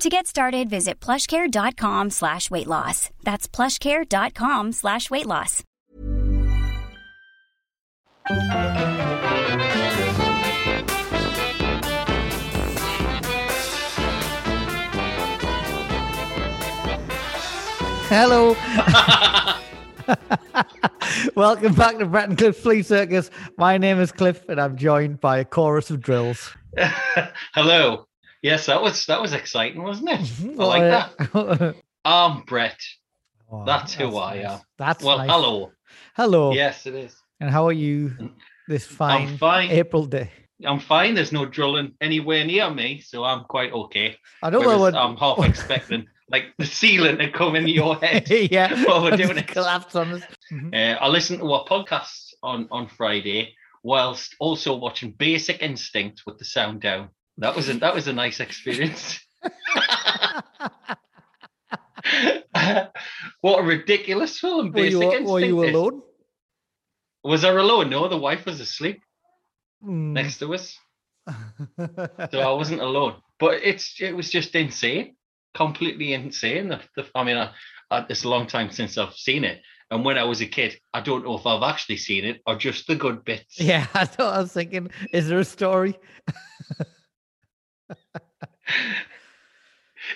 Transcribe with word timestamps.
To 0.00 0.08
get 0.08 0.26
started, 0.26 0.68
visit 0.68 1.00
plushcare.com 1.00 2.10
slash 2.10 2.50
weight 2.50 2.66
loss. 2.66 3.10
That's 3.22 3.46
plushcare.com 3.46 4.72
slash 4.72 5.10
weight 5.10 5.26
loss. 5.26 5.62
Hello. 18.08 18.56
Welcome 21.36 21.74
back 21.74 21.98
to 21.98 22.06
Brett 22.06 22.28
and 22.28 22.36
Cliff 22.36 22.56
Flea 22.58 22.82
Circus. 22.82 23.30
My 23.56 23.78
name 23.78 23.98
is 24.00 24.12
Cliff, 24.12 24.48
and 24.48 24.60
I'm 24.60 24.76
joined 24.76 25.20
by 25.20 25.38
a 25.38 25.44
chorus 25.44 25.90
of 25.90 26.00
drills. 26.00 26.54
Hello. 27.54 28.06
Yes, 28.42 28.66
that 28.66 28.82
was 28.82 29.06
that 29.06 29.22
was 29.22 29.32
exciting, 29.32 29.82
wasn't 29.82 30.10
it? 30.10 30.20
Mm-hmm. 30.20 30.60
I 30.60 30.64
like 30.64 30.82
that. 30.82 31.74
I'm 32.04 32.42
Brett. 32.46 32.80
Oh, 33.50 33.64
That's 33.64 33.94
who 33.94 34.16
I 34.16 34.36
am. 34.36 34.60
That's 34.78 35.04
well, 35.04 35.18
nice. 35.18 35.30
hello. 35.30 35.72
Hello. 36.16 36.52
Yes, 36.52 36.86
it 36.86 36.94
is. 36.94 37.14
And 37.40 37.50
how 37.50 37.66
are 37.66 37.72
you 37.72 38.12
this 38.66 38.86
fine, 38.86 39.36
fine. 39.36 39.70
April 39.70 40.06
day? 40.06 40.30
I'm 40.64 40.80
fine. 40.80 41.14
There's 41.14 41.32
no 41.32 41.44
drilling 41.44 41.92
anywhere 42.00 42.44
near 42.44 42.70
me, 42.70 43.00
so 43.00 43.24
I'm 43.24 43.44
quite 43.44 43.72
okay. 43.72 44.16
I 44.42 44.50
don't 44.50 44.62
know 44.62 44.78
what. 44.78 44.94
I'm 44.94 45.16
half 45.16 45.38
expecting 45.44 46.06
like 46.28 46.46
the 46.58 46.66
ceiling 46.66 47.18
to 47.18 47.30
come 47.30 47.54
in 47.56 47.68
your 47.68 47.96
head 48.02 48.28
yeah. 48.30 48.84
while 48.84 49.02
we're 49.02 49.16
doing 49.16 49.38
it. 49.38 49.46
Collapse 49.48 49.94
on 49.94 50.12
us. 50.14 50.22
Mhm. 50.50 50.74
Uh, 50.74 50.98
I 50.98 51.08
listened 51.08 51.40
to 51.40 51.54
a 51.54 51.64
podcast 51.66 52.32
on 52.42 52.66
on 52.70 52.88
Friday 52.88 53.54
whilst 53.82 54.34
also 54.40 54.74
watching 54.76 55.12
Basic 55.12 55.62
Instinct 55.62 56.22
with 56.26 56.38
the 56.38 56.44
sound 56.44 56.80
down. 56.80 57.10
That 57.42 57.56
was 57.56 57.68
a, 57.68 57.74
that 57.74 57.92
was 57.92 58.06
a 58.06 58.12
nice 58.12 58.38
experience. 58.38 59.18
what 63.40 63.58
a 63.58 63.62
ridiculous 63.64 64.38
film! 64.38 64.70
Were 64.70 64.84
you, 64.84 65.00
were 65.00 65.40
you 65.40 65.64
alone? 65.64 66.02
Was 67.24 67.44
I 67.44 67.48
alone? 67.50 67.90
No, 67.90 68.06
the 68.08 68.16
wife 68.16 68.46
was 68.46 68.60
asleep 68.60 69.00
Mm. 69.84 70.12
next 70.12 70.38
to 70.38 70.54
us, 70.54 70.78
so 72.30 72.38
I 72.38 72.52
wasn't 72.52 72.80
alone. 72.80 73.16
But 73.40 73.54
it's 73.64 74.00
it 74.00 74.14
was 74.14 74.30
just 74.30 74.54
insane, 74.54 75.16
completely 75.54 76.12
insane. 76.12 76.68
The, 76.68 76.80
the, 76.94 77.06
I 77.16 77.24
mean, 77.24 77.36
I, 77.36 77.50
I, 77.90 78.06
it's 78.08 78.22
a 78.22 78.28
long 78.28 78.46
time 78.46 78.70
since 78.70 78.96
I've 78.96 79.14
seen 79.14 79.42
it, 79.42 79.60
and 79.90 80.04
when 80.04 80.16
I 80.16 80.22
was 80.22 80.40
a 80.40 80.46
kid, 80.46 80.78
I 80.94 81.00
don't 81.00 81.24
know 81.24 81.36
if 81.36 81.44
I've 81.44 81.64
actually 81.64 81.96
seen 81.96 82.24
it 82.24 82.40
or 82.46 82.54
just 82.54 82.86
the 82.86 82.94
good 82.94 83.24
bits. 83.24 83.58
yeah, 83.58 83.88
I 83.94 84.04
thought 84.04 84.36
I 84.36 84.38
was 84.42 84.52
thinking, 84.52 84.92
is 85.12 85.26
there 85.26 85.40
a 85.40 85.44
story? 85.44 85.98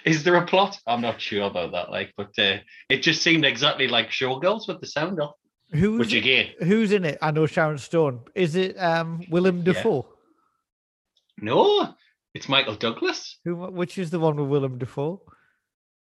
Is 0.04 0.25
there 0.25 0.34
a 0.37 0.44
plot? 0.47 0.78
I'm 0.87 1.00
not 1.00 1.20
sure 1.20 1.44
about 1.47 1.72
that. 1.72 1.91
Like, 1.91 2.12
but 2.16 2.31
uh, 2.38 2.56
it 2.88 3.03
just 3.03 3.22
seemed 3.22 3.44
exactly 3.44 3.87
like 3.88 4.10
Showgirls 4.10 4.66
with 4.69 4.81
the 4.81 4.87
sound 4.87 5.20
off. 5.20 5.34
Who's 5.72 5.98
Which 5.98 6.12
again, 6.12 6.50
who's 6.60 6.92
in 6.92 7.04
it? 7.04 7.19
I 7.22 7.31
know 7.32 7.47
Sharon 7.47 7.78
Stone. 7.78 8.20
Is 8.34 8.54
it 8.56 8.76
um 8.78 9.22
Willem 9.31 9.59
Yeah. 9.59 9.65
Dafoe? 9.72 10.06
no, 11.38 11.94
it's 12.34 12.48
Michael 12.48 12.75
Douglas. 12.76 13.38
Who? 13.44 13.56
Which 13.56 13.98
is 13.98 14.10
the 14.10 14.19
one 14.20 14.36
with 14.36 14.48
Willem 14.48 14.78
Dafoe? 14.78 15.22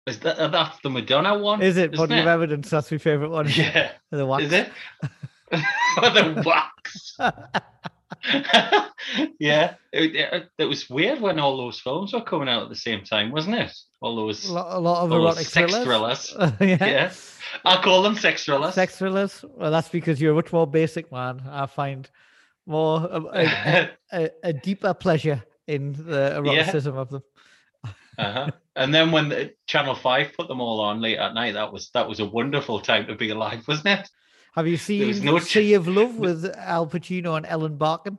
Is 0.07 0.19
that 0.21 0.37
uh, 0.39 0.49
that's 0.49 0.79
the 0.83 0.91
Madonna 0.91 1.39
one? 1.39 1.63
Is 1.63 1.77
it 1.77 1.95
Body 1.95 2.19
of 2.19 2.27
Evidence? 2.27 2.71
That's 2.71 2.91
my 2.91 2.99
favorite 2.99 3.31
one. 3.31 3.49
Yeah, 3.49 3.93
The 4.11 4.27
wax. 4.27 4.45
is 4.45 4.53
it? 4.53 4.71
the 5.53 6.43
wax. 6.45 7.17
yeah, 9.39 9.75
it, 9.93 10.15
it, 10.17 10.49
it 10.59 10.65
was 10.65 10.89
weird 10.89 11.21
when 11.21 11.39
all 11.39 11.57
those 11.57 11.81
films 11.81 12.13
were 12.13 12.21
coming 12.21 12.49
out 12.49 12.63
at 12.63 12.69
the 12.69 12.77
same 12.77 13.05
time, 13.05 13.31
wasn't 13.31 13.57
it? 13.57 13.73
All 14.01 14.17
those, 14.17 14.49
A 14.49 14.53
lot, 14.53 14.77
a 14.77 14.79
lot 14.79 15.05
of 15.05 15.13
erotic 15.13 15.47
sex 15.47 15.73
thrillers. 15.73 16.31
thrillers. 16.31 16.53
yeah. 16.61 16.87
Yeah, 16.87 17.13
I 17.65 17.83
call 17.83 18.03
them 18.03 18.17
sex 18.17 18.45
thrillers. 18.45 18.75
Sex 18.75 18.99
thrillers. 18.99 19.45
Well, 19.57 19.71
that's 19.71 19.89
because 19.89 20.21
you're 20.21 20.33
a 20.33 20.37
much 20.37 20.53
more 20.53 20.67
basic 20.67 21.11
man. 21.13 21.43
I 21.49 21.67
find 21.67 22.09
more 22.67 23.09
a, 23.11 23.21
a, 23.21 23.91
a, 24.13 24.31
a 24.45 24.53
deeper 24.53 24.95
pleasure 24.95 25.43
in 25.67 25.93
the 25.93 26.35
eroticism 26.37 26.97
of 26.97 27.11
them. 27.11 27.23
Uh-huh. 28.19 28.51
And 28.77 28.95
then 28.95 29.11
when 29.11 29.29
the, 29.31 29.55
Channel 29.67 29.95
Five 29.95 30.33
put 30.37 30.49
them 30.49 30.61
all 30.61 30.81
on 30.81 31.01
late 31.01 31.19
at 31.19 31.35
night, 31.35 31.55
that 31.55 31.73
was 31.73 31.91
that 31.95 32.09
was 32.09 32.21
a 32.21 32.27
wonderful 32.27 32.81
time 32.81 33.07
to 33.07 33.15
be 33.15 33.31
alive, 33.31 33.67
wasn't 33.67 34.01
it? 34.01 34.09
Have 34.55 34.67
you 34.67 34.77
seen 34.77 35.25
no 35.25 35.39
ch- 35.39 35.57
of 35.73 35.89
Love 35.89 36.17
with 36.19 36.45
Al 36.57 36.87
Pacino 36.87 37.37
and 37.37 37.47
Ellen 37.47 37.77
Barkin? 37.77 38.19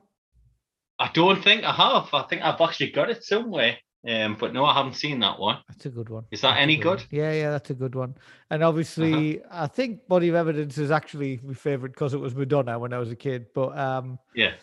I 0.98 1.10
don't 1.14 1.42
think 1.42 1.64
I 1.64 1.72
have. 1.72 2.08
I 2.12 2.22
think 2.28 2.42
I've 2.42 2.60
actually 2.60 2.90
got 2.90 3.10
it 3.10 3.22
somewhere, 3.24 3.76
um, 4.08 4.36
but 4.38 4.52
no, 4.52 4.64
I 4.64 4.74
haven't 4.74 4.94
seen 4.94 5.20
that 5.20 5.38
one. 5.38 5.58
That's 5.68 5.86
a 5.86 5.90
good 5.90 6.08
one. 6.08 6.24
Is 6.32 6.40
that 6.40 6.50
That's 6.50 6.60
any 6.62 6.76
good? 6.76 6.98
Uh-huh. 7.00 7.06
Yeah, 7.10 7.32
yeah, 7.32 7.50
that's 7.50 7.70
a 7.70 7.74
good 7.74 7.94
one. 7.94 8.14
And 8.50 8.62
obviously, 8.64 9.40
I 9.50 9.66
think 9.68 10.06
Body 10.08 10.28
of 10.28 10.34
Evidence 10.34 10.76
is 10.78 10.90
actually 10.90 11.40
my 11.44 11.54
favorite 11.54 11.92
because 11.92 12.14
it 12.14 12.20
was 12.20 12.34
Madonna 12.34 12.78
when 12.78 12.92
I 12.92 12.98
was 12.98 13.10
a 13.10 13.16
kid. 13.16 13.46
But 13.54 13.76
um, 13.78 14.18
Yeah. 14.34 14.54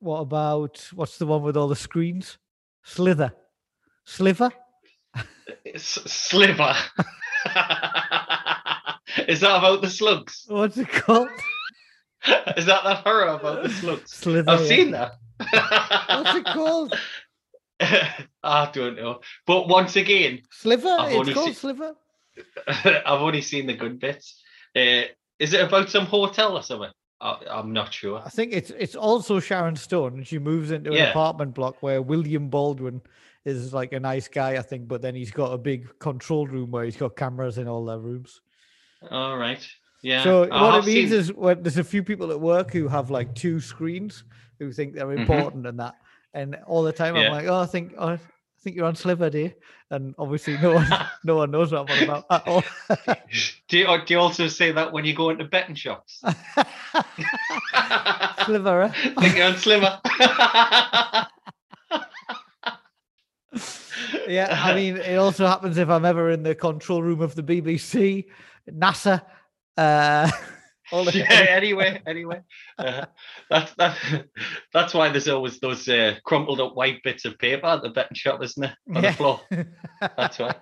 what 0.00 0.18
about 0.20 0.84
what's 0.94 1.18
the 1.18 1.26
one 1.26 1.42
with 1.42 1.56
all 1.56 1.68
the 1.68 1.76
screens? 1.76 2.38
Slither, 2.84 3.32
Sliver. 4.04 4.50
S- 5.66 5.98
Sliver. 6.06 6.74
Is 9.28 9.40
that 9.40 9.56
about 9.58 9.82
the 9.82 9.90
slugs? 9.90 10.44
What's 10.48 10.76
it 10.78 10.88
called? 10.88 11.28
Is 12.56 12.66
that 12.66 12.84
that 12.84 12.98
horror 13.04 13.26
about 13.28 13.62
the 13.64 13.68
slugs? 13.70 14.10
Slither. 14.12 14.50
I've 14.50 14.60
yeah. 14.62 14.66
seen 14.66 14.90
that. 14.92 15.12
What's 16.08 16.36
it 16.36 16.44
called? 16.44 16.94
I 17.80 18.70
don't 18.72 18.96
know. 18.96 19.20
But 19.46 19.68
once 19.68 19.96
again, 19.96 20.40
Sliver. 20.50 20.88
I've 20.88 21.10
It's 21.10 21.18
only 21.18 21.34
called 21.34 21.46
seen- 21.46 21.54
Sliver. 21.54 21.94
I've 22.84 23.20
only 23.20 23.42
seen 23.42 23.66
the 23.66 23.74
good 23.74 23.98
bits. 23.98 24.40
Uh, 24.74 25.02
is 25.38 25.52
it 25.52 25.60
about 25.60 25.90
some 25.90 26.06
hotel 26.06 26.56
or 26.56 26.62
something? 26.62 26.90
I, 27.20 27.36
I'm 27.50 27.72
not 27.72 27.92
sure. 27.92 28.22
I 28.24 28.30
think 28.30 28.52
it's 28.52 28.70
it's 28.70 28.94
also 28.96 29.38
Sharon 29.40 29.76
Stone, 29.76 30.14
and 30.14 30.26
she 30.26 30.38
moves 30.38 30.70
into 30.70 30.90
an 30.90 30.96
Yeah. 30.96 31.10
apartment 31.10 31.54
block 31.54 31.82
where 31.82 32.00
William 32.00 32.48
Baldwin 32.48 33.02
is 33.44 33.74
like 33.74 33.92
a 33.92 34.00
nice 34.00 34.28
guy, 34.28 34.52
I 34.56 34.62
think, 34.62 34.88
but 34.88 35.02
then 35.02 35.14
he's 35.14 35.30
got 35.30 35.52
a 35.52 35.58
big 35.58 35.98
control 35.98 36.46
room 36.46 36.70
where 36.70 36.84
he's 36.84 36.96
got 36.96 37.16
cameras 37.16 37.58
in 37.58 37.68
all 37.68 37.84
their 37.84 37.98
rooms. 37.98 38.40
All 39.10 39.36
right. 39.36 39.66
Yeah. 40.02 40.24
So 40.24 40.48
what 40.48 40.78
it 40.80 40.86
means 40.86 41.10
seen- 41.10 41.18
is 41.18 41.32
when 41.32 41.62
there's 41.62 41.78
a 41.78 41.84
few 41.84 42.02
people 42.02 42.30
at 42.30 42.40
work 42.40 42.72
who 42.72 42.88
have 42.88 43.10
like 43.10 43.34
two 43.34 43.60
screens 43.60 44.24
who 44.58 44.72
think 44.72 44.94
they're 44.94 45.12
important 45.12 45.66
and 45.66 45.78
that, 45.80 45.94
and 46.34 46.56
all 46.66 46.82
the 46.82 46.92
time 46.92 47.14
Mm-hmm. 47.14 47.22
Yeah. 47.22 47.26
I'm 47.28 47.32
like, 47.32 47.46
oh, 47.46 47.60
I 47.60 47.66
think 47.66 47.94
oh, 47.98 48.08
I 48.10 48.18
think 48.62 48.76
you're 48.76 48.86
on 48.86 48.94
Sliver 48.94 49.28
Day, 49.28 49.54
and 49.90 50.14
obviously 50.18 50.56
no 50.58 50.74
one 50.74 50.86
no 51.24 51.36
one 51.36 51.50
knows 51.50 51.72
what 51.72 51.90
I'm 51.90 52.04
about 52.04 52.26
at 52.30 52.46
all. 52.46 52.62
do 53.68 53.78
you, 53.78 53.86
do 54.06 54.14
you 54.14 54.20
also 54.20 54.46
say 54.46 54.70
that 54.72 54.92
when 54.92 55.04
you 55.04 55.14
go 55.14 55.30
into 55.30 55.44
betting 55.46 55.74
shops? 55.74 56.22
Sliver. 58.44 58.82
eh? 58.82 58.88
Think 59.20 59.36
you're 59.36 59.46
on 59.46 59.56
Sliver. 59.56 59.98
Yeah, 64.28 64.48
I 64.64 64.74
mean, 64.76 64.96
it 64.96 65.16
also 65.16 65.46
happens 65.46 65.78
if 65.78 65.88
I'm 65.88 66.04
ever 66.04 66.30
in 66.30 66.42
the 66.42 66.54
control 66.54 67.02
room 67.02 67.20
of 67.20 67.34
the 67.34 67.42
BBC, 67.42 68.26
NASA. 68.70 69.22
Uh, 69.76 70.30
all 70.92 71.04
the 71.04 71.16
yeah. 71.18 71.46
Anyway, 71.48 72.00
anyway, 72.06 72.40
uh, 72.78 73.06
that's 73.50 73.74
that, 73.74 73.96
that's 74.72 74.94
why 74.94 75.08
there's 75.10 75.28
always 75.28 75.58
those 75.60 75.88
uh, 75.88 76.14
crumpled 76.24 76.60
up 76.60 76.74
white 76.74 77.02
bits 77.02 77.24
of 77.24 77.38
paper 77.38 77.66
at 77.66 77.82
the 77.82 77.90
betting 77.90 78.14
shop, 78.16 78.42
isn't 78.42 78.64
it? 78.64 78.72
On 78.94 79.02
Yeah. 79.02 79.10
the 79.10 79.16
floor. 79.16 79.40
That's 80.16 80.38
why. 80.38 80.54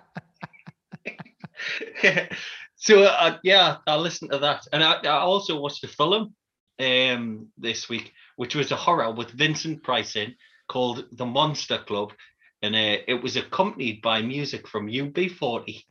so 2.75 3.03
uh, 3.03 3.37
yeah, 3.43 3.77
I 3.87 3.95
listened 3.97 4.31
to 4.31 4.39
that, 4.39 4.63
and 4.73 4.83
I, 4.83 4.93
I 5.03 5.19
also 5.19 5.59
watched 5.59 5.83
a 5.83 5.87
film 5.87 6.33
um 6.79 7.47
this 7.57 7.89
week, 7.89 8.11
which 8.37 8.55
was 8.55 8.71
a 8.71 8.75
horror 8.75 9.11
with 9.11 9.31
Vincent 9.31 9.83
Price 9.83 10.15
in 10.15 10.33
called 10.67 11.05
The 11.11 11.25
Monster 11.25 11.79
Club, 11.79 12.13
and 12.61 12.75
uh, 12.75 12.97
it 13.07 13.21
was 13.21 13.35
accompanied 13.35 14.01
by 14.01 14.21
music 14.21 14.67
from 14.67 14.87
UB40. 14.87 15.83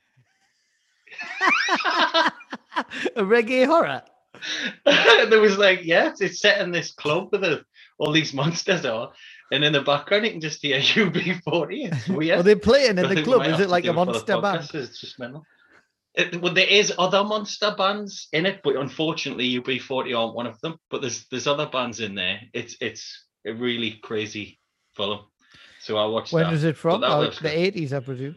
a 3.16 3.22
reggae 3.22 3.66
horror. 3.66 4.02
there 4.84 5.40
was 5.40 5.58
like, 5.58 5.80
yeah, 5.82 6.12
it's 6.18 6.40
set 6.40 6.60
in 6.60 6.70
this 6.70 6.92
club 6.92 7.28
with 7.32 7.44
a, 7.44 7.64
all 7.98 8.12
these 8.12 8.32
monsters 8.32 8.84
are, 8.84 9.12
and 9.52 9.64
in 9.64 9.72
the 9.72 9.82
background 9.82 10.24
you 10.24 10.30
can 10.30 10.40
just 10.40 10.62
hear 10.62 10.78
UB40. 10.80 11.92
It's 11.92 12.08
weird. 12.08 12.40
Are 12.40 12.42
they 12.42 12.54
playing 12.54 12.98
in 12.98 13.08
the 13.08 13.22
club? 13.22 13.46
Is 13.46 13.60
it 13.60 13.68
like 13.68 13.84
a 13.86 13.92
monster 13.92 14.40
band? 14.40 14.68
It's 14.72 15.00
just 15.00 15.18
mental. 15.18 15.44
It, 16.14 16.40
well, 16.40 16.52
there 16.52 16.66
is 16.66 16.92
other 16.98 17.22
monster 17.22 17.72
bands 17.76 18.28
in 18.32 18.44
it, 18.44 18.62
but 18.64 18.74
unfortunately, 18.76 19.60
UB40 19.60 20.18
aren't 20.18 20.34
one 20.34 20.46
of 20.46 20.60
them. 20.60 20.76
But 20.90 21.02
there's 21.02 21.26
there's 21.28 21.46
other 21.46 21.66
bands 21.66 22.00
in 22.00 22.14
there. 22.14 22.40
It's 22.52 22.76
it's 22.80 23.26
a 23.46 23.52
really 23.52 24.00
crazy 24.02 24.58
film. 24.96 25.20
So 25.80 25.96
I 25.96 26.06
watched. 26.06 26.32
When 26.32 26.44
that. 26.44 26.52
is 26.52 26.64
it 26.64 26.76
from? 26.76 27.02
Oh, 27.02 27.30
the 27.30 27.58
eighties, 27.58 27.92
I 27.92 28.00
presume. 28.00 28.36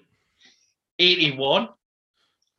Eighty-one. 1.00 1.70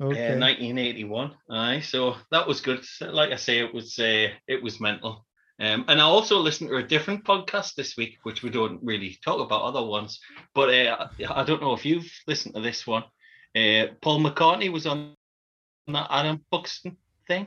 Okay. 0.00 0.34
Uh, 0.34 0.40
1981. 0.40 1.34
Aye, 1.50 1.80
so 1.80 2.16
that 2.32 2.46
was 2.46 2.60
good. 2.60 2.84
Like 3.00 3.30
I 3.30 3.36
say, 3.36 3.60
it 3.60 3.72
was 3.72 3.98
uh, 3.98 4.28
it 4.46 4.62
was 4.62 4.80
mental. 4.80 5.24
Um, 5.60 5.84
and 5.86 6.00
I 6.00 6.04
also 6.04 6.38
listened 6.38 6.70
to 6.70 6.76
a 6.76 6.82
different 6.82 7.24
podcast 7.24 7.74
this 7.74 7.96
week, 7.96 8.18
which 8.24 8.42
we 8.42 8.50
don't 8.50 8.82
really 8.82 9.16
talk 9.24 9.40
about 9.40 9.62
other 9.62 9.84
ones. 9.84 10.18
But 10.52 10.74
uh, 10.74 11.08
I 11.30 11.44
don't 11.44 11.62
know 11.62 11.74
if 11.74 11.86
you've 11.86 12.10
listened 12.26 12.56
to 12.56 12.60
this 12.60 12.86
one. 12.86 13.04
Uh, 13.56 13.86
Paul 14.02 14.20
McCartney 14.20 14.70
was 14.70 14.86
on 14.86 15.14
that 15.86 16.08
Adam 16.10 16.44
Buxton 16.50 16.96
thing. 17.28 17.46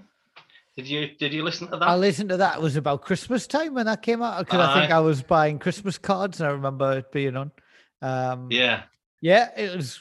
Did 0.77 0.87
you 0.87 1.07
did 1.19 1.33
you 1.33 1.43
listen 1.43 1.67
to 1.69 1.77
that? 1.77 1.89
I 1.89 1.95
listened 1.95 2.29
to 2.29 2.37
that. 2.37 2.57
It 2.57 2.61
was 2.61 2.75
about 2.75 3.01
Christmas 3.01 3.47
time 3.47 3.73
when 3.73 3.87
that 3.87 4.03
came 4.03 4.21
out 4.21 4.45
because 4.45 4.59
I 4.59 4.79
think 4.79 4.91
I 4.91 4.99
was 4.99 5.23
buying 5.23 5.57
Christmas 5.57 5.97
cards 5.97 6.39
and 6.39 6.47
I 6.47 6.51
remember 6.51 6.99
it 6.99 7.11
being 7.11 7.35
on. 7.35 7.51
Um, 8.03 8.49
yeah, 8.51 8.83
yeah, 9.19 9.49
it 9.57 9.75
was 9.75 9.99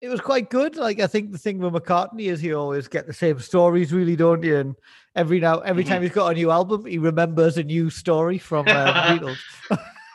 it 0.00 0.08
was 0.08 0.22
quite 0.22 0.48
good. 0.48 0.76
Like 0.76 0.98
I 0.98 1.08
think 1.08 1.30
the 1.30 1.36
thing 1.36 1.58
with 1.58 1.74
McCartney 1.74 2.32
is 2.32 2.40
he 2.40 2.54
always 2.54 2.88
get 2.88 3.06
the 3.06 3.12
same 3.12 3.38
stories, 3.38 3.92
really, 3.92 4.16
don't 4.16 4.42
you? 4.42 4.56
And 4.56 4.76
every 5.14 5.40
now 5.40 5.58
every 5.58 5.84
time 5.84 5.96
mm-hmm. 5.96 6.04
he's 6.04 6.12
got 6.12 6.32
a 6.32 6.34
new 6.34 6.50
album, 6.50 6.86
he 6.86 6.96
remembers 6.96 7.58
a 7.58 7.62
new 7.62 7.90
story 7.90 8.38
from 8.38 8.66
uh, 8.66 8.94
Beatles. 9.18 9.38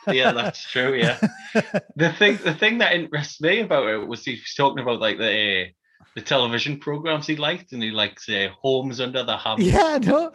yeah, 0.08 0.32
that's 0.32 0.68
true. 0.68 0.96
Yeah, 0.96 1.20
the 1.94 2.12
thing 2.14 2.36
the 2.42 2.54
thing 2.54 2.78
that 2.78 2.94
interests 2.94 3.40
me 3.40 3.60
about 3.60 3.86
it 3.86 4.08
was 4.08 4.24
he 4.24 4.32
was 4.32 4.54
talking 4.56 4.82
about 4.82 4.98
like 4.98 5.18
the 5.18 5.68
the 6.14 6.22
television 6.22 6.78
programs 6.78 7.26
he 7.26 7.36
liked, 7.36 7.72
and 7.72 7.82
he 7.82 7.90
likes 7.90 8.28
uh, 8.28 8.48
Homes 8.60 9.00
Under 9.00 9.22
the 9.22 9.36
Hammer. 9.36 9.62
Yeah, 9.62 9.98
no. 10.02 10.32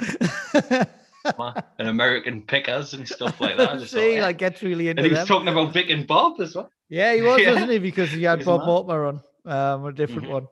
and 1.80 1.88
American 1.88 2.42
Pickers 2.42 2.94
and 2.94 3.08
stuff 3.08 3.42
like 3.42 3.58
that. 3.58 3.70
I 3.82 3.86
See, 3.86 4.22
like 4.22 4.38
gets 4.38 4.62
really 4.62 4.90
into. 4.90 5.04
And 5.04 5.12
he 5.12 5.18
was 5.18 5.28
talking 5.28 5.48
about 5.48 5.74
Vic 5.74 5.90
and 5.90 6.06
Bob 6.06 6.40
as 6.40 6.56
well. 6.56 6.70
Yeah, 6.90 7.14
he 7.14 7.22
was, 7.22 7.40
yeah. 7.42 7.52
wasn't 7.52 7.72
he? 7.72 7.80
Because 7.80 8.12
he 8.12 8.24
had 8.24 8.40
He's 8.40 8.46
Bob 8.46 8.66
Mortimer 8.66 9.06
on 9.06 9.22
um, 9.46 9.86
a 9.86 9.92
different 9.92 10.24
mm-hmm. 10.24 10.34
one. 10.34 10.48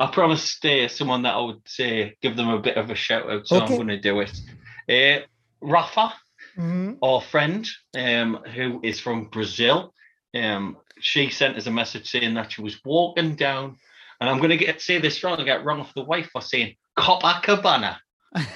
I 0.00 0.06
promised 0.06 0.64
uh, 0.64 0.86
someone 0.86 1.22
that 1.22 1.34
I 1.34 1.40
would 1.40 1.62
say 1.66 2.16
give 2.22 2.36
them 2.36 2.48
a 2.48 2.60
bit 2.60 2.76
of 2.76 2.88
a 2.88 2.94
shout 2.94 3.28
out, 3.28 3.48
so 3.48 3.56
okay. 3.56 3.64
I'm 3.64 3.74
going 3.74 3.88
to 3.88 4.00
do 4.00 4.20
it. 4.20 4.40
Uh, 4.88 5.26
Rafa, 5.60 6.14
mm-hmm. 6.58 6.94
our 7.02 7.20
friend, 7.20 7.68
um, 7.96 8.42
who 8.54 8.80
is 8.82 9.00
from 9.00 9.26
Brazil, 9.26 9.94
um, 10.34 10.76
she 11.00 11.30
sent 11.30 11.56
us 11.56 11.66
a 11.66 11.70
message 11.70 12.10
saying 12.10 12.34
that 12.34 12.52
she 12.52 12.62
was 12.62 12.80
walking 12.84 13.34
down, 13.34 13.76
and 14.20 14.28
I'm 14.28 14.38
going 14.38 14.50
to 14.50 14.56
get 14.56 14.80
say 14.80 14.98
this 14.98 15.22
wrong, 15.22 15.40
I 15.40 15.44
get 15.44 15.64
wrong 15.64 15.80
off 15.80 15.94
the 15.94 16.04
wife 16.04 16.30
for 16.32 16.42
saying 16.42 16.74
Copacabana. 16.98 17.98
but 18.32 18.48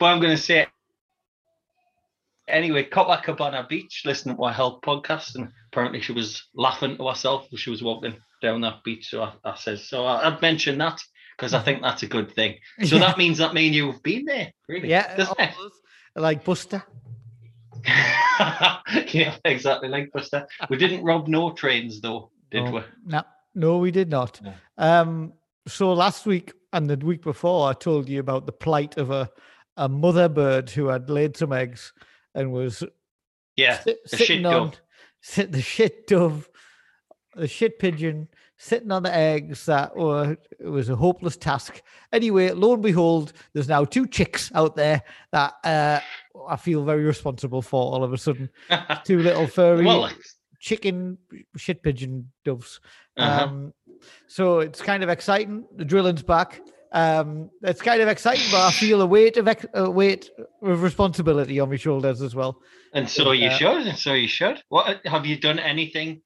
I'm 0.00 0.20
going 0.20 0.34
to 0.34 0.36
say 0.36 0.66
anyway, 2.48 2.84
Copacabana 2.84 3.68
Beach, 3.68 4.02
listening 4.04 4.36
to 4.36 4.42
our 4.44 4.52
health 4.52 4.80
podcast, 4.82 5.34
and 5.34 5.50
apparently 5.72 6.00
she 6.00 6.12
was 6.12 6.44
laughing 6.54 6.96
to 6.96 7.08
herself 7.08 7.46
as 7.52 7.60
she 7.60 7.70
was 7.70 7.82
walking 7.82 8.16
down 8.42 8.60
that 8.62 8.82
beach. 8.84 9.08
So 9.08 9.22
I, 9.22 9.32
I 9.44 9.56
says, 9.56 9.88
so 9.88 10.04
I, 10.04 10.28
would 10.28 10.42
mention 10.42 10.78
that 10.78 11.00
because 11.36 11.54
I 11.54 11.60
think 11.60 11.82
that's 11.82 12.02
a 12.02 12.06
good 12.06 12.32
thing. 12.32 12.56
So 12.84 12.98
that 12.98 13.18
means 13.18 13.38
that 13.38 13.54
me 13.54 13.66
and 13.66 13.74
you 13.74 13.92
have 13.92 14.02
been 14.02 14.24
there, 14.24 14.52
really. 14.68 14.88
Yeah, 14.88 15.26
like 16.14 16.44
Buster. 16.44 16.82
yeah, 17.86 19.36
exactly 19.44 19.88
like 19.88 20.10
Buster. 20.12 20.46
We 20.70 20.76
didn't 20.76 21.04
rob 21.04 21.28
no 21.28 21.52
trains 21.52 22.00
though, 22.00 22.30
did 22.50 22.64
no, 22.64 22.70
we? 22.70 22.80
No, 23.04 23.22
no, 23.54 23.78
we 23.78 23.90
did 23.90 24.10
not. 24.10 24.40
No. 24.42 24.54
Um, 24.78 25.32
so 25.68 25.92
last 25.92 26.26
week 26.26 26.52
and 26.72 26.88
the 26.88 26.96
week 26.96 27.22
before, 27.22 27.68
I 27.68 27.72
told 27.72 28.08
you 28.08 28.20
about 28.20 28.46
the 28.46 28.52
plight 28.52 28.96
of 28.96 29.10
a 29.10 29.28
a 29.76 29.88
mother 29.88 30.28
bird 30.28 30.70
who 30.70 30.86
had 30.88 31.10
laid 31.10 31.36
some 31.36 31.52
eggs 31.52 31.92
and 32.34 32.52
was 32.52 32.82
yeah 33.56 33.78
si- 33.80 33.96
sitting 34.06 34.46
on 34.46 34.72
sit, 35.20 35.52
the 35.52 35.60
shit 35.60 36.06
dove, 36.06 36.48
the 37.34 37.48
shit 37.48 37.78
pigeon 37.78 38.28
sitting 38.58 38.90
on 38.90 39.02
the 39.02 39.14
eggs 39.14 39.66
that 39.66 39.96
were 39.96 40.36
it 40.58 40.68
was 40.68 40.88
a 40.88 40.96
hopeless 40.96 41.36
task. 41.36 41.82
Anyway, 42.12 42.50
lo 42.50 42.74
and 42.74 42.82
behold, 42.82 43.32
there's 43.52 43.68
now 43.68 43.84
two 43.84 44.06
chicks 44.06 44.50
out 44.54 44.76
there 44.76 45.02
that 45.32 45.54
uh, 45.64 46.00
I 46.48 46.56
feel 46.56 46.84
very 46.84 47.04
responsible 47.04 47.62
for 47.62 47.80
all 47.92 48.04
of 48.04 48.12
a 48.12 48.18
sudden. 48.18 48.50
two 49.04 49.20
little 49.20 49.46
furry 49.46 49.84
well, 49.84 50.10
chicken 50.60 51.18
shit 51.56 51.82
pigeon 51.82 52.30
doves. 52.44 52.80
Uh-huh. 53.16 53.44
Um, 53.44 53.74
so 54.28 54.60
it's 54.60 54.82
kind 54.82 55.02
of 55.02 55.08
exciting. 55.08 55.64
The 55.76 55.84
drilling's 55.84 56.22
back. 56.22 56.60
Um, 56.92 57.50
it's 57.62 57.82
kind 57.82 58.00
of 58.00 58.08
exciting, 58.08 58.46
but 58.50 58.62
I 58.62 58.70
feel 58.70 59.02
a 59.02 59.06
weight 59.06 59.36
of 59.36 59.48
a 59.74 59.90
weight 59.90 60.30
of 60.62 60.82
responsibility 60.82 61.60
on 61.60 61.68
my 61.68 61.76
shoulders 61.76 62.22
as 62.22 62.34
well. 62.34 62.60
And 62.94 63.08
so 63.08 63.32
you 63.32 63.48
uh, 63.48 63.50
should. 63.50 63.86
And 63.86 63.98
so 63.98 64.14
you 64.14 64.28
should. 64.28 64.62
What 64.68 65.04
have 65.04 65.26
you 65.26 65.38
done? 65.38 65.58
Anything? 65.58 66.22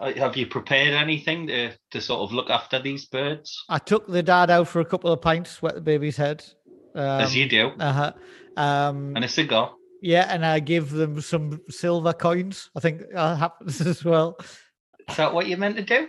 Have 0.00 0.36
you 0.36 0.46
prepared 0.46 0.94
anything 0.94 1.46
to 1.46 1.72
to 1.90 2.00
sort 2.00 2.20
of 2.20 2.32
look 2.32 2.50
after 2.50 2.80
these 2.80 3.04
birds? 3.06 3.64
I 3.68 3.78
took 3.78 4.06
the 4.06 4.22
dad 4.22 4.50
out 4.50 4.68
for 4.68 4.80
a 4.80 4.84
couple 4.84 5.12
of 5.12 5.20
pints, 5.20 5.62
wet 5.62 5.74
the 5.74 5.80
baby's 5.80 6.16
head. 6.16 6.44
Um, 6.94 7.20
As 7.20 7.36
you 7.36 7.48
do. 7.48 7.72
Uh 7.78 7.92
huh. 7.92 8.12
Um, 8.56 9.14
and 9.14 9.24
a 9.24 9.28
cigar. 9.28 9.74
Yeah, 10.00 10.26
and 10.28 10.44
I 10.44 10.58
give 10.58 10.90
them 10.90 11.20
some 11.20 11.60
silver 11.68 12.12
coins. 12.12 12.70
I 12.76 12.80
think 12.80 13.02
that 13.12 13.38
happens 13.38 13.80
as 13.86 14.04
well. 14.04 14.36
Is 15.08 15.16
that 15.16 15.32
what 15.32 15.46
you 15.46 15.56
meant 15.56 15.76
to 15.76 15.82
do? 15.82 16.08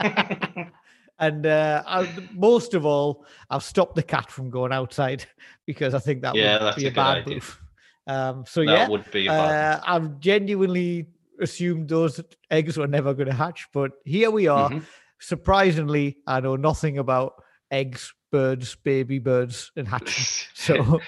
and 1.18 1.46
uh, 1.46 1.82
I, 1.86 2.08
most 2.34 2.74
of 2.74 2.84
all, 2.84 3.24
I've 3.48 3.62
stopped 3.62 3.94
the 3.94 4.02
cat 4.02 4.30
from 4.30 4.50
going 4.50 4.72
outside 4.72 5.24
because 5.66 5.94
I 5.94 5.98
think 5.98 6.22
that 6.22 6.34
yeah, 6.34 6.62
would 6.64 6.76
be 6.76 6.86
a, 6.86 6.88
a 6.88 6.92
bad 6.92 7.18
idea. 7.18 7.34
move. 7.34 7.60
Um, 8.06 8.44
so 8.46 8.64
that 8.64 8.66
yeah, 8.66 8.88
would 8.88 9.10
be 9.12 9.28
uh, 9.28 9.80
I've 9.84 10.18
genuinely 10.18 11.06
assumed 11.40 11.88
those 11.88 12.20
eggs 12.50 12.76
were 12.76 12.86
never 12.86 13.14
going 13.14 13.28
to 13.28 13.34
hatch, 13.34 13.66
but 13.72 13.92
here 14.04 14.30
we 14.30 14.46
are. 14.48 14.70
Mm-hmm. 14.70 14.84
Surprisingly, 15.20 16.18
I 16.26 16.40
know 16.40 16.56
nothing 16.56 16.98
about 16.98 17.34
eggs, 17.70 18.12
birds, 18.30 18.74
baby 18.74 19.18
birds, 19.18 19.70
and 19.76 19.88
hatching. 19.88 20.24
So 20.54 21.00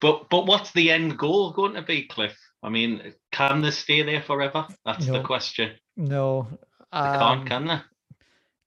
but 0.00 0.28
but 0.28 0.46
what's 0.46 0.72
the 0.72 0.90
end 0.90 1.16
goal 1.16 1.52
going 1.52 1.72
to 1.74 1.82
be, 1.82 2.02
Cliff? 2.02 2.36
I 2.62 2.68
mean, 2.68 3.14
can 3.32 3.62
they 3.62 3.70
stay 3.70 4.02
there 4.02 4.20
forever? 4.20 4.66
That's 4.84 5.06
no, 5.06 5.14
the 5.14 5.22
question. 5.22 5.72
No, 5.96 6.46
they 6.92 6.98
um, 6.98 7.18
can't, 7.18 7.48
can 7.48 7.66
they? 7.66 7.80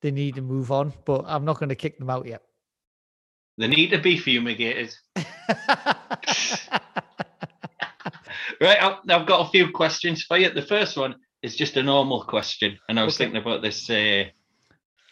They 0.01 0.12
need 0.12 0.36
to 0.36 0.41
move 0.41 0.72
on, 0.72 0.94
but 1.06 1.25
I'm 1.27 1.46
not 1.46 1.60
going 1.60 1.70
to 1.70 1.75
kick 1.75 2.00
them 2.00 2.10
out 2.10 2.25
yet. 2.25 2.41
They 3.60 3.67
need 3.67 3.91
to 3.91 4.00
be 4.00 4.17
fumigated. 4.17 4.96
right, 8.61 8.95
I've 9.09 9.27
got 9.27 9.47
a 9.47 9.49
few 9.49 9.71
questions 9.71 10.23
for 10.23 10.37
you. 10.37 10.49
The 10.49 10.61
first 10.61 10.97
one 10.97 11.15
is 11.41 11.55
just 11.55 11.77
a 11.77 11.83
normal 11.83 12.23
question, 12.23 12.77
and 12.89 12.99
I 12.99 13.03
was 13.03 13.15
okay. 13.15 13.25
thinking 13.25 13.41
about 13.41 13.61
this. 13.61 13.89
Uh, 13.89 14.25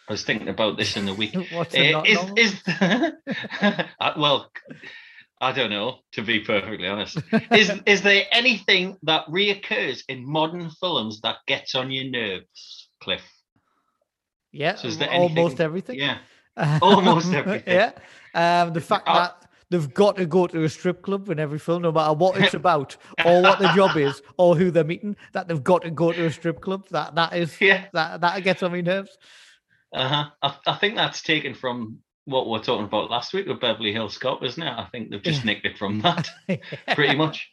I 0.08 0.12
was 0.12 0.24
thinking 0.24 0.48
about 0.48 0.76
this 0.76 0.96
in 0.96 1.06
the 1.06 1.14
week. 1.14 1.34
What's 1.52 1.74
uh, 1.74 2.02
is, 2.04 2.18
is 2.36 2.62
uh, 2.80 4.12
well, 4.16 4.50
I 5.40 5.52
don't 5.52 5.70
know, 5.70 5.98
to 6.12 6.22
be 6.22 6.40
perfectly 6.40 6.88
honest. 6.88 7.18
is 7.50 7.72
is 7.86 8.02
there 8.02 8.24
anything 8.32 8.96
that 9.02 9.26
reoccurs 9.26 10.02
in 10.08 10.24
modern 10.24 10.70
films 10.70 11.20
that 11.22 11.36
gets 11.46 11.74
on 11.74 11.90
your 11.90 12.04
nerves, 12.04 12.88
Cliff? 13.00 13.22
Yeah, 14.52 14.76
so 14.76 14.88
almost 15.06 15.60
everything. 15.60 15.98
Yeah, 15.98 16.18
almost 16.80 17.32
everything. 17.32 17.74
yeah, 17.74 17.92
um, 18.34 18.72
the 18.72 18.80
fact 18.80 19.06
uh, 19.06 19.14
that 19.14 19.45
they've 19.70 19.92
got 19.94 20.16
to 20.16 20.26
go 20.26 20.46
to 20.46 20.64
a 20.64 20.68
strip 20.68 21.02
club 21.02 21.28
in 21.28 21.38
every 21.38 21.58
film, 21.58 21.82
no 21.82 21.92
matter 21.92 22.12
what 22.12 22.36
it's 22.36 22.54
about, 22.54 22.96
or 23.24 23.42
what 23.42 23.58
the 23.58 23.72
job 23.74 23.96
is, 23.96 24.22
or 24.36 24.56
who 24.56 24.70
they're 24.70 24.84
meeting. 24.84 25.16
That 25.32 25.48
they've 25.48 25.62
got 25.62 25.82
to 25.82 25.90
go 25.90 26.12
to 26.12 26.26
a 26.26 26.32
strip 26.32 26.60
club. 26.60 26.88
That 26.90 27.14
that 27.14 27.34
is 27.34 27.56
yeah. 27.60 27.86
That 27.92 28.20
that 28.20 28.42
gets 28.42 28.62
on 28.62 28.72
my 28.72 28.80
nerves. 28.80 29.16
Uh 29.92 30.08
huh. 30.08 30.30
I, 30.42 30.72
I 30.72 30.76
think 30.76 30.96
that's 30.96 31.22
taken 31.22 31.54
from 31.54 31.98
what 32.26 32.48
we 32.48 32.58
are 32.58 32.62
talking 32.62 32.86
about 32.86 33.10
last 33.10 33.32
week 33.32 33.46
with 33.46 33.60
Beverly 33.60 33.92
Hills 33.92 34.18
Cop, 34.18 34.42
isn't 34.42 34.62
it? 34.62 34.68
I 34.70 34.86
think 34.90 35.10
they've 35.10 35.22
just 35.22 35.44
nicked 35.44 35.64
it 35.64 35.78
from 35.78 36.00
that, 36.00 36.28
pretty 36.94 37.16
much. 37.16 37.48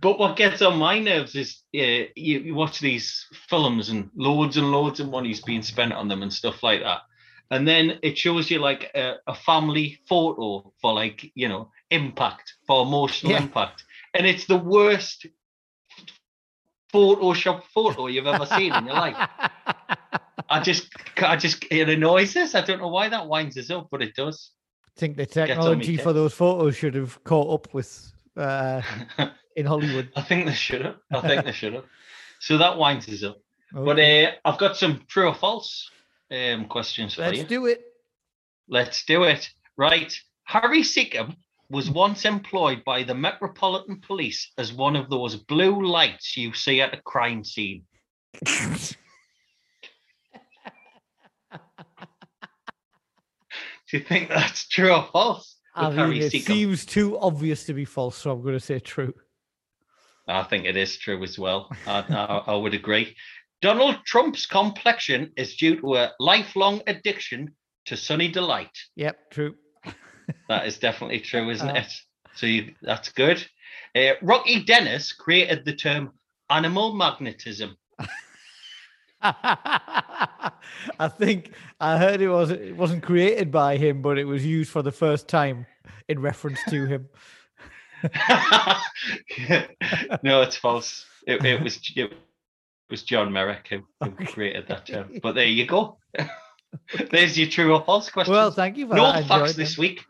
But 0.00 0.18
what 0.18 0.36
gets 0.36 0.62
on 0.62 0.78
my 0.78 0.98
nerves 0.98 1.34
is 1.34 1.60
yeah, 1.72 2.04
you, 2.16 2.38
you 2.40 2.54
watch 2.54 2.80
these 2.80 3.26
films 3.48 3.90
and 3.90 4.08
loads 4.14 4.56
and 4.56 4.70
loads 4.70 5.00
of 5.00 5.10
money's 5.10 5.42
being 5.42 5.62
spent 5.62 5.92
on 5.92 6.08
them 6.08 6.22
and 6.22 6.32
stuff 6.32 6.62
like 6.62 6.82
that. 6.82 7.00
And 7.50 7.66
then 7.66 7.98
it 8.02 8.16
shows 8.16 8.50
you 8.50 8.60
like 8.60 8.90
a, 8.94 9.16
a 9.26 9.34
family 9.34 9.98
photo 10.08 10.72
for 10.80 10.92
like, 10.92 11.30
you 11.34 11.48
know, 11.48 11.70
impact, 11.90 12.54
for 12.66 12.82
emotional 12.82 13.32
Yeah. 13.32 13.42
impact. 13.42 13.84
And 14.14 14.26
it's 14.26 14.46
the 14.46 14.56
worst 14.56 15.26
Photoshop 16.92 17.62
photo 17.72 18.08
you've 18.08 18.26
ever 18.26 18.46
seen 18.46 18.74
in 18.74 18.84
your 18.86 18.94
life. 18.94 19.16
I 20.48 20.60
just, 20.60 20.88
I 21.18 21.36
just, 21.36 21.64
it 21.70 21.88
annoys 21.88 22.36
us. 22.36 22.54
I 22.56 22.62
don't 22.62 22.80
know 22.80 22.88
why 22.88 23.08
that 23.08 23.28
winds 23.28 23.56
us 23.56 23.70
up, 23.70 23.88
but 23.92 24.02
it 24.02 24.16
does. 24.16 24.50
i 24.88 24.90
think 25.00 25.16
the 25.16 25.26
technology 25.26 25.96
for 25.96 26.12
those 26.12 26.34
photos 26.34 26.76
should 26.76 26.94
have 26.96 27.22
caught 27.22 27.52
up 27.54 27.72
with 27.72 28.12
uh, 28.36 28.82
in 29.56 29.66
Hollywood. 29.66 30.08
I 30.16 30.22
think 30.22 30.46
they 30.46 30.52
should 30.54 30.84
have. 30.84 30.96
I 31.12 31.20
think 31.20 31.44
they 31.44 31.52
should 31.52 31.74
have. 31.74 31.84
So 32.40 32.58
that 32.58 32.76
winds 32.76 33.08
us 33.08 33.22
up. 33.22 33.38
But 33.72 34.00
uh, 34.00 34.32
I've 34.44 34.58
got 34.58 34.76
some 34.76 35.04
true 35.06 35.28
or 35.28 35.34
false 35.34 35.88
um, 36.30 36.66
questions 36.66 37.14
for 37.14 37.22
Let's 37.22 37.38
you. 37.38 37.44
do 37.44 37.66
it. 37.66 37.82
Let's 38.68 39.04
do 39.04 39.24
it. 39.24 39.50
Right. 39.76 40.12
Harry 40.44 40.82
Secombe 40.82 41.36
was 41.70 41.90
once 41.90 42.24
employed 42.24 42.82
by 42.84 43.02
the 43.04 43.14
Metropolitan 43.14 44.00
Police 44.00 44.52
as 44.58 44.72
one 44.72 44.96
of 44.96 45.08
those 45.08 45.36
blue 45.36 45.86
lights 45.86 46.36
you 46.36 46.52
see 46.52 46.80
at 46.80 46.94
a 46.94 47.00
crime 47.02 47.44
scene. 47.44 47.84
Do 53.90 53.96
you 53.96 54.00
think 54.00 54.28
that's 54.28 54.68
true 54.68 54.92
or 54.92 55.08
false? 55.12 55.56
I 55.74 55.90
mean, 55.90 56.22
it 56.22 56.32
Secombe? 56.32 56.46
seems 56.46 56.84
too 56.84 57.18
obvious 57.18 57.64
to 57.64 57.74
be 57.74 57.84
false, 57.84 58.16
so 58.16 58.30
I'm 58.32 58.42
going 58.42 58.54
to 58.54 58.60
say 58.60 58.78
true. 58.78 59.14
I 60.28 60.44
think 60.44 60.64
it 60.64 60.76
is 60.76 60.96
true 60.96 61.22
as 61.24 61.38
well. 61.38 61.70
I, 61.86 62.04
I, 62.08 62.52
I 62.52 62.54
would 62.54 62.74
agree. 62.74 63.16
Donald 63.60 63.96
Trump's 64.06 64.46
complexion 64.46 65.32
is 65.36 65.56
due 65.56 65.80
to 65.80 65.96
a 65.96 66.12
lifelong 66.18 66.80
addiction 66.86 67.54
to 67.86 67.96
sunny 67.96 68.28
delight. 68.28 68.76
Yep, 68.96 69.30
true. 69.30 69.54
That 70.48 70.66
is 70.66 70.78
definitely 70.78 71.18
true, 71.20 71.50
isn't 71.50 71.68
Uh. 71.68 71.74
it? 71.74 71.92
So 72.36 72.46
you, 72.46 72.74
that's 72.82 73.08
good. 73.10 73.44
Uh, 73.96 74.12
Rocky 74.22 74.62
Dennis 74.62 75.12
created 75.12 75.64
the 75.64 75.74
term 75.74 76.12
animal 76.48 76.94
magnetism. 76.94 77.76
I 79.22 81.08
think 81.18 81.52
I 81.80 81.98
heard 81.98 82.20
it 82.20 82.28
was 82.28 82.50
it 82.50 82.76
wasn't 82.76 83.02
created 83.02 83.50
by 83.50 83.76
him, 83.76 84.02
but 84.02 84.18
it 84.18 84.24
was 84.24 84.46
used 84.46 84.70
for 84.70 84.82
the 84.82 84.92
first 84.92 85.28
time 85.28 85.66
in 86.08 86.20
reference 86.20 86.60
to 86.68 86.86
him. 86.86 87.08
no, 90.22 90.42
it's 90.42 90.56
false. 90.56 91.04
It, 91.26 91.44
it 91.44 91.60
was 91.62 91.80
it 91.96 92.12
was 92.90 93.02
John 93.02 93.32
Merrick 93.32 93.66
who, 93.68 93.78
who 94.00 94.10
Okay. 94.12 94.24
created 94.26 94.66
that 94.68 94.86
term. 94.86 95.10
But 95.22 95.34
there 95.34 95.44
you 95.46 95.66
go. 95.66 95.98
There's 97.10 97.38
your 97.38 97.48
true 97.48 97.74
or 97.74 97.84
false 97.84 98.10
question. 98.10 98.32
Well, 98.32 98.50
thank 98.50 98.76
you 98.76 98.86
for 98.88 98.94
no 98.94 99.12
that. 99.12 99.26
Facts 99.26 99.54
this 99.54 99.76
them. 99.76 99.82
week. 99.82 100.04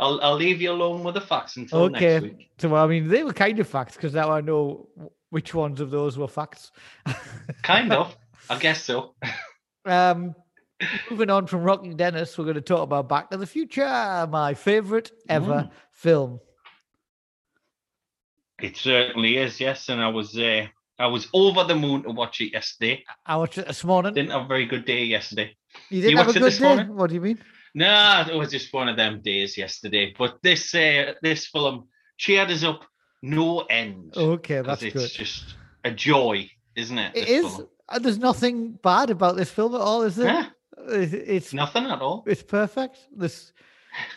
I'll 0.00 0.20
I'll 0.22 0.34
leave 0.36 0.60
you 0.60 0.72
alone 0.72 1.04
with 1.04 1.14
the 1.14 1.20
facts 1.20 1.56
until 1.56 1.82
Okay. 1.84 2.14
next 2.20 2.22
week. 2.22 2.50
So 2.58 2.74
I 2.74 2.86
mean, 2.86 3.08
they 3.08 3.22
were 3.24 3.32
kind 3.32 3.58
of 3.60 3.68
facts 3.68 3.94
because 3.94 4.14
now 4.14 4.30
I 4.30 4.40
know 4.40 4.88
which 5.30 5.54
ones 5.54 5.80
of 5.80 5.90
those 5.90 6.18
were 6.18 6.28
facts. 6.28 6.72
Kind 7.62 7.92
of. 7.92 8.14
I 8.50 8.58
guess 8.58 8.82
so. 8.84 9.14
Um, 9.86 10.34
moving 11.10 11.30
on 11.30 11.46
from 11.46 11.62
Rocky 11.62 11.94
Dennis, 11.94 12.36
we're 12.36 12.44
going 12.44 12.56
to 12.56 12.60
talk 12.60 12.82
about 12.82 13.08
Back 13.08 13.30
to 13.30 13.36
the 13.38 13.46
Future, 13.46 14.26
my 14.30 14.52
favorite 14.54 15.10
ever 15.28 15.68
Mm. 15.68 15.70
film. 15.92 16.40
It 18.60 18.76
certainly 18.76 19.38
is, 19.38 19.60
yes. 19.60 19.88
And 19.88 20.00
I 20.02 20.08
was 20.08 20.36
uh, 20.36 20.66
I 20.98 21.06
was 21.06 21.28
over 21.32 21.64
the 21.64 21.74
moon 21.74 22.02
to 22.04 22.10
watch 22.10 22.40
it 22.40 22.52
yesterday. 22.52 23.04
I 23.26 23.36
watched 23.36 23.58
it 23.58 23.66
this 23.66 23.82
morning. 23.84 24.14
Didn't 24.14 24.30
have 24.30 24.42
a 24.42 24.46
very 24.48 24.66
good 24.66 24.84
day 24.84 25.04
yesterday. 25.04 25.56
you 25.90 26.00
didn't 26.02 26.10
you 26.12 26.16
have 26.18 26.28
a 26.28 26.32
good 26.38 26.52
day. 26.52 26.64
morning? 26.64 26.94
What 26.94 27.08
do 27.08 27.14
you 27.14 27.20
mean? 27.20 27.38
No, 27.74 28.24
it 28.30 28.34
was 28.36 28.50
just 28.50 28.72
one 28.72 28.88
of 28.88 28.96
them 28.96 29.20
days 29.22 29.56
yesterday. 29.56 30.14
But 30.16 30.38
this 30.42 30.74
uh, 30.74 31.14
this 31.22 31.46
film 31.46 31.88
cheered 32.18 32.50
us 32.50 32.62
up 32.62 32.84
no 33.22 33.60
end. 33.62 34.12
Okay, 34.16 34.60
that's 34.62 34.82
it's 34.82 34.92
good. 34.94 35.10
just 35.10 35.54
a 35.84 35.90
joy, 35.90 36.50
isn't 36.76 36.98
it? 36.98 37.16
It 37.16 37.28
is. 37.28 37.46
film? 37.56 37.68
uh, 37.88 37.98
There's 37.98 38.18
nothing 38.18 38.72
bad 38.82 39.10
about 39.10 39.36
this 39.36 39.50
film 39.50 39.74
at 39.74 39.80
all, 39.80 40.02
is 40.02 40.16
there? 40.16 40.42
Huh? 40.42 40.50
It- 40.88 41.14
It's 41.14 41.52
Nothing 41.54 41.86
at 41.86 42.00
all. 42.00 42.24
it's 42.26 42.42
perfect. 42.42 42.98
This 43.16 43.52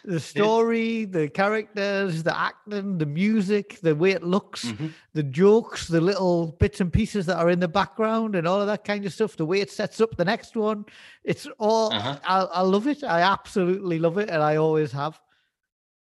the 0.03 0.19
story, 0.19 1.05
the 1.05 1.27
characters, 1.29 2.23
the 2.23 2.37
acting, 2.37 2.97
the 2.97 3.05
music, 3.05 3.79
the 3.81 3.95
way 3.95 4.11
it 4.11 4.23
looks, 4.23 4.65
Mhm. 4.65 4.91
the 5.13 5.23
jokes, 5.23 5.87
the 5.87 6.01
little 6.01 6.53
bits 6.59 6.79
and 6.81 6.91
pieces 6.91 7.25
that 7.25 7.37
are 7.37 7.49
in 7.49 7.59
the 7.59 7.67
background, 7.67 8.35
and 8.35 8.47
all 8.47 8.61
of 8.61 8.67
that 8.67 8.83
kind 8.83 9.05
of 9.05 9.13
stuff. 9.13 9.35
The 9.35 9.45
way 9.45 9.59
it 9.61 9.71
sets 9.71 9.99
up 10.01 10.15
the 10.15 10.25
next 10.25 10.55
one, 10.55 10.85
it's 11.23 11.47
all. 11.59 11.93
Uh-huh. 11.93 12.19
I, 12.23 12.41
I 12.59 12.61
love 12.61 12.87
it. 12.87 13.03
I 13.03 13.21
absolutely 13.21 13.99
love 13.99 14.17
it, 14.17 14.29
and 14.29 14.41
I 14.41 14.55
always 14.57 14.91
have. 14.91 15.19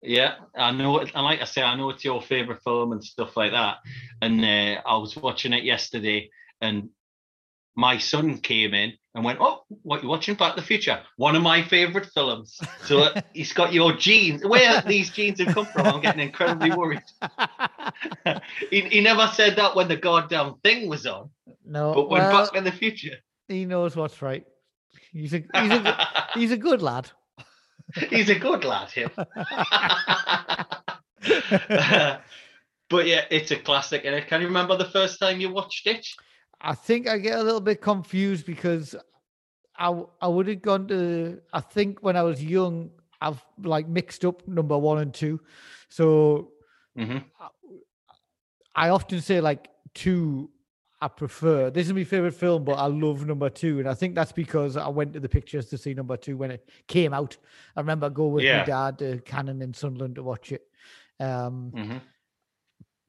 Yeah, 0.01 0.35
I 0.55 0.71
know. 0.71 0.99
it- 0.99 1.11
And 1.15 1.23
like 1.23 1.41
I 1.41 1.45
say, 1.45 1.61
I 1.63 1.75
know 1.75 1.89
it's 1.89 2.03
your 2.03 2.21
favorite 2.21 2.61
film 2.63 2.91
and 2.91 3.03
stuff 3.03 3.37
like 3.37 3.51
that. 3.53 3.77
And 4.21 4.43
uh, 4.43 4.81
I 4.85 4.97
was 4.97 5.15
watching 5.15 5.53
it 5.53 5.63
yesterday, 5.63 6.29
and 6.61 6.89
my 7.75 7.97
son 7.97 8.37
came 8.37 8.73
in 8.73 8.93
and 9.15 9.23
went, 9.23 9.39
"Oh, 9.41 9.63
what 9.83 10.03
you 10.03 10.09
watching? 10.09 10.35
Back 10.35 10.55
to 10.55 10.61
the 10.61 10.67
Future, 10.67 11.01
one 11.17 11.35
of 11.35 11.41
my 11.41 11.63
favorite 11.63 12.05
films." 12.07 12.59
So 12.83 13.09
he's 13.33 13.53
got 13.53 13.73
your 13.73 13.93
genes. 13.93 14.45
Where 14.45 14.81
these 14.81 15.09
genes 15.09 15.39
have 15.39 15.53
come 15.53 15.65
from? 15.65 15.87
I'm 15.87 16.01
getting 16.01 16.21
incredibly 16.21 16.71
worried. 16.71 17.03
he, 18.69 18.81
he 18.81 19.01
never 19.01 19.27
said 19.27 19.55
that 19.55 19.75
when 19.75 19.87
the 19.87 19.97
goddamn 19.97 20.55
thing 20.63 20.89
was 20.89 21.05
on, 21.05 21.29
no, 21.65 21.93
but 21.93 22.09
when 22.09 22.21
well, 22.21 22.45
Back 22.45 22.53
to 22.53 22.61
the 22.61 22.71
Future, 22.71 23.17
he 23.47 23.65
knows 23.65 23.95
what's 23.95 24.21
right. 24.21 24.45
He's 25.11 25.33
a 25.33 25.39
he's 25.39 25.71
a 25.71 26.27
he's 26.33 26.51
a 26.51 26.57
good 26.57 26.81
lad. 26.81 27.09
he's 28.09 28.29
a 28.29 28.39
good 28.39 28.63
lad, 28.63 28.91
him. 28.91 29.11
but 32.89 33.07
yeah, 33.07 33.25
it's 33.29 33.51
a 33.51 33.55
classic. 33.57 34.03
And 34.05 34.25
can 34.27 34.41
you 34.41 34.47
remember 34.47 34.77
the 34.77 34.85
first 34.85 35.19
time 35.19 35.39
you 35.39 35.51
watched 35.51 35.87
it? 35.87 36.07
I 36.63 36.73
think 36.75 37.07
I 37.07 37.17
get 37.17 37.37
a 37.37 37.43
little 37.43 37.61
bit 37.61 37.81
confused 37.81 38.45
because 38.45 38.95
I 39.77 40.03
I 40.21 40.27
would 40.27 40.47
have 40.47 40.61
gone 40.61 40.87
to 40.87 41.41
I 41.51 41.59
think 41.59 42.01
when 42.01 42.15
I 42.15 42.23
was 42.23 42.43
young 42.43 42.91
I've 43.21 43.43
like 43.61 43.87
mixed 43.87 44.25
up 44.25 44.47
number 44.47 44.77
one 44.77 44.99
and 44.99 45.13
two, 45.13 45.39
so 45.89 46.51
hmm 46.95 47.17
I 48.75 48.89
often 48.89 49.21
say 49.21 49.39
like 49.41 49.69
two 49.93 50.49
I 51.01 51.09
prefer. 51.09 51.69
This 51.69 51.87
is 51.87 51.93
my 51.93 52.05
favorite 52.05 52.33
film, 52.33 52.63
but 52.63 52.73
I 52.73 52.85
love 52.85 53.25
number 53.25 53.49
two, 53.49 53.79
and 53.79 53.89
I 53.89 53.93
think 53.93 54.15
that's 54.15 54.31
because 54.31 54.77
I 54.77 54.87
went 54.87 55.11
to 55.13 55.19
the 55.19 55.27
pictures 55.27 55.65
to 55.67 55.77
see 55.77 55.93
number 55.93 56.15
two 56.15 56.37
when 56.37 56.49
it 56.49 56.69
came 56.87 57.13
out. 57.13 57.35
I 57.75 57.81
remember 57.81 58.09
going 58.09 58.31
with 58.31 58.45
Yeah. 58.45 58.59
my 58.59 58.63
dad 58.63 58.99
to 58.99 59.19
Cannon 59.19 59.61
in 59.61 59.73
Sunderland 59.73 60.15
to 60.15 60.23
watch 60.23 60.53
it. 60.53 60.65
Um, 61.19 61.71
hmm 61.75 61.97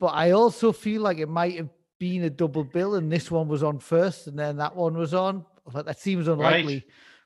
but 0.00 0.08
I 0.08 0.32
also 0.32 0.72
feel 0.72 1.02
like 1.02 1.18
it 1.18 1.28
might 1.28 1.56
have 1.56 1.68
been 2.04 2.24
a 2.24 2.30
double 2.30 2.64
bill, 2.64 2.96
and 2.96 3.10
this 3.10 3.30
one 3.30 3.48
was 3.48 3.62
on 3.62 3.78
first, 3.78 4.26
and 4.28 4.38
then 4.38 4.56
that 4.58 4.74
one 4.76 4.94
was 4.96 5.14
on. 5.14 5.44
But 5.72 5.86
that 5.86 5.98
seems 5.98 6.28
unlikely. 6.28 6.84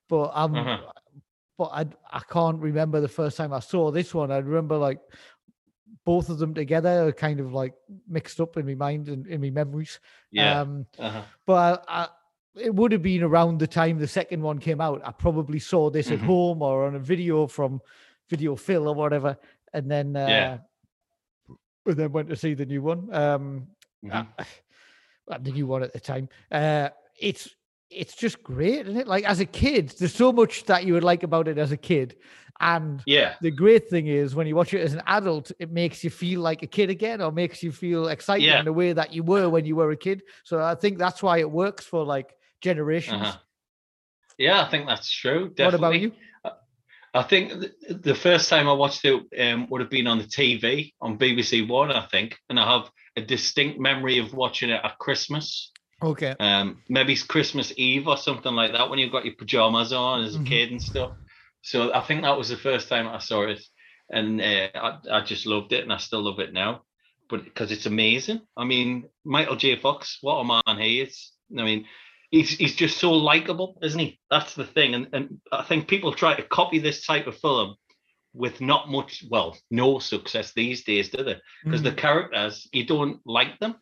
But 0.08 0.30
um, 0.42 0.54
Uh-huh. 0.56 0.92
but 1.58 1.70
I 1.80 1.82
I 2.18 2.22
can't 2.30 2.60
remember 2.60 3.00
the 3.00 3.08
first 3.20 3.36
time 3.36 3.52
I 3.52 3.60
saw 3.60 3.90
this 3.90 4.14
one. 4.14 4.30
I 4.30 4.38
remember 4.38 4.76
like 4.88 5.00
both 6.04 6.28
of 6.30 6.38
them 6.38 6.54
together, 6.54 7.08
are 7.08 7.12
kind 7.12 7.40
of 7.40 7.52
like 7.52 7.74
mixed 8.06 8.40
up 8.40 8.56
in 8.56 8.64
my 8.66 8.74
mind 8.74 9.08
and 9.08 9.26
in 9.26 9.40
my 9.40 9.50
memories. 9.50 10.00
Yeah. 10.30 10.60
Um, 10.60 10.86
uh-huh. 10.98 11.22
but 11.46 11.84
I, 11.88 12.02
I, 12.02 12.08
it 12.68 12.74
would 12.74 12.92
have 12.92 13.02
been 13.02 13.22
around 13.22 13.58
the 13.58 13.66
time 13.66 13.98
the 13.98 14.06
second 14.20 14.40
one 14.42 14.58
came 14.58 14.80
out. 14.80 15.02
I 15.04 15.12
probably 15.12 15.58
saw 15.58 15.90
this 15.90 16.10
at 16.12 16.18
Mhm. 16.20 16.26
home 16.26 16.62
or 16.62 16.86
on 16.86 16.94
a 16.94 16.98
video 17.12 17.46
from 17.46 17.80
Video 18.30 18.56
Phil 18.56 18.86
or 18.88 18.94
whatever, 18.94 19.36
and 19.74 19.90
then 19.90 20.16
uh, 20.16 20.28
Yeah. 20.28 20.58
and 21.86 21.96
then 21.96 22.12
went 22.12 22.28
to 22.28 22.36
see 22.36 22.54
the 22.54 22.66
new 22.66 22.82
one. 22.82 23.12
Um, 23.12 23.66
well, 24.02 24.26
the 25.42 25.52
new 25.52 25.66
one 25.66 25.82
at 25.82 25.92
the 25.92 26.00
time. 26.00 26.28
Uh, 26.50 26.88
it's 27.20 27.48
it's 27.90 28.14
just 28.14 28.42
great, 28.42 28.86
isn't 28.86 29.00
it? 29.00 29.06
Like 29.06 29.24
as 29.24 29.40
a 29.40 29.46
kid, 29.46 29.94
there's 29.98 30.14
so 30.14 30.30
much 30.32 30.64
that 30.66 30.84
you 30.84 30.92
would 30.92 31.04
like 31.04 31.22
about 31.22 31.48
it 31.48 31.56
as 31.58 31.72
a 31.72 31.76
kid, 31.76 32.16
and 32.60 33.02
Yeah. 33.06 33.34
the 33.40 33.50
great 33.50 33.88
thing 33.88 34.08
is 34.08 34.34
when 34.34 34.46
you 34.46 34.54
watch 34.54 34.74
it 34.74 34.80
as 34.82 34.92
an 34.92 35.02
adult, 35.06 35.52
it 35.58 35.70
makes 35.70 36.04
you 36.04 36.10
feel 36.10 36.40
like 36.42 36.62
a 36.62 36.66
kid 36.66 36.90
again, 36.90 37.22
or 37.22 37.32
makes 37.32 37.62
you 37.62 37.72
feel 37.72 38.08
excited 38.08 38.44
Yeah. 38.44 38.58
in 38.58 38.66
the 38.66 38.72
way 38.74 38.92
that 38.92 39.14
you 39.14 39.22
were 39.22 39.48
when 39.48 39.64
you 39.64 39.74
were 39.76 39.90
a 39.90 39.96
kid. 39.96 40.22
So 40.44 40.60
I 40.60 40.74
think 40.74 40.98
that's 40.98 41.22
why 41.22 41.38
it 41.38 41.50
works 41.50 41.84
for 41.86 42.04
like 42.04 42.34
generations. 42.60 43.22
Uh-huh. 43.22 43.38
Yeah, 44.36 44.62
I 44.62 44.68
think 44.70 44.86
that's 44.86 45.10
true. 45.10 45.48
Definitely. 45.48 45.64
What 45.64 45.74
about 45.74 46.00
you? 46.00 46.12
I 47.14 47.22
think 47.22 47.52
the 47.88 48.14
first 48.14 48.48
time 48.48 48.68
I 48.68 48.72
watched 48.72 49.04
it 49.04 49.22
um, 49.40 49.68
would 49.70 49.80
have 49.80 49.90
been 49.90 50.06
on 50.06 50.18
the 50.18 50.24
TV 50.24 50.92
on 51.00 51.18
BBC 51.18 51.66
One, 51.66 51.90
I 51.90 52.06
think, 52.06 52.36
and 52.48 52.58
I 52.60 52.78
have 52.78 52.90
a 53.16 53.22
distinct 53.22 53.80
memory 53.80 54.18
of 54.18 54.32
watching 54.34 54.70
it 54.70 54.80
at 54.84 54.98
Christmas. 54.98 55.72
Okay. 56.02 56.34
Um, 56.38 56.82
maybe 56.88 57.14
it's 57.14 57.22
Christmas 57.24 57.72
Eve 57.76 58.06
or 58.06 58.16
something 58.16 58.52
like 58.54 58.72
that 58.72 58.88
when 58.90 58.98
you've 58.98 59.12
got 59.12 59.24
your 59.24 59.34
pajamas 59.34 59.92
on 59.92 60.22
as 60.24 60.36
a 60.36 60.38
Mhm. 60.38 60.46
kid 60.46 60.70
and 60.70 60.82
stuff. 60.82 61.12
So 61.62 61.92
I 61.92 62.00
think 62.00 62.22
that 62.22 62.38
was 62.38 62.50
the 62.50 62.56
first 62.56 62.88
time 62.88 63.08
I 63.08 63.18
saw 63.18 63.42
it, 63.48 63.60
and 64.10 64.40
uh, 64.40 64.68
I, 64.74 64.98
I 65.10 65.20
just 65.22 65.46
loved 65.46 65.72
it, 65.72 65.82
and 65.82 65.92
I 65.92 65.96
still 65.98 66.22
love 66.22 66.38
it 66.40 66.52
now. 66.52 66.82
but 67.30 67.44
because 67.44 67.70
it's 67.72 67.84
amazing. 67.84 68.40
I 68.56 68.64
mean, 68.64 69.04
Michael 69.24 69.56
J. 69.56 69.76
Fox, 69.76 70.16
what 70.22 70.36
a 70.36 70.44
man 70.44 70.78
he 70.80 71.00
is. 71.02 71.32
I 71.58 71.62
mean, 71.62 71.84
he's 72.30 72.50
he's 72.50 72.74
just 72.76 72.98
so 72.98 73.12
likable, 73.12 73.78
isn't 73.82 73.98
he? 73.98 74.18
That's 74.30 74.54
the 74.54 74.64
thing. 74.66 74.94
And 74.94 75.08
and 75.12 75.40
I 75.52 75.62
think 75.62 75.88
people 75.88 76.12
try 76.12 76.34
to 76.34 76.42
copy 76.42 76.78
this 76.78 77.04
type 77.06 77.26
of 77.26 77.36
film 77.38 77.74
with 78.34 78.60
not 78.60 78.88
much, 78.90 79.24
well, 79.30 79.56
no 79.70 79.98
success 79.98 80.52
these 80.54 80.84
days, 80.84 81.08
do 81.08 81.24
they? 81.24 81.36
Because 81.64 81.82
the 81.82 81.90
Mm. 81.92 81.96
characters, 81.96 82.68
you 82.72 82.84
don't 82.84 83.20
like 83.24 83.58
them. 83.58 83.74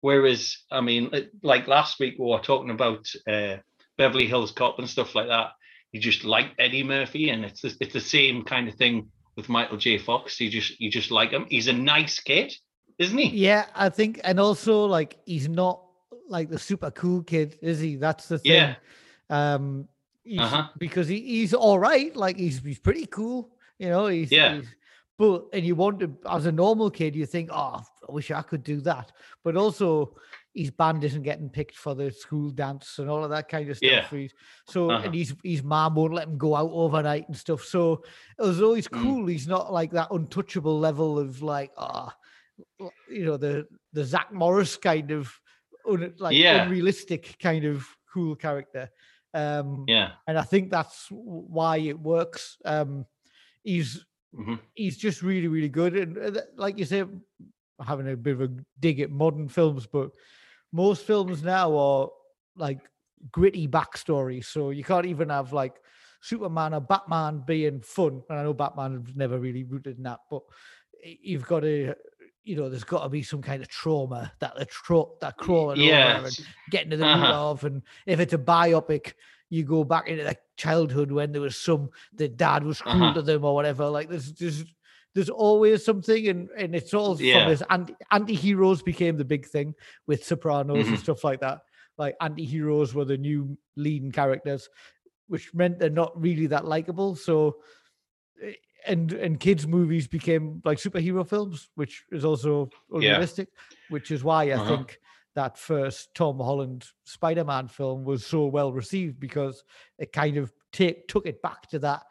Whereas, 0.00 0.58
I 0.70 0.80
mean, 0.80 1.10
like- 1.12 1.30
like 1.42 1.68
last 1.68 2.00
week 2.00 2.16
we 2.18 2.26
were 2.26 2.40
talking 2.40 2.70
about 2.70 3.08
uh, 3.28 3.58
Beverly 3.96 4.26
Hills 4.26 4.50
Cop 4.50 4.78
and 4.78 4.88
stuff 4.90 5.14
like 5.14 5.28
that. 5.28 5.52
You 5.92 6.00
just 6.00 6.24
like 6.24 6.54
Eddie 6.58 6.82
Murphy, 6.82 7.28
and 7.30 7.44
it's 7.44 7.60
the, 7.60 7.76
it's 7.80 7.92
the 7.92 8.00
same 8.00 8.42
kind 8.44 8.68
of 8.68 8.74
thing 8.74 9.10
with 9.36 9.48
Michael 9.48 9.76
J. 9.76 9.98
Fox. 9.98 10.40
You 10.40 10.50
just 10.50 10.80
you 10.80 10.90
just 10.90 11.10
like 11.10 11.30
him. 11.30 11.46
He's 11.48 11.68
a 11.68 11.72
nice 11.72 12.18
kid, 12.18 12.52
isn't 12.98 13.16
he? 13.16 13.28
Yeah, 13.28 13.66
I 13.74 13.90
think, 13.90 14.20
and 14.24 14.40
also 14.40 14.86
like 14.86 15.18
he's 15.26 15.48
not 15.48 15.82
like 16.28 16.48
the 16.50 16.58
super 16.58 16.90
cool 16.90 17.22
kid, 17.22 17.58
is 17.62 17.80
he? 17.80 17.96
That's 17.96 18.28
the 18.28 18.38
thing. 18.38 18.52
Yeah. 18.52 18.74
Um, 19.30 19.88
he's, 20.24 20.40
Uh-huh. 20.40 20.68
because 20.78 21.08
he, 21.08 21.20
he's 21.20 21.54
all 21.54 21.78
right. 21.78 22.14
Like 22.14 22.36
he's 22.36 22.58
he's 22.62 22.78
pretty 22.78 23.06
cool, 23.06 23.50
you 23.78 23.88
know. 23.88 24.06
He's 24.06 24.30
Yeah. 24.32 24.54
he's- 24.56 24.66
but 25.18 25.44
and 25.52 25.64
you 25.64 25.74
want 25.76 26.00
to, 26.00 26.16
as 26.28 26.46
a 26.46 26.52
normal 26.52 26.90
kid, 26.90 27.14
you 27.14 27.26
think, 27.26 27.50
oh, 27.52 27.80
I 28.08 28.12
wish 28.12 28.30
I 28.30 28.42
could 28.42 28.64
do 28.64 28.80
that. 28.80 29.12
But 29.44 29.56
also, 29.56 30.16
his 30.54 30.70
band 30.70 31.04
isn't 31.04 31.22
getting 31.22 31.48
picked 31.48 31.76
for 31.76 31.94
the 31.94 32.10
school 32.10 32.50
dance 32.50 32.98
and 32.98 33.08
all 33.08 33.22
of 33.22 33.30
that 33.30 33.48
kind 33.48 33.70
of 33.70 33.76
stuff. 33.76 33.90
Yeah. 33.90 34.08
He's, 34.08 34.32
so 34.66 34.90
Uh-huh. 34.90 35.04
and 35.04 35.14
his 35.14 35.34
his 35.44 35.62
mom 35.62 35.94
won't 35.94 36.14
let 36.14 36.26
him 36.28 36.38
go 36.38 36.56
out 36.56 36.70
overnight 36.72 37.28
and 37.28 37.36
stuff. 37.36 37.62
So 37.62 38.02
it 38.38 38.42
was 38.42 38.60
always 38.62 38.88
Mm. 38.88 39.02
cool. 39.02 39.26
He's 39.26 39.46
not 39.46 39.72
like 39.72 39.92
that 39.92 40.10
untouchable 40.10 40.78
level 40.80 41.18
of 41.18 41.40
like, 41.42 41.70
ah, 41.76 42.16
l- 42.80 42.92
you 43.08 43.24
know, 43.24 43.36
the 43.36 43.66
the 43.92 44.04
Zach 44.04 44.32
Morris 44.32 44.76
kind 44.76 45.10
of 45.12 45.30
un, 45.88 46.14
like 46.18 46.36
Yeah. 46.36 46.64
unrealistic 46.64 47.36
kind 47.40 47.64
of 47.64 47.86
cool 48.12 48.36
character. 48.36 48.90
Um, 49.34 49.86
Yeah. 49.86 50.12
and 50.26 50.38
I 50.38 50.42
think 50.42 50.70
that's 50.70 51.08
why 51.10 51.78
it 51.78 51.98
works. 51.98 52.58
Um, 52.64 53.06
he's 53.64 54.04
Mhm. 54.32 54.60
he's 54.74 54.96
just 54.98 55.22
really 55.22 55.48
really 55.48 55.68
good, 55.70 55.96
and 55.96 56.18
uh, 56.38 56.42
like 56.56 56.78
you 56.78 56.84
say, 56.84 57.04
having 57.84 58.08
a 58.08 58.16
bit 58.16 58.34
of 58.34 58.42
a 58.42 58.50
dig 58.80 59.00
at 59.00 59.10
modern 59.10 59.48
films, 59.48 59.86
but 59.86 60.12
most 60.72 61.04
films 61.04 61.42
now 61.42 61.76
are 61.76 62.10
like 62.56 62.80
gritty 63.30 63.68
backstories, 63.68 64.46
so 64.46 64.70
you 64.70 64.84
can't 64.84 65.06
even 65.06 65.28
have 65.30 65.52
like 65.52 65.80
Superman 66.22 66.74
or 66.74 66.80
Batman 66.80 67.42
being 67.46 67.80
fun. 67.82 68.22
And 68.28 68.38
I 68.38 68.42
know 68.44 68.54
Batman's 68.54 69.14
never 69.16 69.38
really 69.38 69.64
rooted 69.64 69.96
in 69.98 70.02
that, 70.04 70.20
but 70.30 70.42
you've 71.02 71.46
got 71.46 71.60
to. 71.60 71.94
You 72.44 72.56
know, 72.56 72.68
there's 72.68 72.84
got 72.84 73.04
to 73.04 73.08
be 73.08 73.22
some 73.22 73.40
kind 73.40 73.62
of 73.62 73.68
trauma 73.68 74.32
that 74.40 74.56
the 74.56 74.64
tro- 74.64 75.14
that 75.20 75.36
crawling 75.36 75.78
over 75.78 75.86
Yeah. 75.88 76.24
and 76.24 76.38
getting 76.70 76.90
to 76.90 76.96
the 76.96 77.04
root 77.04 77.12
Uh-huh. 77.12 77.50
of. 77.50 77.64
And 77.64 77.82
if 78.06 78.18
it's 78.20 78.32
a 78.32 78.38
biopic, 78.38 79.12
you 79.48 79.62
go 79.64 79.84
back 79.84 80.08
into 80.08 80.24
their 80.24 80.36
childhood 80.56 81.12
when 81.12 81.30
there 81.32 81.40
was 81.42 81.56
some 81.56 81.90
the 82.14 82.28
dad 82.28 82.64
was 82.64 82.80
cruel 82.80 83.02
Uh-huh. 83.04 83.14
to 83.14 83.22
them 83.22 83.44
or 83.44 83.54
whatever. 83.54 83.88
Like 83.88 84.08
there's 84.08 84.32
there's 84.34 84.64
there's 85.14 85.28
always 85.30 85.84
something, 85.84 86.26
and 86.28 86.48
and 86.56 86.74
it's 86.74 86.94
all 86.94 87.20
Yeah. 87.20 87.42
from 87.44 87.50
this 87.52 87.62
anti 87.70 87.94
anti 88.10 88.34
heroes 88.34 88.82
became 88.82 89.16
the 89.16 89.24
big 89.24 89.46
thing 89.46 89.74
with 90.06 90.24
Sopranos 90.24 90.88
and 90.88 90.96
Mhm. 90.96 91.00
stuff 91.02 91.22
like 91.22 91.40
that. 91.40 91.60
Like 91.98 92.16
anti 92.20 92.44
heroes 92.44 92.92
were 92.94 93.04
the 93.04 93.18
new 93.18 93.56
leading 93.76 94.10
characters, 94.10 94.68
which 95.28 95.52
meant 95.54 95.78
they're 95.78 95.90
not 95.90 96.20
really 96.20 96.46
that 96.48 96.64
likable. 96.64 97.14
So. 97.14 97.58
And 98.86 99.12
and 99.12 99.38
kids 99.38 99.66
movies 99.66 100.08
became 100.08 100.60
like 100.64 100.78
superhero 100.78 101.26
films, 101.28 101.68
which 101.76 102.04
is 102.10 102.24
also 102.24 102.68
Yeah. 102.90 102.98
unrealistic. 102.98 103.48
Which 103.88 104.10
is 104.10 104.24
why 104.24 104.44
I 104.44 104.52
Uh-huh. 104.52 104.68
think 104.76 104.98
that 105.34 105.56
first 105.56 106.14
Tom 106.14 106.38
Holland 106.38 106.86
Spider-Man 107.04 107.68
film 107.68 108.04
was 108.04 108.26
so 108.26 108.46
well 108.46 108.72
received 108.72 109.18
because 109.20 109.62
it 109.98 110.12
kind 110.12 110.36
of 110.36 110.52
take 110.72 111.06
took 111.08 111.26
it 111.26 111.40
back 111.42 111.68
to 111.70 111.78
that 111.80 112.02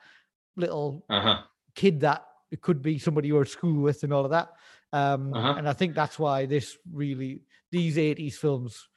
little 0.56 1.06
Uh-huh. 1.10 1.44
kid 1.76 2.00
that 2.02 2.26
it 2.52 2.62
could 2.62 2.82
be 2.82 2.98
somebody 3.00 3.28
you're 3.30 3.42
at 3.44 3.48
school 3.48 3.82
with 3.82 4.04
and 4.04 4.12
all 4.14 4.26
of 4.26 4.32
that. 4.32 4.50
Um, 4.94 5.34
Uh-huh. 5.34 5.56
And 5.58 5.68
I 5.70 5.74
think 5.74 5.96
that's 5.96 6.18
why 6.20 6.46
this 6.46 6.78
really 6.92 7.42
these 7.72 7.98
80s 7.98 8.38
films 8.38 8.88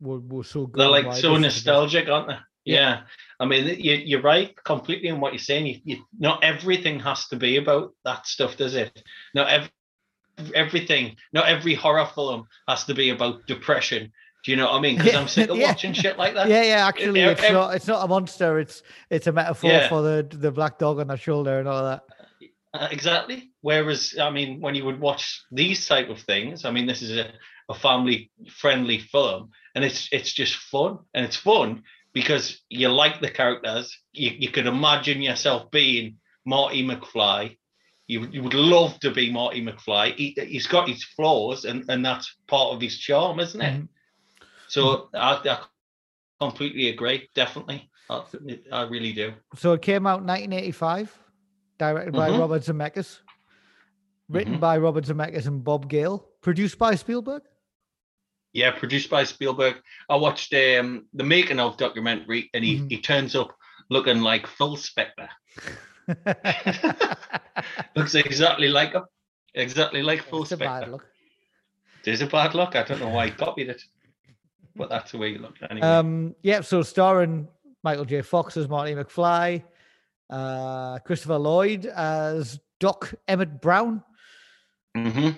were, 0.00 0.20
were 0.20 0.44
so 0.44 0.66
good. 0.66 0.80
They're 0.80 0.88
like 0.88 1.04
so 1.04 1.10
this 1.10 1.20
is 1.20 1.24
the 1.28 1.32
best. 1.32 1.66
nostalgic, 1.66 2.08
aren't 2.08 2.28
they? 2.28 2.38
Yeah. 2.64 2.74
Yeah. 2.74 3.02
I 3.42 3.44
mean, 3.46 3.66
you, 3.80 3.94
you're 3.94 4.22
right 4.22 4.54
completely 4.64 5.08
in 5.08 5.18
what 5.20 5.32
you're 5.32 5.38
saying. 5.40 5.66
You, 5.66 5.80
you, 5.84 5.96
not 6.18 6.44
everything 6.44 7.00
has 7.00 7.26
to 7.28 7.36
be 7.36 7.56
about 7.56 7.92
that 8.04 8.24
stuff, 8.26 8.56
does 8.56 8.76
it? 8.76 9.02
Not 9.34 9.48
ev- 9.48 9.70
everything, 10.54 11.16
not 11.32 11.48
every 11.48 11.74
horror 11.74 12.06
film 12.14 12.46
has 12.68 12.84
to 12.84 12.94
be 12.94 13.10
about 13.10 13.46
depression. 13.48 14.12
Do 14.44 14.50
you 14.52 14.56
know 14.56 14.66
what 14.66 14.74
I 14.78 14.80
mean? 14.80 14.96
Because 14.96 15.12
Yeah, 15.12 15.20
I'm 15.20 15.28
sick 15.28 15.50
of 15.50 15.56
yeah. 15.58 15.68
watching 15.68 15.92
shit 15.92 16.18
like 16.18 16.34
that. 16.34 16.48
Yeah, 16.48 16.62
yeah. 16.62 16.86
Actually, 16.86 17.22
ev- 17.22 17.32
it's 17.32 17.42
ev- 17.42 17.52
not. 17.52 17.74
It's 17.74 17.86
not 17.86 18.04
a 18.04 18.08
monster. 18.08 18.58
It's 18.58 18.82
it's 19.10 19.26
a 19.26 19.32
metaphor 19.32 19.70
Yeah. 19.70 19.88
for 19.88 20.02
the 20.02 20.26
the 20.30 20.50
black 20.52 20.78
dog 20.78 20.98
on 21.00 21.08
the 21.08 21.16
shoulder 21.16 21.58
and 21.58 21.68
all 21.68 21.82
that. 21.84 22.02
Uh, 22.74 22.88
exactly. 22.90 23.50
Whereas, 23.60 24.14
I 24.20 24.30
mean, 24.30 24.60
when 24.60 24.74
you 24.74 24.84
would 24.84 24.98
watch 25.00 25.42
these 25.50 25.86
type 25.86 26.08
of 26.10 26.20
things, 26.20 26.64
I 26.64 26.70
mean, 26.70 26.86
this 26.86 27.02
is 27.02 27.16
a, 27.18 27.30
a 27.68 27.74
family 27.74 28.30
friendly 28.48 28.98
film, 28.98 29.50
and 29.74 29.84
it's 29.84 30.08
it's 30.12 30.32
just 30.32 30.54
fun, 30.54 30.98
and 31.14 31.24
it's 31.24 31.36
fun 31.36 31.82
because 32.12 32.60
you 32.68 32.88
like 32.88 33.20
the 33.20 33.30
characters. 33.30 33.96
You 34.12 34.30
you 34.38 34.50
could 34.50 34.66
imagine 34.66 35.22
yourself 35.22 35.70
being 35.70 36.16
Marty 36.44 36.84
McFly. 36.86 37.56
You 38.08 38.28
you 38.30 38.42
would 38.42 38.54
love 38.54 38.98
to 39.00 39.10
be 39.10 39.30
Marty 39.30 39.62
McFly. 39.64 40.14
He, 40.16 40.36
he's 40.46 40.66
got 40.66 40.88
his 40.88 41.04
flaws, 41.04 41.64
and 41.64 41.84
and 41.88 42.04
that's 42.04 42.34
part 42.46 42.74
of 42.74 42.80
his 42.80 42.98
charm, 42.98 43.40
isn't 43.40 43.60
it? 43.62 43.80
Mhm. 43.80 43.88
So 44.68 45.08
I, 45.14 45.40
I 45.48 45.58
completely 46.40 46.88
agree. 46.88 47.28
Definitely, 47.34 47.88
I, 48.10 48.22
I 48.72 48.82
really 48.82 49.12
do. 49.12 49.32
So 49.56 49.72
it 49.72 49.82
came 49.82 50.06
out 50.06 50.20
1985, 50.24 51.16
directed 51.78 52.12
by 52.12 52.30
Mhm. 52.30 52.38
Robert 52.38 52.62
Zemeckis, 52.62 53.20
written 54.28 54.56
Mhm. 54.56 54.60
by 54.60 54.78
Robert 54.78 55.04
Zemeckis 55.04 55.46
and 55.46 55.62
Bob 55.64 55.88
Gale, 55.88 56.26
produced 56.40 56.78
by 56.78 56.94
Spielberg. 56.96 57.42
Yeah, 58.52 58.70
produced 58.72 59.08
by 59.08 59.24
Spielberg. 59.24 59.76
I 60.10 60.16
watched 60.16 60.52
um, 60.52 61.06
the 61.14 61.24
making 61.24 61.58
of 61.58 61.76
documentary, 61.78 62.50
and 62.52 62.62
he, 62.64 62.78
Mhm. 62.80 62.90
he 62.90 63.00
turns 63.00 63.34
up 63.34 63.56
looking 63.88 64.20
like 64.20 64.46
Phil 64.46 64.76
Spector. 64.76 65.28
Looks 67.96 68.14
exactly 68.14 68.68
like 68.68 68.92
him, 68.92 69.04
exactly 69.54 70.02
like 70.02 70.22
Phil 70.24 70.42
It's 70.42 70.52
a 70.52 70.56
bad 70.56 70.84
Spector. 70.84 70.90
look. 70.92 71.06
It 72.04 72.10
is 72.12 72.20
a 72.22 72.26
bad 72.26 72.54
look. 72.54 72.74
I 72.76 72.82
don't 72.82 73.00
know 73.00 73.08
why 73.08 73.26
he 73.26 73.32
copied 73.32 73.68
it, 73.68 73.82
but 74.74 74.88
that's 74.88 75.12
the 75.12 75.18
way 75.18 75.32
he 75.32 75.38
looked 75.38 75.62
anyway. 75.70 75.86
Um, 75.86 76.34
yeah, 76.42 76.60
so 76.62 76.82
starring 76.82 77.48
Michael 77.84 78.04
J. 78.04 78.22
Fox 78.22 78.56
as 78.56 78.68
Marty 78.68 78.94
McFly, 78.94 79.62
uh, 80.30 80.98
Christopher 81.00 81.38
Lloyd 81.38 81.86
as 81.86 82.58
Doc 82.80 83.14
Emmett 83.28 83.60
Brown, 83.60 84.02
hmm 84.94 85.30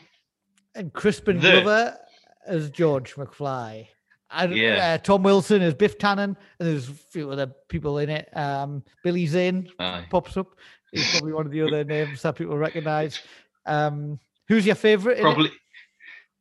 and 0.76 0.92
Crispin 0.92 1.38
The- 1.38 1.50
Glover 1.62 1.98
as 2.46 2.70
George 2.70 3.14
McFly. 3.14 3.88
And 4.30 4.54
Yeah. 4.56 4.94
uh, 4.94 4.98
Tom 4.98 5.22
Wilson 5.22 5.62
as 5.62 5.74
Biff 5.74 5.96
Tannen, 5.98 6.22
and 6.24 6.36
there's 6.58 6.88
a 6.88 6.92
few 6.94 7.30
other 7.30 7.46
people 7.68 7.98
in 7.98 8.10
it. 8.10 8.28
Um, 8.36 8.82
Billy 9.04 9.26
Zane 9.26 9.68
Aye. 9.78 10.06
pops 10.10 10.36
up. 10.36 10.48
He's 10.92 11.10
probably 11.12 11.32
one 11.32 11.46
of 11.46 11.52
the 11.52 11.62
other 11.62 11.84
names 11.84 12.22
that 12.22 12.36
people 12.36 12.56
recognize. 12.56 13.20
Um, 13.66 14.18
who's 14.46 14.66
your 14.66 14.74
favorite? 14.74 15.22
Probably, 15.22 15.50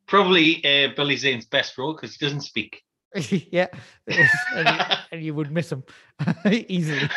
probably 0.08 0.58
uh, 0.66 0.90
Billy 0.94 1.16
Zane's 1.16 1.46
best 1.46 1.78
role 1.78 1.94
because 1.94 2.16
he 2.18 2.26
doesn't 2.26 2.42
speak. 2.42 2.84
yeah, 3.30 3.68
and, 4.08 4.68
you, 4.68 4.96
and 5.14 5.24
you 5.24 5.34
would 5.34 5.50
miss 5.50 5.72
him 5.72 5.86
easily. 6.68 7.08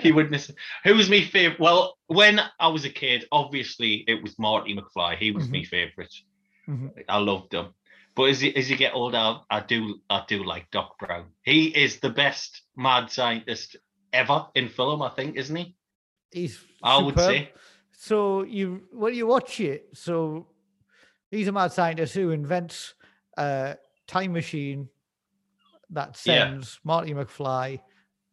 he 0.00 0.12
would 0.12 0.30
miss. 0.30 0.50
Who 0.84 0.94
was 0.94 1.08
my 1.08 1.22
favorite? 1.22 1.58
Well, 1.58 1.96
when 2.08 2.40
I 2.60 2.68
was 2.68 2.84
a 2.84 2.90
kid, 2.90 3.24
obviously 3.32 4.04
it 4.06 4.22
was 4.22 4.38
Marty 4.38 4.76
McFly. 4.76 5.16
He 5.16 5.30
was 5.30 5.48
my 5.48 5.62
favorite. 5.62 6.12
Mhm. 6.72 7.04
I 7.08 7.18
loved 7.18 7.50
them. 7.52 7.74
But 8.14 8.24
as 8.24 8.42
you, 8.42 8.52
as 8.56 8.70
you 8.70 8.76
get 8.76 8.94
older, 8.94 9.16
I, 9.16 9.40
I 9.50 9.60
do 9.60 10.00
I 10.10 10.24
do 10.28 10.44
like 10.44 10.70
Doc 10.70 10.98
Brown. 10.98 11.26
He 11.42 11.66
is 11.68 12.00
the 12.00 12.10
best 12.10 12.62
mad 12.76 13.10
scientist 13.10 13.76
ever 14.12 14.46
in 14.54 14.68
film. 14.68 15.02
I 15.02 15.08
think, 15.10 15.36
isn't 15.36 15.56
he? 15.56 15.76
He's 16.30 16.62
I 16.82 16.98
would 16.98 17.18
say. 17.18 17.50
So 17.92 18.42
you 18.42 18.82
when 18.92 19.14
you 19.14 19.26
watch 19.26 19.60
it, 19.60 19.88
so 19.94 20.46
he's 21.30 21.48
a 21.48 21.52
mad 21.52 21.72
scientist 21.72 22.14
who 22.14 22.30
invents 22.30 22.94
a 23.38 23.76
time 24.06 24.32
machine 24.32 24.88
that 25.90 26.08
Yeah. 26.24 26.48
sends 26.50 26.80
Marty 26.84 27.12
McFly 27.14 27.80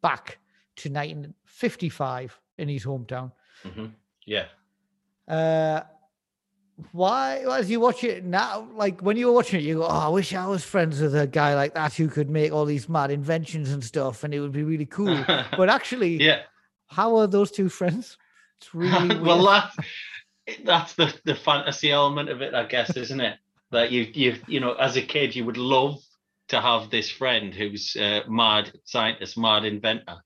back 0.01 0.39
to 0.77 0.89
1955 0.89 2.39
in 2.57 2.69
his 2.69 2.85
hometown. 2.85 3.31
hmm 3.63 3.87
Yeah. 4.25 4.47
Uh, 5.27 5.81
why, 6.91 7.43
as 7.49 7.69
you 7.69 7.79
watch 7.79 8.03
it 8.03 8.23
now, 8.23 8.67
like 8.73 9.01
when 9.01 9.17
you 9.17 9.27
were 9.27 9.33
watching 9.33 9.59
it, 9.59 9.63
you 9.63 9.75
go, 9.75 9.83
"Oh, 9.83 9.87
I 9.87 10.09
wish 10.09 10.33
I 10.33 10.47
was 10.47 10.63
friends 10.63 11.01
with 11.01 11.15
a 11.15 11.27
guy 11.27 11.55
like 11.55 11.73
that 11.73 11.93
who 11.93 12.07
could 12.07 12.29
make 12.29 12.51
all 12.51 12.65
these 12.65 12.89
mad 12.89 13.11
inventions 13.11 13.71
and 13.71 13.83
stuff, 13.83 14.23
and 14.23 14.33
it 14.33 14.39
would 14.39 14.51
be 14.51 14.63
really 14.63 14.85
cool." 14.85 15.23
but 15.57 15.69
actually, 15.69 16.21
yeah. 16.23 16.41
how 16.87 17.17
are 17.17 17.27
those 17.27 17.51
two 17.51 17.69
friends? 17.69 18.17
It's 18.59 18.73
really 18.73 19.19
well, 19.19 19.37
weird. 19.37 19.63
that 20.47 20.65
that's 20.65 20.93
the 20.95 21.13
the 21.25 21.35
fantasy 21.35 21.91
element 21.91 22.29
of 22.29 22.41
it, 22.41 22.53
I 22.53 22.65
guess, 22.65 22.95
isn't 22.95 23.21
it? 23.21 23.37
That 23.71 23.91
you 23.91 24.07
you 24.13 24.35
you 24.47 24.59
know, 24.59 24.73
as 24.73 24.95
a 24.97 25.01
kid, 25.01 25.35
you 25.35 25.45
would 25.45 25.57
love 25.57 25.99
to 26.49 26.59
have 26.61 26.89
this 26.89 27.09
friend 27.09 27.53
who's 27.53 27.95
a 27.95 28.23
mad 28.27 28.71
scientist, 28.85 29.37
mad 29.37 29.65
inventor, 29.65 30.17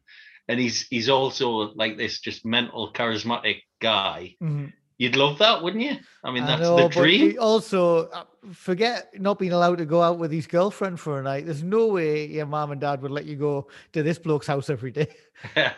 and 0.48 0.60
he's 0.60 0.88
he's 0.88 1.10
also 1.10 1.74
like 1.76 1.98
this 1.98 2.20
just 2.20 2.46
mental 2.46 2.92
charismatic 2.94 3.62
guy. 3.80 4.36
Mhm. 4.42 4.74
You'd 4.98 5.16
love 5.16 5.40
that, 5.40 5.62
wouldn't 5.64 5.84
you? 5.84 5.98
I 6.24 6.32
mean, 6.32 6.44
I 6.44 6.48
that's 6.48 6.62
know, 6.62 6.78
the 6.78 6.90
dream. 6.90 7.36
Also, 7.40 8.08
uh, 8.10 8.24
forget 8.54 9.10
not 9.20 9.40
being 9.40 9.52
allowed 9.52 9.80
to 9.80 9.86
go 9.86 10.02
out 10.02 10.20
with 10.20 10.32
his 10.32 10.48
girlfriend 10.48 11.00
for 11.00 11.20
a 11.20 11.24
night. 11.24 11.46
There's 11.46 11.64
no 11.64 11.88
way 11.88 12.28
your 12.28 12.46
mom 12.46 12.72
and 12.72 12.80
dad 12.80 13.02
would 13.02 13.12
let 13.12 13.26
you 13.26 13.36
go 13.36 13.68
to 13.94 14.04
this 14.04 14.20
bloke's 14.20 14.48
house 14.48 14.70
every 14.70 14.92
day. 14.92 15.08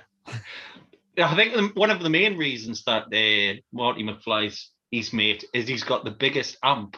Yeah, 1.18 1.32
I 1.32 1.36
think 1.36 1.54
the, 1.54 1.80
one 1.80 1.92
of 1.92 2.02
the 2.02 2.10
main 2.10 2.38
reasons 2.38 2.84
that 2.84 3.04
uh, 3.04 3.60
Marty 3.72 4.04
McFly's 4.04 4.72
his 4.92 5.14
mate 5.14 5.46
is 5.54 5.66
he's 5.68 5.84
got 5.84 6.04
the 6.04 6.12
biggest 6.12 6.58
amp 6.62 6.98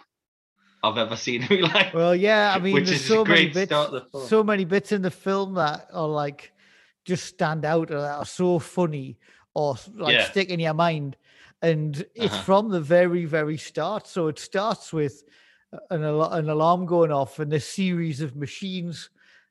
I've 0.82 0.98
ever 0.98 1.16
seen 1.16 1.44
in 1.44 1.62
my 1.62 1.68
life. 1.74 1.94
Well, 1.94 2.16
yeah, 2.16 2.54
I 2.56 2.60
mean, 2.60 2.84
there's 2.84 3.06
so 3.06 3.24
many 3.24 3.50
bits, 3.50 3.74
so 4.28 4.44
many 4.44 4.66
bits 4.66 4.92
in 4.92 5.04
the 5.04 5.12
film 5.12 5.54
that 5.56 5.88
are 5.94 6.08
like 6.08 6.52
just 7.06 7.26
stand 7.26 7.64
out 7.64 7.92
or 7.92 8.02
that 8.02 8.16
are 8.16 8.26
so 8.26 8.60
funny 8.60 9.20
or 9.54 9.76
like 9.96 10.16
Yeah. 10.16 10.30
stick 10.30 10.50
in 10.50 10.60
your 10.60 10.74
mind. 10.74 11.16
And 11.62 12.06
it's 12.14 12.34
Uh-huh. 12.34 12.44
from 12.44 12.70
the 12.70 12.82
very, 12.82 13.26
very 13.26 13.58
start. 13.58 14.08
So 14.08 14.28
it 14.28 14.40
starts 14.40 14.94
with 14.94 15.24
an, 15.90 16.04
al- 16.04 16.32
an 16.34 16.50
alarm 16.50 16.86
going 16.86 17.12
off 17.12 17.40
and 17.40 17.52
a 17.54 17.60
series 17.60 18.22
of 18.22 18.36
machines. 18.36 19.10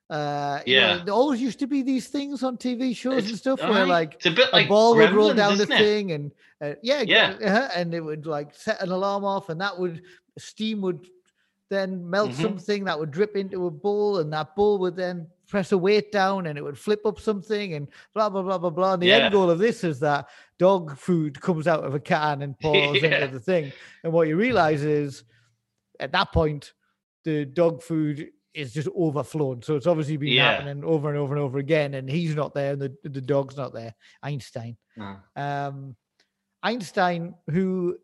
Uh, 0.09 0.61
you 0.65 0.77
know, 0.81 0.87
Yeah. 0.99 1.05
there 1.05 1.15
always 1.15 1.43
used 1.43 1.59
to 1.59 1.67
be 1.67 1.83
these 1.83 2.07
things 2.07 2.45
on 2.45 2.57
TV 2.59 2.95
shows 2.95 3.15
and 3.15 3.25
It's- 3.25 3.41
stuff 3.41 3.61
where 3.61 3.87
like 3.87 4.15
it's 4.15 4.27
a 4.27 4.31
bit 4.31 4.53
like 4.53 4.67
a 4.67 4.69
ball 4.69 4.95
would 4.97 5.11
roll 5.11 5.35
down 5.35 5.57
the 5.59 5.65
it? 5.65 5.69
thing 5.69 6.13
and 6.13 6.31
uh, 6.63 6.75
yeah 6.81 7.03
Yeah. 7.03 7.35
uh-huh, 7.45 7.69
and 7.75 7.93
it 7.93 8.01
would 8.01 8.25
like 8.25 8.55
set 8.55 8.81
an 8.81 8.91
alarm 8.93 9.25
off 9.25 9.49
and 9.49 9.61
that 9.61 9.77
would 9.77 10.03
steam 10.39 10.81
would 10.83 11.09
then 11.71 12.09
melt 12.09 12.31
Mhm. 12.31 12.43
something 12.43 12.85
that 12.85 12.97
would 12.97 13.11
drip 13.11 13.35
into 13.35 13.67
a 13.67 13.71
bowl 13.71 14.19
and 14.21 14.33
that 14.33 14.55
bowl 14.55 14.79
would 14.79 14.95
then 14.95 15.27
press 15.49 15.73
a 15.73 15.79
weight 15.79 16.11
down 16.13 16.47
and 16.47 16.59
it 16.59 16.63
would 16.63 16.79
flip 16.79 17.01
up 17.07 17.21
something 17.21 17.75
and 17.75 17.89
blah 18.15 18.29
blah 18.29 18.43
blah 18.43 18.59
blah 18.59 18.71
blah 18.71 18.95
and 18.95 19.03
the 19.03 19.07
Yeah. 19.07 19.17
end 19.25 19.33
goal 19.33 19.49
of 19.51 19.59
this 19.59 19.85
is 19.85 20.01
that 20.01 20.29
dog 20.59 20.97
food 20.99 21.41
comes 21.41 21.67
out 21.69 21.85
of 21.85 21.95
a 21.95 22.01
can 22.01 22.43
and 22.43 22.59
pours 22.61 23.03
Yeah. 23.03 23.15
into 23.23 23.29
the 23.29 23.41
thing 23.41 23.73
and 24.05 24.13
what 24.13 24.29
you 24.29 24.37
realize 24.37 24.83
is 24.83 25.25
at 26.01 26.13
that 26.13 26.33
point 26.33 26.73
the 27.25 27.45
dog 27.45 27.83
food 27.83 28.31
is 28.55 28.73
just 28.73 28.89
overflowed 28.97 29.65
so 29.65 29.77
it's 29.77 29.87
obviously 29.87 30.17
been 30.17 30.33
Yeah. 30.33 30.51
happening 30.51 30.83
over 30.85 31.09
and 31.11 31.19
over 31.19 31.35
and 31.35 31.43
over 31.43 31.59
again 31.59 31.95
and 31.95 32.09
he's 32.09 32.35
not 32.35 32.53
there 32.55 32.73
and 32.73 32.83
the, 32.83 32.97
the 33.05 33.21
dog's 33.21 33.57
not 33.57 33.73
there 33.73 33.95
einstein 34.23 34.77
um, 35.37 35.95
Einstein, 36.63 37.35
who 37.51 37.97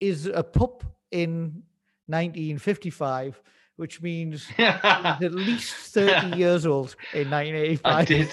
is 0.00 0.26
a 0.26 0.42
pup 0.42 0.84
in 1.10 1.62
1955, 2.06 3.42
which 3.76 4.02
means 4.02 4.46
at 4.58 5.32
least 5.32 5.72
30 5.94 6.36
years 6.36 6.66
old 6.66 6.96
in 7.12 7.30
1985. 7.30 7.94
I 7.94 8.04
did. 8.04 8.32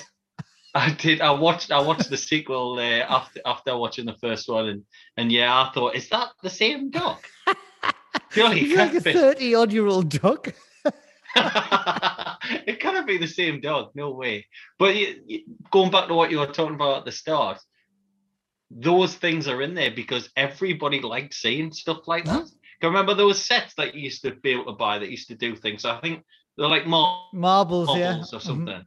I 0.75 0.89
did. 0.91 1.21
I 1.21 1.31
watched. 1.31 1.71
I 1.71 1.79
watched 1.79 2.09
the 2.09 2.17
sequel 2.17 2.79
uh, 2.79 2.81
after 2.81 3.39
after 3.45 3.77
watching 3.77 4.05
the 4.05 4.15
first 4.19 4.49
one, 4.49 4.67
and 4.69 4.83
and 5.17 5.31
yeah, 5.31 5.53
I 5.53 5.71
thought, 5.71 5.95
is 5.95 6.09
that 6.09 6.29
the 6.41 6.49
same 6.49 6.89
dog? 6.89 7.17
Surely 8.31 8.75
like 8.75 8.95
a 8.95 9.01
30 9.01 9.53
odd 9.55 9.71
year 9.71 9.85
old 9.85 10.09
dog. 10.09 10.51
it 11.35 12.79
cannot 12.79 13.05
be 13.07 13.17
the 13.17 13.27
same 13.27 13.61
dog. 13.61 13.91
No 13.95 14.11
way. 14.11 14.45
But 14.79 14.95
you, 14.95 15.21
you- 15.27 15.43
going 15.71 15.91
back 15.91 16.07
to 16.07 16.15
what 16.15 16.31
you 16.31 16.39
were 16.39 16.47
talking 16.47 16.75
about 16.75 16.99
at 16.99 17.05
the 17.05 17.11
start, 17.11 17.59
those 18.71 19.13
things 19.15 19.47
are 19.47 19.61
in 19.61 19.75
there 19.75 19.91
because 19.91 20.29
everybody 20.35 20.99
liked 21.01 21.33
seeing 21.35 21.71
stuff 21.71 22.07
like 22.07 22.25
that. 22.25 22.49
Can 22.83 22.91
remember 22.91 23.13
those 23.13 23.41
sets 23.41 23.75
that 23.75 23.95
you 23.95 24.01
used 24.01 24.23
to 24.23 24.31
be 24.35 24.49
able 24.51 24.65
to 24.65 24.73
buy 24.73 24.99
that 24.99 25.09
used 25.09 25.29
to 25.29 25.35
do 25.35 25.55
things. 25.55 25.85
I 25.85 26.01
think 26.01 26.21
they're 26.57 26.67
like 26.67 26.85
mar- 26.85 27.27
Marbles, 27.31 27.87
yeah. 27.97 28.09
marbles 28.11 28.33
or 28.33 28.39
Mhm. 28.39 28.41
something. 28.41 28.85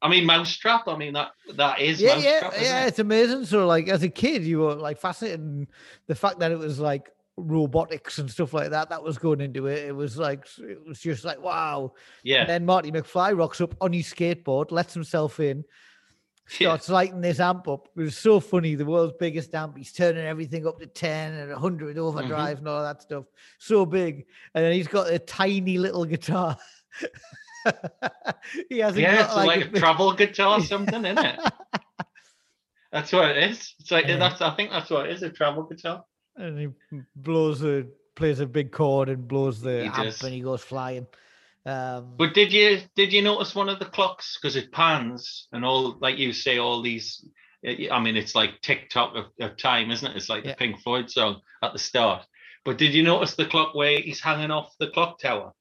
I 0.00 0.08
mean, 0.08 0.24
Mousetrap. 0.24 0.86
I 0.86 0.96
mean 0.96 1.14
that 1.14 1.32
that 1.54 1.80
is 1.80 2.00
Yeah, 2.00 2.14
yeah, 2.18 2.50
yeah. 2.60 2.84
it? 2.84 2.88
It's 2.88 3.00
amazing. 3.00 3.44
So, 3.46 3.66
like, 3.66 3.88
as 3.88 4.04
a 4.04 4.08
kid, 4.08 4.44
you 4.44 4.60
were 4.60 4.76
like 4.76 5.00
fascinated. 5.00 5.40
in 5.40 5.66
The 6.06 6.14
fact 6.14 6.38
that 6.38 6.52
it 6.52 6.58
was 6.60 6.78
like 6.78 7.10
robotics 7.36 8.18
and 8.18 8.30
stuff 8.30 8.54
like 8.54 8.70
that 8.70 8.90
that 8.90 9.02
was 9.02 9.18
going 9.18 9.40
into 9.40 9.66
it. 9.66 9.84
It 9.88 9.96
was 9.96 10.16
like, 10.16 10.46
it 10.60 10.86
was 10.86 11.00
just 11.00 11.24
like, 11.24 11.42
wow. 11.42 11.94
Yeah. 12.22 12.42
And 12.42 12.48
then 12.48 12.64
Marty 12.64 12.92
McFly 12.92 13.36
rocks 13.36 13.60
up 13.60 13.74
on 13.80 13.92
his 13.92 14.06
skateboard, 14.06 14.70
lets 14.70 14.94
himself 14.94 15.40
in, 15.40 15.64
Yeah. 16.60 16.68
starts 16.76 16.88
lighting 16.90 17.20
this 17.22 17.40
amp 17.40 17.66
up. 17.68 17.88
It 17.96 18.00
was 18.02 18.16
so 18.18 18.38
funny. 18.38 18.74
The 18.74 18.84
world's 18.84 19.14
biggest 19.18 19.54
amp. 19.54 19.78
He's 19.78 19.92
turning 19.92 20.26
everything 20.26 20.66
up 20.66 20.78
to 20.80 20.86
10 20.86 21.32
and 21.34 21.50
100 21.50 21.96
Mm-hmm. 21.96 22.04
overdrive 22.04 22.58
and 22.58 22.68
all 22.68 22.82
that 22.82 23.00
stuff. 23.02 23.24
So 23.58 23.86
big. 23.86 24.26
And 24.54 24.64
then 24.64 24.72
he's 24.74 24.88
got 24.88 25.10
a 25.10 25.18
tiny 25.18 25.78
little 25.78 26.04
guitar. 26.04 26.56
he 28.68 28.78
hasn't 28.80 29.00
Yeah, 29.02 29.16
got 29.16 29.24
it's 29.26 29.34
like, 29.36 29.46
like, 29.46 29.66
a 29.72 29.76
a 29.76 29.80
travel 29.80 30.12
guitar 30.12 30.58
or 30.58 30.62
something, 30.64 31.04
isn't 31.04 31.24
it? 31.24 31.40
That's 32.92 33.12
what 33.12 33.30
it 33.30 33.50
is. 33.50 33.74
It's 33.80 33.90
like 33.90 34.06
Yeah. 34.06 34.18
that's. 34.18 34.40
I 34.42 34.54
think 34.54 34.70
that's 34.70 34.90
what 34.90 35.06
it 35.06 35.12
is. 35.12 35.22
A 35.22 35.30
travel 35.30 35.64
guitar. 35.64 36.04
and 36.36 36.58
he 36.58 36.68
blows 37.16 37.64
a 37.64 37.86
plays 38.16 38.38
a 38.40 38.46
big 38.46 38.70
chord 38.70 39.08
and 39.08 39.26
blows 39.26 39.60
the 39.60 39.80
He 39.80 39.86
amp 39.86 39.96
does. 39.96 40.22
and 40.22 40.32
he 40.32 40.40
goes 40.40 40.62
flying. 40.62 41.06
Um, 41.66 42.14
But 42.16 42.34
did 42.34 42.52
you 42.52 42.80
did 42.94 43.12
you 43.12 43.22
notice 43.22 43.54
one 43.54 43.68
of 43.68 43.78
the 43.78 43.86
clocks 43.86 44.38
because 44.40 44.56
it 44.56 44.72
pans 44.72 45.48
and 45.52 45.64
all 45.64 45.96
like 46.00 46.18
you 46.18 46.32
say 46.32 46.58
all 46.58 46.82
these? 46.82 47.26
I 47.90 47.98
mean, 48.00 48.16
it's 48.16 48.34
like 48.34 48.60
TikTok 48.60 49.14
of, 49.16 49.24
of 49.40 49.56
time, 49.56 49.90
isn't 49.90 50.10
it? 50.10 50.16
It's 50.16 50.28
like 50.28 50.44
Yeah. 50.44 50.50
the 50.50 50.56
Pink 50.56 50.80
Floyd 50.80 51.10
song 51.10 51.40
at 51.62 51.72
the 51.72 51.78
start. 51.78 52.26
But 52.64 52.76
did 52.78 52.92
you 52.92 53.02
notice 53.02 53.34
the 53.34 53.46
clock 53.46 53.74
where 53.74 54.00
he's 54.00 54.20
hanging 54.20 54.50
off 54.50 54.74
the 54.78 54.88
clock 54.88 55.18
tower? 55.18 55.52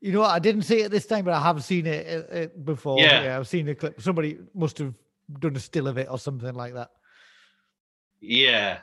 you 0.00 0.12
know 0.12 0.20
what? 0.20 0.30
I 0.30 0.38
didn't 0.38 0.62
see 0.62 0.80
it 0.82 0.90
this 0.92 1.06
time, 1.06 1.24
but 1.24 1.34
I 1.34 1.40
have 1.40 1.62
seen 1.64 1.86
it 1.86 2.06
uh, 2.06 2.34
uh, 2.34 2.46
before. 2.64 3.00
Yeah. 3.00 3.36
I've 3.36 3.48
seen 3.48 3.66
the 3.66 3.74
clip. 3.74 4.00
Somebody 4.00 4.38
must 4.54 4.78
have 4.78 4.94
done 5.40 5.56
a 5.56 5.60
still 5.60 5.88
of 5.88 5.98
it 5.98 6.06
or 6.08 6.18
something 6.18 6.54
like 6.54 6.74
that. 6.74 6.90
Yeah. 8.20 8.78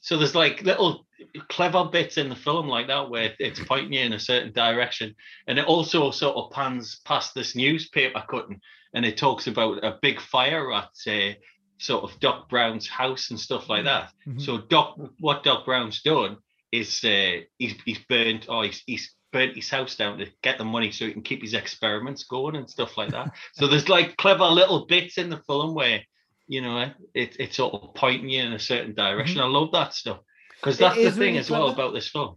So 0.00 0.16
there's 0.16 0.34
like 0.34 0.62
little 0.62 1.06
clever 1.48 1.84
bits 1.84 2.16
in 2.16 2.28
the 2.28 2.36
film 2.36 2.68
like 2.68 2.86
that 2.86 3.10
where 3.10 3.34
it's 3.38 3.60
pointing 3.64 3.92
you 3.92 4.00
in 4.00 4.12
a 4.12 4.20
certain 4.20 4.52
direction. 4.52 5.14
And 5.46 5.58
it 5.58 5.66
also 5.66 6.10
sort 6.10 6.36
of 6.36 6.50
pans 6.52 7.00
past 7.04 7.34
this 7.34 7.54
newspaper 7.54 8.22
cutting 8.28 8.60
and 8.94 9.04
it 9.04 9.16
talks 9.16 9.46
about 9.46 9.84
a 9.84 9.98
big 10.02 10.20
fire 10.20 10.72
at 10.72 10.90
uh, 11.06 11.34
sort 11.78 12.04
of 12.04 12.18
Doc 12.20 12.48
Brown's 12.48 12.88
house 12.88 13.30
and 13.30 13.38
stuff 13.38 13.68
like 13.68 13.84
that. 13.84 14.12
Mhm. 14.26 14.40
So 14.40 14.58
Doc, 14.58 14.98
what 15.18 15.44
Doc 15.44 15.64
Brown's 15.64 16.02
done 16.02 16.38
is 16.72 17.02
uh, 17.04 17.40
he's, 17.58 17.74
he's 17.84 17.98
burnt 18.08 18.46
or 18.48 18.64
he's, 18.64 18.82
he's 18.86 19.14
burnt 19.32 19.54
his 19.54 19.70
house 19.70 19.96
down 19.96 20.18
to 20.18 20.26
get 20.42 20.58
the 20.58 20.64
money 20.64 20.90
so 20.90 21.06
he 21.06 21.12
can 21.12 21.22
keep 21.22 21.42
his 21.42 21.54
experiments 21.54 22.24
going 22.24 22.56
and 22.56 22.68
stuff 22.68 22.96
like 22.96 23.10
that. 23.10 23.32
so 23.54 23.66
there's 23.66 23.88
like 23.88 24.16
clever 24.16 24.46
little 24.46 24.86
bits 24.86 25.18
in 25.18 25.30
the 25.30 25.42
film 25.46 25.74
where 25.74 26.02
you 26.50 26.60
know 26.60 26.90
it, 27.14 27.36
it's 27.38 27.56
sort 27.56 27.74
of 27.74 27.94
pointing 27.94 28.28
you 28.28 28.42
in 28.42 28.52
a 28.52 28.58
certain 28.58 28.94
direction. 28.94 29.40
I 29.40 29.46
love 29.46 29.70
that 29.72 29.94
stuff 29.94 30.18
because 30.60 30.76
Mm-hmm. 30.78 30.84
That's 30.84 30.96
the 31.14 31.20
thing 31.20 31.34
really 31.34 31.38
as 31.38 31.50
well 31.50 31.68
about 31.70 31.94
this 31.94 32.08
film. 32.08 32.36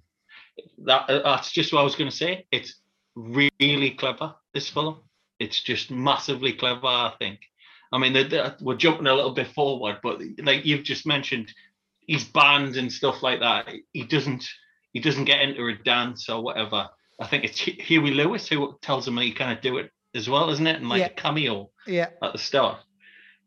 That 0.86 1.10
uh, 1.10 1.21
that's 1.23 1.52
just 1.52 1.73
what 1.73 1.82
I 1.82 1.84
was 1.84 1.95
going 1.95 2.10
to 2.12 2.15
say. 2.15 2.45
It's 2.52 2.76
really 3.15 3.91
clever. 3.91 4.36
This 4.54 4.69
film. 4.69 4.99
It's 5.39 5.60
just 5.62 5.89
massively 5.91 6.54
clever. 6.54 6.86
I 6.86 7.13
think. 7.19 7.39
I 7.91 7.97
mean, 7.97 8.13
the, 8.13 8.23
the, 8.23 8.56
we're 8.62 8.76
jumping 8.78 9.08
a 9.08 9.13
little 9.13 9.34
bit 9.34 9.47
forward, 9.47 9.97
but 10.04 10.19
like 10.39 10.65
you've 10.65 10.84
just 10.84 11.06
mentioned, 11.06 11.52
he's 11.99 12.23
banned 12.23 12.76
and 12.76 12.91
stuff 12.91 13.21
like 13.23 13.39
that. 13.41 13.67
He 13.93 14.04
doesn't. 14.04 14.45
He 14.93 14.99
doesn't 14.99 15.26
get 15.26 15.41
into 15.41 15.67
a 15.67 15.73
dance 15.84 16.30
or 16.30 16.41
whatever. 16.43 16.88
I 17.19 17.28
think 17.28 17.43
it's 17.45 17.60
Hu- 17.60 17.71
Huey 17.80 18.12
Lewis 18.12 18.47
who 18.47 18.78
tells 18.82 19.08
him 19.08 19.17
he 19.17 19.32
kind 19.32 19.52
of 19.56 19.62
do 19.62 19.78
it 19.80 19.89
as 20.15 20.30
well, 20.30 20.49
isn't 20.52 20.67
it? 20.67 20.76
And 20.78 20.88
like 20.89 20.99
Yeah. 20.99 21.08
a 21.08 21.13
cameo 21.21 21.71
Yeah. 21.88 22.10
at 22.21 22.32
the 22.34 22.38
start. 22.38 22.78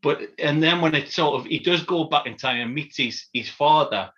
But 0.02 0.20
and 0.38 0.62
then 0.62 0.80
when 0.80 0.94
it 0.94 1.10
sort 1.10 1.40
of 1.40 1.46
he 1.46 1.58
does 1.58 1.82
go 1.82 2.04
back 2.04 2.26
in 2.26 2.36
time 2.36 2.60
and 2.60 2.74
meets 2.74 2.96
his 2.96 3.26
his 3.32 3.48
father, 3.48 4.10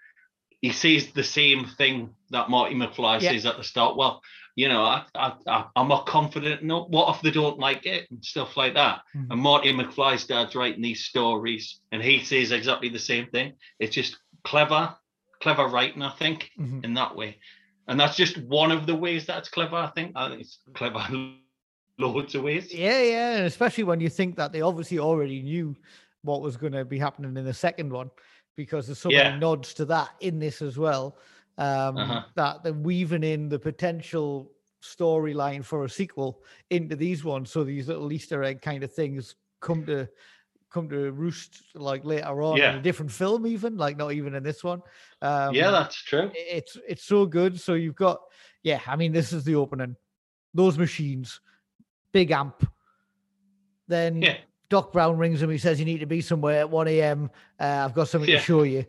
he 0.60 0.72
sees 0.72 1.12
the 1.12 1.24
same 1.24 1.64
thing 1.66 2.14
that 2.30 2.50
Marty 2.50 2.74
McFly 2.74 3.20
Yeah. 3.20 3.30
says 3.32 3.46
at 3.46 3.56
the 3.56 3.64
start. 3.64 3.96
Well, 3.96 4.20
you 4.56 4.68
know, 4.68 4.82
I, 4.82 5.04
I, 5.14 5.32
I 5.46 5.64
I'm 5.76 5.88
not 5.88 6.06
confident. 6.06 6.62
No, 6.64 6.84
what 6.84 7.14
if 7.14 7.22
they 7.22 7.30
don't 7.30 7.58
like 7.60 7.86
it 7.86 8.10
and 8.10 8.24
stuff 8.24 8.56
like 8.56 8.74
that? 8.74 9.02
Mhm. 9.16 9.28
And 9.30 9.40
Marty 9.40 9.72
McFly's 9.72 10.26
dad's 10.26 10.54
writing 10.56 10.82
these 10.82 11.04
stories, 11.04 11.80
and 11.92 12.02
he 12.02 12.24
says 12.24 12.50
exactly 12.52 12.88
the 12.88 12.98
same 12.98 13.26
thing. 13.28 13.52
It's 13.78 13.94
just 13.94 14.18
clever, 14.44 14.94
clever 15.40 15.66
writing, 15.68 16.02
I 16.02 16.10
think, 16.10 16.50
Mhm. 16.58 16.84
in 16.84 16.94
that 16.94 17.14
way. 17.14 17.38
And 17.86 17.98
that's 17.98 18.16
just 18.16 18.36
one 18.36 18.72
of 18.72 18.86
the 18.86 18.94
ways 18.96 19.26
that's 19.26 19.48
clever. 19.48 19.76
I 19.76 19.86
think. 19.94 20.12
I 20.16 20.28
think 20.28 20.40
it's 20.42 20.58
clever 20.74 20.98
loads 21.98 22.34
of 22.34 22.42
ways. 22.44 22.72
Yeah, 22.72 23.02
yeah, 23.02 23.36
and 23.36 23.46
especially 23.46 23.84
when 23.84 24.00
you 24.00 24.08
think 24.08 24.36
that 24.36 24.52
they 24.52 24.60
obviously 24.62 24.98
already 24.98 25.42
knew 25.42 25.76
what 26.22 26.42
was 26.42 26.56
going 26.56 26.72
to 26.72 26.84
be 26.84 26.98
happening 26.98 27.36
in 27.36 27.44
the 27.44 27.54
second 27.54 27.92
one, 27.92 28.10
because 28.56 28.86
there's 28.86 28.98
so 28.98 29.10
Yeah. 29.10 29.24
many 29.24 29.38
nods 29.38 29.74
to 29.74 29.84
that 29.86 30.10
in 30.20 30.38
this 30.38 30.62
as 30.62 30.78
well. 30.78 31.18
Um, 31.58 31.98
Uh-huh. 31.98 32.22
That 32.36 32.62
they're 32.62 32.72
weaving 32.72 33.24
in 33.24 33.48
the 33.48 33.58
potential 33.58 34.52
storyline 34.82 35.64
for 35.64 35.84
a 35.84 35.88
sequel 35.90 36.42
into 36.70 36.94
these 36.94 37.24
ones, 37.24 37.50
so 37.50 37.64
these 37.64 37.88
little 37.88 38.12
Easter 38.12 38.44
egg 38.44 38.62
kind 38.62 38.84
of 38.84 38.92
things 38.92 39.34
come 39.60 39.84
to 39.86 40.08
come 40.70 40.86
to 40.86 41.10
roost 41.12 41.62
like 41.74 42.04
later 42.04 42.42
on 42.42 42.58
Yeah. 42.58 42.72
in 42.72 42.76
a 42.78 42.82
different 42.82 43.10
film, 43.10 43.46
even 43.46 43.76
like 43.78 43.96
not 43.96 44.12
even 44.12 44.34
in 44.34 44.42
this 44.42 44.62
one. 44.62 44.82
Um, 45.22 45.54
yeah, 45.54 45.70
that's 45.70 45.96
true. 45.96 46.30
it's 46.34 46.76
it's 46.86 47.04
so 47.04 47.26
good. 47.26 47.58
So 47.58 47.74
you've 47.74 47.96
got 47.96 48.20
yeah, 48.62 48.80
I 48.86 48.94
mean 48.94 49.10
this 49.12 49.32
is 49.32 49.44
the 49.44 49.54
opening. 49.56 49.96
Those 50.54 50.76
machines, 50.78 51.40
big 52.12 52.30
amp. 52.30 52.70
Then 53.86 54.22
Yeah. 54.22 54.36
Doc 54.70 54.92
Brown 54.92 55.16
rings 55.16 55.40
him. 55.42 55.50
He 55.50 55.58
says 55.58 55.78
you 55.78 55.86
need 55.86 56.00
to 56.00 56.06
be 56.06 56.20
somewhere 56.20 56.60
at 56.60 56.70
one 56.70 56.88
a.m. 56.88 57.30
Uh, 57.58 57.84
I've 57.86 57.94
got 57.94 58.08
something 58.08 58.28
Yeah. 58.28 58.36
Uh-huh. 58.36 58.42
to 58.42 58.46
show 58.46 58.62
you. 58.64 58.84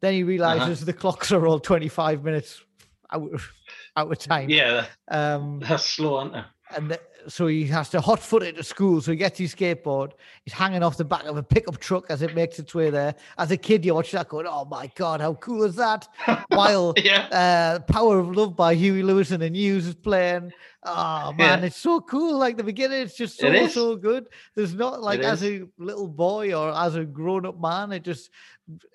Then 0.00 0.12
he 0.14 0.22
realizes 0.22 0.84
the 0.84 0.92
clocks 0.92 1.32
are 1.32 1.46
all 1.46 1.58
twenty 1.58 1.88
five 1.88 2.22
minutes 2.24 2.62
out 3.10 3.32
of, 3.32 3.52
out 3.96 4.12
of 4.12 4.18
time. 4.18 4.48
Yeah, 4.50 4.86
Um, 5.08 5.60
that's 5.60 5.84
slow, 5.84 6.16
aren't 6.18 6.34
they? 6.34 6.42
and 6.76 6.98
so 7.28 7.46
he 7.46 7.64
has 7.66 7.88
to 7.90 8.00
hot 8.00 8.20
foot 8.20 8.42
it 8.42 8.56
to 8.56 8.62
school. 8.62 9.00
So 9.00 9.10
he 9.12 9.16
gets 9.16 9.38
his 9.38 9.54
skateboard. 9.54 10.12
He's 10.44 10.52
hanging 10.54 10.82
off 10.82 10.96
the 10.96 11.04
back 11.04 11.24
of 11.24 11.36
a 11.36 11.42
pickup 11.42 11.78
truck 11.78 12.06
as 12.10 12.22
it 12.22 12.34
makes 12.34 12.58
its 12.58 12.74
way 12.74 12.90
there. 12.90 13.14
As 13.38 13.50
a 13.50 13.56
kid, 13.56 13.84
you 13.84 13.94
watch 13.94 14.10
that 14.12 14.28
going, 14.28 14.46
"Oh 14.48 14.64
my 14.64 14.90
god, 14.94 15.20
how 15.20 15.34
cool 15.34 15.64
is 15.64 15.76
that?" 15.76 16.08
While 16.48 16.94
Yeah. 16.96 17.26
uh, 17.30 17.78
"Power 17.92 18.18
of 18.18 18.36
Love" 18.36 18.56
by 18.56 18.74
Huey 18.74 19.02
Lewis 19.02 19.30
and 19.30 19.42
the 19.42 19.50
News 19.50 19.86
is 19.86 19.94
playing. 19.94 20.52
Oh 20.86 21.32
man, 21.38 21.60
Yeah. 21.60 21.66
it's 21.66 21.76
so 21.78 22.00
cool. 22.00 22.36
Like 22.36 22.56
the 22.58 22.64
beginning, 22.64 23.00
it's 23.02 23.16
just 23.16 23.38
so 23.38 23.46
It 23.46 23.70
so 23.70 23.96
good. 23.96 24.26
There's 24.54 24.74
not 24.74 25.00
like 25.02 25.20
It 25.20 25.24
as 25.24 25.42
is. 25.42 25.62
a 25.62 25.82
little 25.82 26.08
boy 26.08 26.52
or 26.54 26.72
as 26.76 26.94
a 26.96 27.04
grown 27.04 27.46
up 27.46 27.58
man, 27.60 27.92
it 27.92 28.02
just 28.04 28.30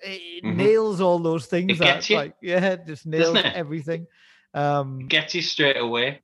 it 0.02 0.44
Mhm. 0.44 0.56
nails 0.56 1.00
all 1.00 1.18
those 1.18 1.46
things. 1.46 1.72
It 1.72 1.78
that, 1.78 1.94
gets 1.94 2.10
you, 2.10 2.16
like 2.16 2.34
yeah, 2.42 2.64
it 2.72 2.86
just 2.86 3.06
nails 3.06 3.36
it? 3.36 3.44
everything. 3.46 4.06
Um, 4.54 5.06
Gets 5.08 5.34
you 5.34 5.42
straight 5.42 5.76
away. 5.76 6.22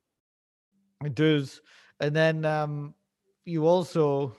it 1.05 1.15
does. 1.15 1.61
And 2.01 2.15
then 2.15 2.45
um 2.45 2.95
you 3.45 3.67
also 3.67 4.35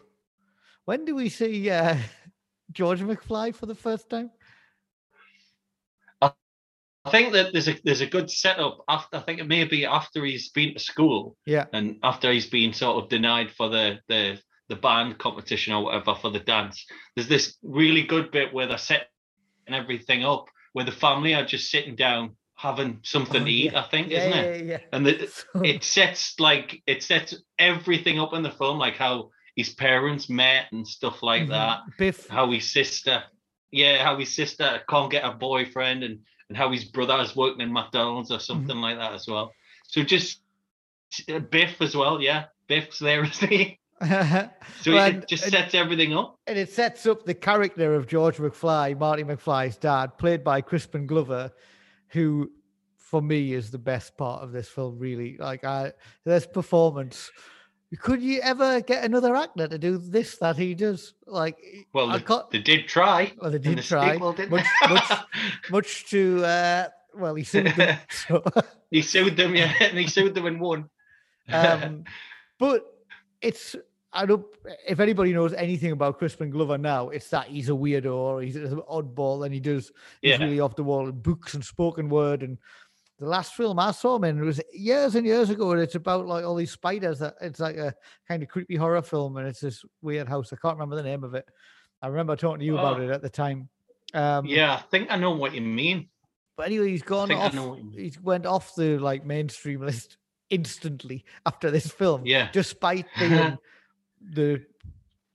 when 0.86 1.06
do 1.06 1.16
we 1.16 1.30
see 1.30 1.70
uh 1.70 1.98
George 2.72 3.02
McFly 3.02 3.56
for 3.56 3.66
the 3.66 3.76
first 3.76 4.10
time? 4.10 4.30
I 6.22 7.10
think 7.10 7.32
that 7.34 7.54
there's 7.54 7.70
a 7.70 7.76
there's 7.86 8.02
a 8.02 8.06
good 8.06 8.30
setup 8.30 8.84
after 8.90 9.16
I 9.18 9.22
think 9.22 9.40
it 9.40 9.48
may 9.48 9.64
be 9.64 9.86
after 9.86 10.26
he's 10.26 10.50
been 10.50 10.74
to 10.74 10.80
school 10.80 11.38
Yeah. 11.46 11.66
and 11.72 11.98
after 12.04 12.30
he's 12.34 12.48
been 12.48 12.74
sort 12.74 13.02
of 13.02 13.10
denied 13.10 13.52
for 13.52 13.70
the 13.70 14.00
the 14.10 14.38
the 14.68 14.76
band 14.76 15.18
competition 15.18 15.74
or 15.74 15.86
whatever 15.86 16.16
for 16.16 16.30
the 16.32 16.42
dance. 16.42 16.86
There's 17.16 17.30
this 17.30 17.56
really 17.64 18.04
good 18.04 18.32
bit 18.32 18.54
where 18.54 18.68
they're 18.68 18.78
setting 18.78 19.08
everything 19.70 20.26
up 20.26 20.48
where 20.74 20.84
the 20.84 20.92
family 20.92 21.34
are 21.34 21.46
just 21.46 21.72
sitting 21.72 21.96
down 21.96 22.36
having 22.58 23.00
something 23.04 23.44
Oh, 23.44 23.46
to 23.46 23.52
eat, 23.52 23.72
yeah. 23.72 23.80
I 23.80 23.84
think, 23.88 24.10
Yeah, 24.10 24.18
isn't 24.28 24.40
it? 24.40 24.66
yeah, 24.66 24.78
And 24.92 25.06
the. 25.06 25.28
So- 25.54 25.62
it 25.64 25.84
sets 25.84 26.40
like 26.40 26.82
it 26.86 27.02
sets 27.04 27.34
everything 27.60 28.20
up 28.20 28.34
in 28.34 28.44
the 28.44 28.52
film, 28.52 28.78
like 28.80 28.98
how 28.98 29.30
his 29.56 29.70
parents 29.74 30.30
met 30.30 30.66
and 30.72 30.86
stuff 30.88 31.24
like 31.24 31.44
Mhm. 31.44 31.50
that. 31.50 31.80
Biff. 31.98 32.28
How 32.28 32.52
his 32.52 32.70
sister, 32.72 33.24
yeah, 33.72 34.04
how 34.04 34.18
his 34.18 34.36
sister 34.36 34.82
can't 34.90 35.10
get 35.12 35.24
a 35.24 35.32
boyfriend, 35.32 36.04
and 36.04 36.20
and 36.50 36.58
how 36.58 36.72
his 36.72 36.86
brother 36.86 37.18
is 37.22 37.36
working 37.36 37.62
in 37.62 37.72
McDonald's 37.74 38.30
Mm-hmm. 38.30 38.38
or 38.38 38.40
something 38.40 38.78
like 38.78 38.98
that 38.98 39.14
as 39.14 39.28
well. 39.28 39.52
So 39.88 40.02
just 40.04 40.42
uh, 41.30 41.40
Biff 41.40 41.82
as 41.82 41.96
well, 41.96 42.22
yeah, 42.22 42.46
Biff's 42.68 43.00
there, 43.00 43.24
isn't 43.32 43.50
he? 43.50 43.80
So 44.82 44.94
Well, 44.94 45.08
it 45.08 45.28
just 45.28 45.44
and- 45.46 45.52
sets 45.54 45.74
everything 45.76 46.14
up. 46.16 46.38
and 46.48 46.58
it 46.58 46.70
sets 46.72 47.06
up 47.06 47.26
the 47.26 47.34
character 47.34 47.96
of 47.96 48.08
George 48.08 48.38
McFly, 48.38 48.98
Marty 48.98 49.24
McFly's 49.24 49.76
dad, 49.78 50.18
played 50.18 50.44
by 50.44 50.62
Crispin 50.62 51.08
Glover, 51.08 51.52
who 52.10 52.52
for 52.98 53.22
me 53.22 53.54
is 53.54 53.72
the 53.72 53.78
best 53.78 54.18
part 54.18 54.44
of 54.44 54.52
this 54.52 54.68
film, 54.68 55.00
really. 55.00 55.38
Like 55.38 55.64
I 55.64 55.94
this 56.26 56.46
performance. 56.46 57.32
Could 58.00 58.22
you 58.22 58.42
ever 58.42 58.82
get 58.82 59.06
another 59.06 59.34
actor 59.34 59.66
to 59.66 59.78
do 59.78 59.98
this 59.98 60.38
that 60.40 60.58
he 60.58 60.76
does? 60.76 61.14
Like 61.26 61.58
Well, 61.94 62.10
they, 62.10 62.24
they 62.52 62.60
did 62.64 62.88
try. 62.90 63.32
well, 63.42 63.50
they 63.50 63.60
did 63.60 63.82
try. 63.82 64.14
sequel, 64.14 64.36
much, 64.50 64.66
much, 64.90 65.12
much 65.70 66.06
to 66.10 66.44
uh 66.44 66.88
well 67.16 67.36
he 67.36 67.44
sued 67.44 67.68
them. 67.68 67.98
So 68.28 68.44
he 68.92 69.02
sued 69.02 69.38
them, 69.38 69.56
yeah, 69.56 69.74
and 69.80 69.98
he 69.98 70.08
sued 70.08 70.36
them 70.36 70.46
and 70.48 70.60
won. 70.60 70.90
um, 71.50 72.04
but 72.60 72.86
it's 73.42 73.76
I 74.18 74.26
don't. 74.26 74.46
If 74.88 75.00
anybody 75.00 75.32
knows 75.34 75.54
anything 75.54 75.92
about 75.92 76.18
Crispin 76.18 76.50
Glover 76.50 76.78
now, 76.78 77.10
it's 77.10 77.30
that 77.30 77.48
he's 77.48 77.70
a 77.70 77.74
weirdo 77.74 78.14
or 78.14 78.42
he's 78.42 78.56
an 78.56 78.82
oddball, 78.90 79.46
and 79.46 79.54
he 79.54 79.60
does 79.60 79.92
he's 80.22 80.40
really 80.40 80.60
off 80.60 80.76
the 80.76 80.84
wall 80.84 81.08
in 81.08 81.20
books 81.22 81.54
and 81.54 81.64
spoken 81.64 82.10
word. 82.10 82.42
And 82.44 82.58
the 83.20 83.28
last 83.28 83.54
film 83.54 83.80
I 83.80 83.92
saw 83.92 84.16
him 84.18 84.24
in 84.26 84.42
was 84.44 84.60
years 84.74 85.16
and 85.16 85.26
years 85.26 85.50
ago, 85.50 85.72
and 85.72 85.82
it's 85.82 85.96
about 85.96 86.26
like 86.28 86.44
all 86.44 86.56
these 86.56 86.72
spiders. 86.72 87.20
That 87.20 87.36
it's 87.42 87.60
like 87.60 87.78
a 87.78 87.94
kind 88.28 88.42
of 88.44 88.50
creepy 88.50 88.76
horror 88.76 89.02
film, 89.02 89.38
and 89.38 89.48
it's 89.48 89.60
this 89.62 89.86
weird 90.02 90.28
house. 90.28 90.52
I 90.52 90.58
can't 90.58 90.76
remember 90.76 90.96
the 90.96 91.04
name 91.08 91.24
of 91.24 91.36
it. 91.36 91.46
I 92.02 92.08
remember 92.08 92.36
talking 92.36 92.60
to 92.60 92.66
you 92.66 92.78
about 92.78 93.00
Oh. 93.00 93.04
it 93.04 93.10
at 93.12 93.22
the 93.22 93.30
time. 93.30 93.70
Um, 94.14 94.46
yeah, 94.46 94.74
I 94.74 94.82
think 94.90 95.12
I 95.12 95.16
know 95.18 95.32
what 95.32 95.54
you 95.54 95.62
mean. 95.62 96.10
but 96.56 96.68
anyway, 96.68 96.90
he's 96.90 97.04
gone 97.04 97.32
off. 97.32 97.54
know 97.54 97.70
what 97.70 97.78
you 97.80 97.86
mean. 97.86 98.00
He 98.00 98.14
went 98.24 98.46
off 98.46 98.74
the 98.76 98.98
like 98.98 99.26
mainstream 99.26 99.82
list 99.86 100.18
instantly 100.50 101.26
after 101.46 101.70
this 101.72 101.92
film. 101.92 102.26
Yeah. 102.26 102.50
despite 102.52 103.06
being 103.20 103.58
the 104.22 104.64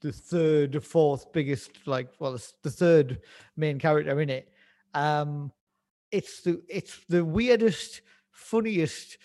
the 0.02 0.12
third 0.12 0.76
or 0.76 0.80
fourth 0.80 1.32
biggest, 1.32 1.86
like 1.86 2.08
well, 2.18 2.36
the 2.62 2.70
third 2.70 3.20
main 3.56 3.78
character 3.78 4.20
in 4.20 4.30
it. 4.30 4.48
Um, 4.94 5.52
it's 6.10 6.42
the 6.42 6.62
it's 6.68 7.00
the 7.08 7.24
weirdest, 7.24 8.02
funniest, 8.30 9.18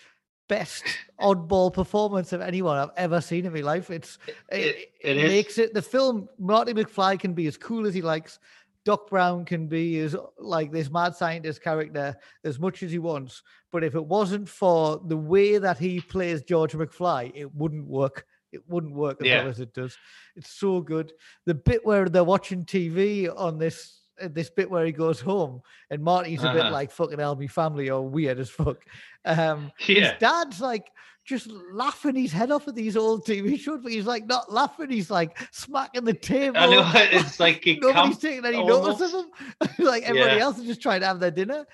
best 0.48 0.84
oddball 1.20 1.72
performance 1.72 2.32
of 2.32 2.40
anyone 2.40 2.78
I've 2.78 2.90
ever 2.96 3.20
seen 3.20 3.44
in 3.44 3.52
my 3.52 3.60
life. 3.60 3.90
It's 3.90 4.18
it, 4.50 4.92
it 5.00 5.16
is. 5.16 5.30
makes 5.30 5.58
it 5.58 5.74
the 5.74 5.82
film. 5.82 6.28
Marty 6.38 6.72
McFly 6.72 7.18
can 7.18 7.34
be 7.34 7.46
as 7.46 7.56
cool 7.56 7.86
as 7.86 7.94
he 7.94 8.02
likes. 8.02 8.38
Doc 8.84 9.10
Brown 9.10 9.44
can 9.44 9.66
be 9.66 9.98
as 9.98 10.16
like 10.38 10.72
this 10.72 10.90
mad 10.90 11.14
scientist 11.14 11.62
character 11.62 12.16
as 12.44 12.58
much 12.58 12.82
as 12.82 12.90
he 12.90 12.98
wants. 12.98 13.42
But 13.70 13.84
if 13.84 13.94
it 13.94 14.06
wasn't 14.06 14.48
for 14.48 15.02
the 15.04 15.16
way 15.16 15.58
that 15.58 15.76
he 15.76 16.00
plays 16.00 16.42
George 16.42 16.72
McFly, 16.72 17.32
it 17.34 17.54
wouldn't 17.54 17.86
work. 17.86 18.24
It 18.52 18.62
wouldn't 18.68 18.94
work 18.94 19.18
as 19.20 19.26
Yeah. 19.26 19.42
well 19.42 19.50
as 19.50 19.60
it 19.60 19.74
does. 19.74 19.96
It's 20.36 20.50
so 20.50 20.80
good. 20.80 21.12
The 21.46 21.54
bit 21.54 21.84
where 21.84 22.08
they're 22.08 22.24
watching 22.24 22.64
TV 22.64 23.28
on 23.28 23.58
this 23.58 23.94
uh, 24.20 24.28
this 24.32 24.50
bit 24.50 24.68
where 24.70 24.84
he 24.84 24.90
goes 24.92 25.20
home 25.20 25.60
and 25.90 26.02
Marty's 26.02 26.42
a 26.42 26.52
bit 26.52 26.62
Uh-huh. 26.62 26.70
like 26.72 26.90
fucking 26.90 27.18
hell, 27.20 27.38
family 27.48 27.88
or 27.90 28.08
weird 28.08 28.38
as 28.40 28.50
fuck. 28.50 28.78
Um, 29.24 29.70
his 29.78 30.08
dad's 30.18 30.60
like 30.60 30.86
just 31.24 31.46
laughing 31.72 32.16
his 32.16 32.32
head 32.32 32.50
off 32.50 32.66
at 32.66 32.74
these 32.74 32.96
old 32.96 33.26
TV 33.26 33.58
shows, 33.58 33.80
but 33.82 33.92
he's 33.92 34.06
like 34.06 34.26
not 34.26 34.50
laughing. 34.50 34.88
He's 34.90 35.10
like 35.10 35.38
smacking 35.52 36.04
the 36.04 36.14
table. 36.14 36.56
I 36.56 36.66
know 36.66 36.90
it's 36.94 37.38
like 37.46 37.64
it 37.66 37.80
Nobody's 37.82 38.18
taking 38.18 38.44
any 38.46 38.56
almost. 38.56 38.98
notice 39.00 39.14
of 39.14 39.24
him. 39.24 39.86
like 39.86 40.02
everybody 40.04 40.36
Yeah. 40.36 40.42
else 40.44 40.58
is 40.58 40.64
just 40.64 40.80
trying 40.82 41.00
to 41.02 41.06
have 41.06 41.20
their 41.20 41.30
dinner. 41.30 41.64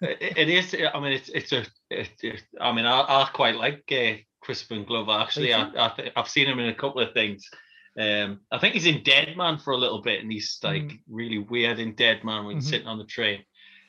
it 0.00 0.36
it 0.36 0.48
is. 0.48 0.74
I 0.94 0.98
mean, 1.00 1.12
it's 1.12 1.28
it's 1.28 1.52
a. 1.52 1.64
It, 1.90 2.08
it, 2.22 2.42
I 2.60 2.72
mean, 2.72 2.86
I, 2.86 3.00
I 3.02 3.28
quite 3.32 3.56
like 3.56 3.84
uh, 3.92 4.14
Crispin 4.42 4.84
Glover. 4.84 5.12
Actually, 5.12 5.54
I, 5.54 5.62
I 5.76 6.12
I've 6.16 6.28
seen 6.28 6.46
him 6.48 6.58
in 6.58 6.68
a 6.68 6.74
couple 6.74 7.00
of 7.00 7.12
things. 7.14 7.48
Um, 7.98 8.40
I 8.50 8.58
think 8.58 8.74
he's 8.74 8.86
in 8.86 9.02
Dead 9.02 9.36
Man 9.36 9.58
for 9.58 9.72
a 9.72 9.76
little 9.76 10.02
bit, 10.02 10.20
and 10.20 10.30
he's 10.32 10.58
like 10.62 10.82
Mhm. 10.82 11.00
really 11.08 11.38
weird 11.38 11.78
in 11.78 11.94
Dead 11.94 12.24
Man 12.24 12.44
when 12.44 12.56
he's 12.56 12.66
Mhm. 12.66 12.70
sitting 12.70 12.86
on 12.88 12.98
the 12.98 13.04
train. 13.04 13.44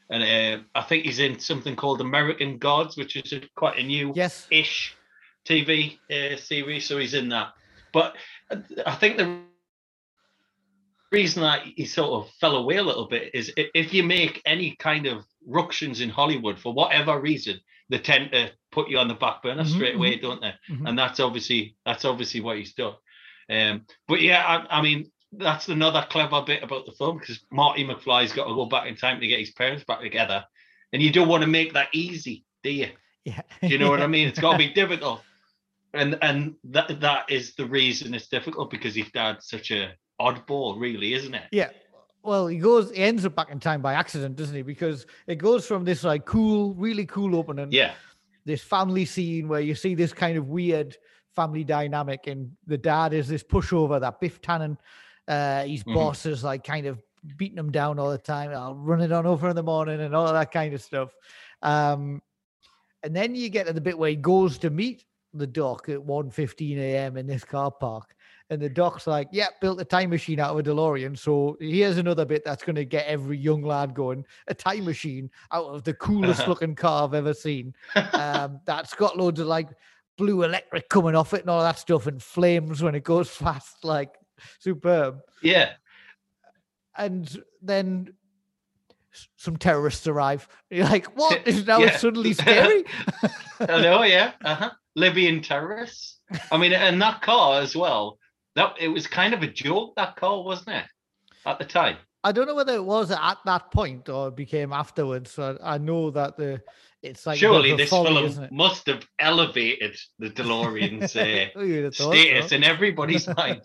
And 0.09 0.21
uh, 0.23 0.63
I 0.75 0.81
think 0.83 1.05
he's 1.05 1.19
in 1.19 1.39
something 1.39 1.75
called 1.75 2.01
American 2.01 2.57
Gods, 2.57 2.97
which 2.97 3.15
is 3.15 3.33
a, 3.33 3.41
quite 3.55 3.79
a 3.79 3.83
new 3.83 4.13
Yes. 4.15 4.47
ish 4.51 4.95
TV 5.45 5.99
uh, 6.11 6.37
series, 6.37 6.85
so 6.85 6.97
he's 6.97 7.13
in 7.13 7.29
that. 7.29 7.53
But 7.91 8.15
uh, 8.51 8.57
I 8.85 8.95
think 8.95 9.17
the 9.17 9.41
reason 11.11 11.43
that 11.43 11.63
he 11.63 11.85
sort 11.85 12.11
of 12.25 12.33
fell 12.35 12.57
away 12.57 12.77
a 12.77 12.83
little 12.83 13.07
bit 13.07 13.31
is 13.33 13.51
if 13.55 13.93
you 13.93 14.03
make 14.03 14.41
any 14.45 14.75
kind 14.77 15.05
of 15.05 15.25
ructions 15.45 16.01
in 16.01 16.09
Hollywood 16.09 16.59
for 16.59 16.73
whatever 16.73 17.19
reason, 17.19 17.59
they 17.89 17.99
tend 17.99 18.31
to 18.31 18.51
put 18.71 18.89
you 18.89 18.97
on 18.97 19.07
the 19.07 19.13
back 19.13 19.43
burner 19.43 19.63
Mhm, 19.63 19.75
straight 19.75 19.95
away, 19.95 20.17
don't 20.17 20.41
they? 20.41 20.53
Mhm. 20.69 20.87
And 20.87 20.97
that's 20.97 21.19
obviously 21.19 21.75
that's 21.85 22.05
obviously 22.05 22.41
what 22.41 22.57
he's 22.57 22.73
done. 22.73 22.95
Um, 23.49 23.85
but 24.07 24.21
yeah, 24.21 24.43
I, 24.45 24.79
I 24.79 24.81
mean 24.81 25.11
that's 25.31 25.67
another 25.67 26.05
clever 26.09 26.41
bit 26.41 26.63
about 26.63 26.85
the 26.85 26.91
film 26.91 27.17
because 27.17 27.39
Marty 27.51 27.85
McFly's 27.85 28.33
got 28.33 28.47
to 28.47 28.53
go 28.53 28.65
back 28.65 28.87
in 28.87 28.95
time 28.95 29.19
to 29.19 29.27
get 29.27 29.39
his 29.39 29.51
parents 29.51 29.83
back 29.83 30.01
together, 30.01 30.45
and 30.91 31.01
you 31.01 31.11
don't 31.11 31.27
want 31.27 31.41
to 31.41 31.49
make 31.49 31.73
that 31.73 31.89
easy, 31.93 32.45
do 32.63 32.69
you? 32.69 32.89
Yeah. 33.25 33.41
Do 33.61 33.67
you 33.67 33.77
know 33.77 33.89
what 33.89 34.01
I 34.01 34.07
mean? 34.07 34.27
It's 34.27 34.39
got 34.39 34.53
to 34.53 34.57
be 34.57 34.69
difficult, 34.73 35.21
and 35.93 36.17
and 36.21 36.55
that 36.65 36.99
that 37.01 37.31
is 37.31 37.55
the 37.55 37.65
reason 37.65 38.13
it's 38.13 38.27
difficult 38.27 38.69
because 38.69 38.95
his 38.95 39.09
dad's 39.11 39.47
such 39.47 39.71
a 39.71 39.93
oddball, 40.19 40.79
really, 40.79 41.13
isn't 41.13 41.33
it? 41.33 41.45
Yeah. 41.51 41.69
Well, 42.23 42.47
he 42.47 42.57
goes, 42.57 42.89
he 42.91 42.97
ends 43.03 43.25
up 43.25 43.35
back 43.35 43.49
in 43.51 43.59
time 43.59 43.81
by 43.81 43.93
accident, 43.93 44.37
doesn't 44.37 44.55
he? 44.55 44.61
Because 44.61 45.05
it 45.27 45.35
goes 45.35 45.67
from 45.67 45.83
this 45.83 46.03
like 46.03 46.25
cool, 46.25 46.73
really 46.73 47.05
cool 47.05 47.35
opening, 47.35 47.71
Yeah, 47.71 47.95
this 48.45 48.61
family 48.63 49.05
scene 49.05 49.47
where 49.49 49.59
you 49.59 49.75
see 49.75 49.93
this 49.93 50.13
kind 50.13 50.37
of 50.37 50.47
weird 50.47 50.97
family 51.35 51.63
dynamic, 51.65 52.27
and 52.27 52.51
the 52.65 52.77
dad 52.77 53.13
is 53.13 53.27
this 53.27 53.43
pushover 53.43 53.99
that 53.99 54.21
Biff 54.21 54.41
Tannen, 54.41 54.77
uh, 55.27 55.63
his 55.65 55.83
Mhm. 55.83 55.95
boss 55.95 56.25
is 56.25 56.43
like 56.43 56.63
kind 56.63 56.85
of 56.87 57.01
beating 57.37 57.57
him 57.57 57.71
down 57.71 57.99
all 57.99 58.11
the 58.11 58.17
time. 58.17 58.51
I'll 58.51 58.75
run 58.75 59.01
it 59.01 59.11
on 59.11 59.25
over 59.25 59.49
in 59.49 59.55
the 59.55 59.63
morning 59.63 59.99
and 59.99 60.15
all 60.15 60.27
of 60.27 60.33
that 60.33 60.51
kind 60.51 60.73
of 60.73 60.81
stuff. 60.81 61.09
Um, 61.61 62.21
and 63.03 63.13
then 63.15 63.35
you 63.35 63.49
get 63.49 63.67
to 63.67 63.73
the 63.73 63.81
bit 63.81 63.97
where 63.97 64.09
he 64.11 64.15
goes 64.15 64.57
to 64.59 64.69
meet 64.69 65.05
the 65.33 65.47
doc 65.47 65.89
at 65.89 65.99
1.15 65.99 66.77
a.m. 66.77 67.17
in 67.17 67.27
this 67.27 67.43
car 67.43 67.71
park. 67.71 68.15
And 68.53 68.61
the 68.61 68.69
doc's 68.69 69.07
like, 69.07 69.27
yeah, 69.31 69.47
built 69.61 69.81
a 69.81 69.85
time 69.85 70.11
machine 70.11 70.39
out 70.39 70.51
of 70.51 70.59
a 70.59 70.63
DeLorean. 70.63 71.17
So 71.17 71.57
here's 71.59 71.97
another 71.97 72.23
bit 72.23 72.43
that's 72.45 72.63
going 72.63 72.75
to 72.75 72.85
get 72.85 73.07
every 73.07 73.37
young 73.37 73.63
lad 73.63 73.93
going 73.95 74.23
a 74.47 74.53
time 74.53 74.85
machine 74.85 75.29
out 75.51 75.65
of 75.65 75.83
the 75.83 75.93
coolest 75.95 76.47
looking 76.47 76.75
car 76.75 77.03
I've 77.05 77.13
ever 77.15 77.33
seen. 77.33 77.73
Um, 78.13 78.61
that's 78.65 78.93
got 78.93 79.17
loads 79.17 79.39
of 79.39 79.47
like 79.47 79.69
blue 80.17 80.43
electric 80.43 80.87
coming 80.89 81.15
off 81.15 81.33
it 81.33 81.41
and 81.41 81.49
all 81.49 81.61
that 81.61 81.79
stuff 81.79 82.05
and 82.05 82.21
flames 82.21 82.83
when 82.83 82.93
it 82.93 83.03
goes 83.03 83.29
fast. 83.35 83.83
Like 83.83 84.13
superb. 84.59 85.19
Yeah. 85.41 85.71
And 86.95 87.43
then 87.61 88.13
some 89.37 89.57
terrorists 89.57 90.05
arrive. 90.05 90.47
You're 90.69 90.85
like, 90.85 91.07
what 91.17 91.47
is 91.47 91.65
now 91.65 91.79
Yeah. 91.79 91.97
suddenly 91.97 92.33
scary? 92.33 92.83
Know, 93.59 94.03
yeah. 94.03 94.33
Uh-huh. 94.45 94.69
Libyan 94.95 95.41
terrorists. 95.41 96.19
I 96.51 96.57
mean, 96.57 96.71
and 96.73 97.01
that 97.01 97.21
car 97.23 97.61
as 97.61 97.75
well. 97.75 98.19
That 98.55 98.75
it 98.79 98.87
was 98.87 99.07
kind 99.07 99.33
of 99.33 99.41
a 99.41 99.47
joke. 99.47 99.95
That 99.95 100.15
call, 100.15 100.43
wasn't 100.43 100.77
it 100.77 100.85
at 101.45 101.59
the 101.59 101.65
time? 101.65 101.97
I 102.23 102.31
don't 102.31 102.47
know 102.47 102.55
whether 102.55 102.73
it 102.73 102.83
was 102.83 103.11
at 103.11 103.37
that 103.45 103.71
point 103.71 104.07
or 104.07 104.29
it 104.29 104.35
became 104.35 104.71
afterwards. 104.71 105.31
So 105.31 105.57
I 105.61 105.77
know 105.77 106.09
that 106.11 106.37
the 106.37 106.61
it's 107.01 107.27
like 107.27 107.37
Surely 107.37 107.75
this 107.75 107.89
folly, 107.89 108.31
film 108.31 108.47
must 108.49 108.87
have 108.87 109.05
elevated 109.19 109.97
the 110.19 110.29
DeLorean's 110.29 111.15
uh, 111.17 111.49
you'd 111.59 111.83
have 111.83 111.95
thought 111.95 112.15
status 112.15 112.49
so. 112.49 112.55
in 112.55 112.63
everybody's 112.63 113.27
mind. 113.37 113.61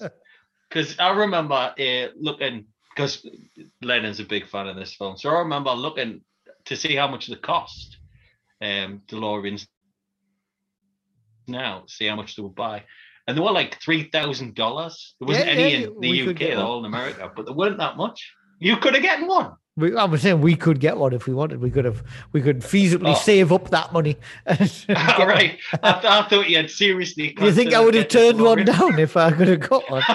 Because 0.68 0.98
I 0.98 1.10
remember 1.10 1.54
uh, 1.54 2.08
looking, 2.20 2.66
because 2.94 3.24
Lennon's 3.80 4.18
a 4.18 4.24
big 4.24 4.48
fan 4.48 4.66
of 4.66 4.76
this 4.76 4.94
film, 4.94 5.16
so 5.16 5.30
I 5.30 5.38
remember 5.38 5.70
looking 5.70 6.22
to 6.64 6.76
see 6.76 6.96
how 6.96 7.06
much 7.08 7.28
the 7.28 7.36
cost. 7.36 7.96
Um, 8.60 9.02
DeLoreans 9.06 9.68
now, 11.46 11.84
see 11.86 12.08
how 12.08 12.16
much 12.16 12.34
they 12.34 12.42
would 12.42 12.56
buy, 12.56 12.82
and 13.28 13.36
they 13.36 13.40
were 13.40 13.52
like 13.52 13.80
three 13.80 14.04
thousand 14.10 14.56
dollars. 14.56 15.14
There 15.20 15.28
wasn't 15.28 15.46
Yeah, 15.46 15.52
any 15.52 15.70
yeah, 15.82 15.86
in 15.86 16.00
the 16.00 16.30
UK, 16.30 16.38
they're 16.38 16.58
all 16.58 16.80
in 16.80 16.86
America, 16.86 17.30
but 17.36 17.44
there 17.46 17.54
weren't 17.54 17.78
that 17.78 17.96
much. 17.96 18.32
You 18.58 18.76
could 18.78 18.94
have 18.94 19.02
gotten 19.04 19.28
one. 19.28 19.52
We, 19.76 19.94
I 19.96 20.04
was 20.06 20.22
saying 20.22 20.40
we 20.40 20.56
could 20.56 20.80
get 20.80 20.96
one 20.96 21.12
if 21.12 21.28
we 21.28 21.34
wanted. 21.34 21.60
We 21.60 21.70
could 21.70 21.84
have. 21.84 22.02
We 22.32 22.42
could 22.42 22.62
feasibly 22.62 23.12
Oh. 23.12 23.14
save 23.14 23.52
up 23.52 23.70
that 23.70 23.92
money. 23.92 24.16
All 24.48 25.26
right, 25.26 25.56
I, 25.84 25.92
th- 25.92 26.04
I 26.04 26.26
thought 26.28 26.48
you 26.50 26.56
had 26.56 26.68
seriously. 26.70 27.36
You 27.40 27.52
think 27.52 27.72
I 27.74 27.80
would 27.84 27.94
have 27.94 28.08
turned 28.08 28.40
one 28.40 28.64
down 28.64 28.98
if 28.98 29.16
I 29.16 29.30
could 29.30 29.46
have 29.46 29.60
got 29.60 29.88
one? 29.88 30.02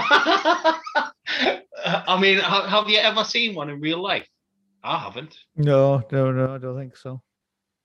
I 1.85 2.19
mean, 2.19 2.39
have 2.39 2.89
you 2.89 2.97
ever 2.97 3.23
seen 3.23 3.55
one 3.55 3.69
in 3.69 3.79
real 3.79 4.01
life? 4.01 4.27
I 4.83 4.97
haven't. 4.99 5.37
No, 5.55 6.03
no, 6.11 6.31
no. 6.31 6.55
I 6.55 6.57
don't 6.57 6.77
think 6.77 6.97
so. 6.97 7.21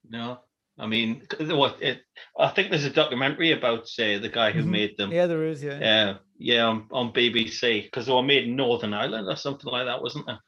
No, 0.08 0.40
I 0.78 0.86
mean, 0.86 1.22
what? 1.40 1.82
It, 1.82 2.02
I 2.38 2.48
think 2.48 2.70
there's 2.70 2.84
a 2.84 2.90
documentary 2.90 3.52
about 3.52 3.80
uh, 3.98 4.18
the 4.18 4.30
guy 4.32 4.52
who 4.52 4.62
Mhm. 4.62 4.66
made 4.66 4.96
them. 4.96 5.10
Yeah, 5.10 5.26
there 5.26 5.44
is. 5.44 5.62
Yeah. 5.62 5.78
Yeah, 5.80 6.14
yeah, 6.38 6.64
on, 6.64 6.86
on 6.92 7.12
BBC 7.12 7.84
because 7.84 8.06
they 8.06 8.12
were 8.12 8.22
made 8.22 8.44
in 8.44 8.54
Northern 8.56 8.94
Ireland 8.94 9.26
or 9.28 9.36
something 9.36 9.70
like 9.70 9.86
that, 9.86 10.00
wasn't 10.02 10.26
there? 10.26 10.38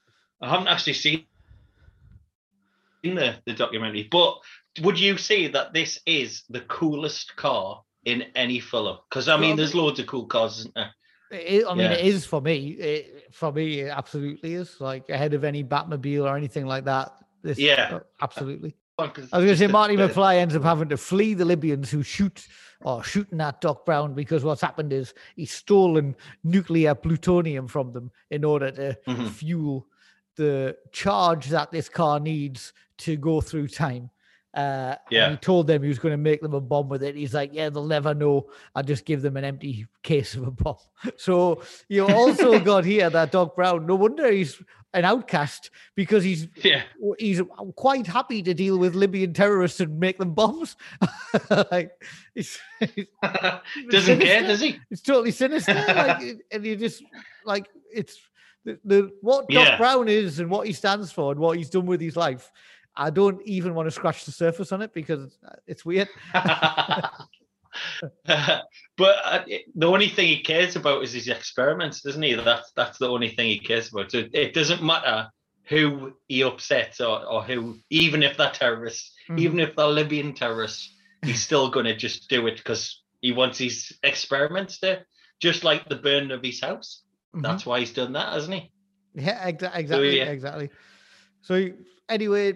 I 0.41 0.49
haven't 0.51 0.69
actually 0.69 0.93
seen 0.95 1.27
the 3.03 3.37
the 3.47 3.55
documentary, 3.55 4.09
but 4.11 4.39
would 4.83 4.99
you 4.99 5.17
say 5.17 5.49
that 5.49 5.73
this 5.73 6.01
is 6.07 6.45
the 6.49 6.61
coolest 6.61 7.35
car 7.37 7.83
in 8.05 8.23
any 8.35 8.61
film? 8.61 8.99
Because 9.09 9.29
I 9.29 9.37
mean, 9.37 9.51
Well, 9.51 9.57
there's 9.57 9.75
loads 9.75 9.99
of 10.01 10.07
cool 10.07 10.27
cars, 10.27 10.59
isn't 10.61 10.75
there? 10.75 10.95
It, 11.33 11.65
I 11.67 11.75
mean, 11.75 11.91
Yeah. 11.91 11.93
it 11.93 12.05
is 12.07 12.25
for 12.27 12.41
me. 12.41 12.71
It, 12.71 13.29
for 13.33 13.53
me, 13.53 13.81
it 13.81 13.89
absolutely 13.89 14.55
is. 14.55 14.81
Like 14.81 15.09
ahead 15.09 15.35
of 15.35 15.45
any 15.45 15.63
Batmobile 15.65 16.25
or 16.25 16.37
anything 16.37 16.67
like 16.67 16.85
that. 16.85 17.13
This, 17.43 17.59
Yeah. 17.59 17.89
uh, 17.97 18.01
absolutely. 18.21 18.75
I 19.01 19.07
was 19.09 19.29
going 19.31 19.47
to 19.49 19.57
say 19.57 19.67
Marty 19.69 19.97
McFly 19.97 20.37
ends 20.37 20.55
up 20.57 20.63
having 20.63 20.89
to 20.91 20.97
flee 20.97 21.35
the 21.35 21.45
Libyans 21.45 21.91
who 21.91 22.03
shoot 22.03 22.47
or 22.83 23.03
shooting 23.05 23.41
at 23.41 23.61
Doc 23.61 23.85
Brown 23.85 24.15
because 24.15 24.43
what's 24.45 24.61
happened 24.63 24.93
is 24.93 25.13
he's 25.37 25.53
stolen 25.53 26.17
nuclear 26.45 26.95
plutonium 26.95 27.69
from 27.69 27.93
them 27.93 28.11
in 28.31 28.45
order 28.45 28.71
to 28.71 28.99
Mhm. 29.07 29.29
fuel 29.29 29.87
the 30.37 30.77
charge 30.93 31.49
that 31.49 31.71
this 31.71 31.89
car 31.89 32.19
needs 32.21 32.73
to 32.99 33.17
go 33.17 33.41
through 33.41 33.69
time. 33.69 34.11
Uh, 34.55 34.97
Yeah. 35.11 35.31
he 35.31 35.37
told 35.37 35.67
them 35.67 35.83
he 35.83 35.89
was 35.89 35.99
going 35.99 36.13
to 36.13 36.17
make 36.17 36.41
them 36.41 36.55
a 36.55 36.61
bomb 36.61 36.89
with 36.89 37.03
it. 37.03 37.15
He's 37.15 37.35
like, 37.35 37.51
yeah, 37.53 37.69
they'll 37.69 37.87
never 37.87 38.15
know. 38.15 38.49
I 38.75 38.83
just 38.83 39.05
give 39.05 39.23
them 39.23 39.37
an 39.37 39.45
empty 39.45 39.87
case 40.03 40.35
of 40.35 40.47
a 40.47 40.51
bomb. 40.51 40.77
So 41.19 41.63
you 41.89 42.07
also 42.07 42.59
got 42.71 42.85
here 42.85 43.11
that 43.11 43.31
Doc 43.33 43.55
Brown. 43.55 43.87
No 43.87 43.95
wonder 43.95 44.31
he's 44.31 44.61
an 44.93 45.05
outcast 45.05 45.71
because 45.95 46.25
he's 46.25 46.49
Yeah, 46.63 46.83
he's 47.19 47.41
quite 47.77 48.07
happy 48.07 48.43
to 48.43 48.55
deal 48.55 48.79
with 48.79 48.95
Libyan 48.95 49.33
terrorists 49.33 49.81
and 49.81 49.99
make 50.01 50.19
them 50.19 50.35
bombs. 50.35 50.77
like 51.71 51.93
it's, 52.35 52.59
it's 52.81 53.11
doesn't 53.91 54.21
care, 54.21 54.43
does 54.43 54.61
he? 54.61 54.79
it's 54.91 55.03
totally 55.03 55.31
sinister. 55.31 55.75
like, 55.75 56.41
and 56.51 56.65
you 56.67 56.77
just 56.77 57.03
like 57.45 57.69
it's 57.93 58.19
the, 58.65 58.79
the 58.85 59.11
what 59.21 59.49
Doc 59.49 59.67
Yeah. 59.67 59.77
Brown 59.79 60.09
is 60.09 60.41
and 60.41 60.51
what 60.51 60.67
he 60.67 60.73
stands 60.73 61.13
for 61.13 61.33
and 61.33 61.41
what 61.41 61.57
he's 61.57 61.71
done 61.71 61.87
with 61.87 62.01
his 62.01 62.17
life. 62.17 62.51
I 62.97 63.09
don't 63.11 63.41
even 63.47 63.75
want 63.75 63.87
to 63.87 63.91
scratch 63.93 64.25
the 64.25 64.33
surface 64.33 64.73
on 64.73 64.83
it 64.83 64.93
because 64.93 65.39
it's 65.67 65.85
weird. 65.85 66.09
but 68.25 68.65
uh, 69.25 69.45
the 69.75 69.87
only 69.87 70.09
thing 70.09 70.29
he 70.29 70.41
cares 70.41 70.77
about 70.77 71.03
is 71.03 71.13
his 71.13 71.29
experiments, 71.29 72.01
doesn't 72.03 72.23
he? 72.23 72.35
That's 72.35 72.73
that's 72.77 72.99
the 72.99 73.09
only 73.09 73.31
thing 73.31 73.49
he 73.49 73.59
cares 73.59 73.91
about. 73.93 74.11
So 74.11 74.25
it 74.33 74.55
doesn't 74.55 74.83
matter 74.83 75.29
who 75.65 76.13
he 76.27 76.43
upsets 76.43 77.01
or, 77.01 77.25
or 77.25 77.43
who, 77.45 77.79
even 77.91 78.23
if 78.23 78.37
they're 78.37 78.51
terrorists, 78.51 79.13
Mhm. 79.29 79.39
even 79.39 79.61
if 79.61 79.77
they're 79.77 79.87
Libyan 79.87 80.35
terrorists, 80.35 80.93
he's 81.25 81.41
still 81.43 81.71
going 81.75 81.87
to 81.87 81.95
just 81.97 82.29
do 82.29 82.47
it 82.49 82.57
because 82.57 83.03
he 83.21 83.31
wants 83.33 83.59
his 83.59 83.97
experiments 84.03 84.81
to, 84.81 85.05
just 85.41 85.63
like 85.63 85.89
the 85.89 85.95
burning 85.97 86.33
of 86.33 86.43
his 86.43 86.61
house. 86.61 87.03
Mhm. 87.37 87.43
That's 87.43 87.65
why 87.65 87.79
he's 87.81 87.93
done 87.93 88.15
that, 88.15 88.33
hasn't 88.33 88.55
he? 88.55 88.73
Yeah, 89.15 89.51
exa- 89.51 89.77
exactly, 89.77 90.19
yeah. 90.19 90.25
exactly. 90.25 90.71
So 91.43 91.69
anyway, 92.09 92.55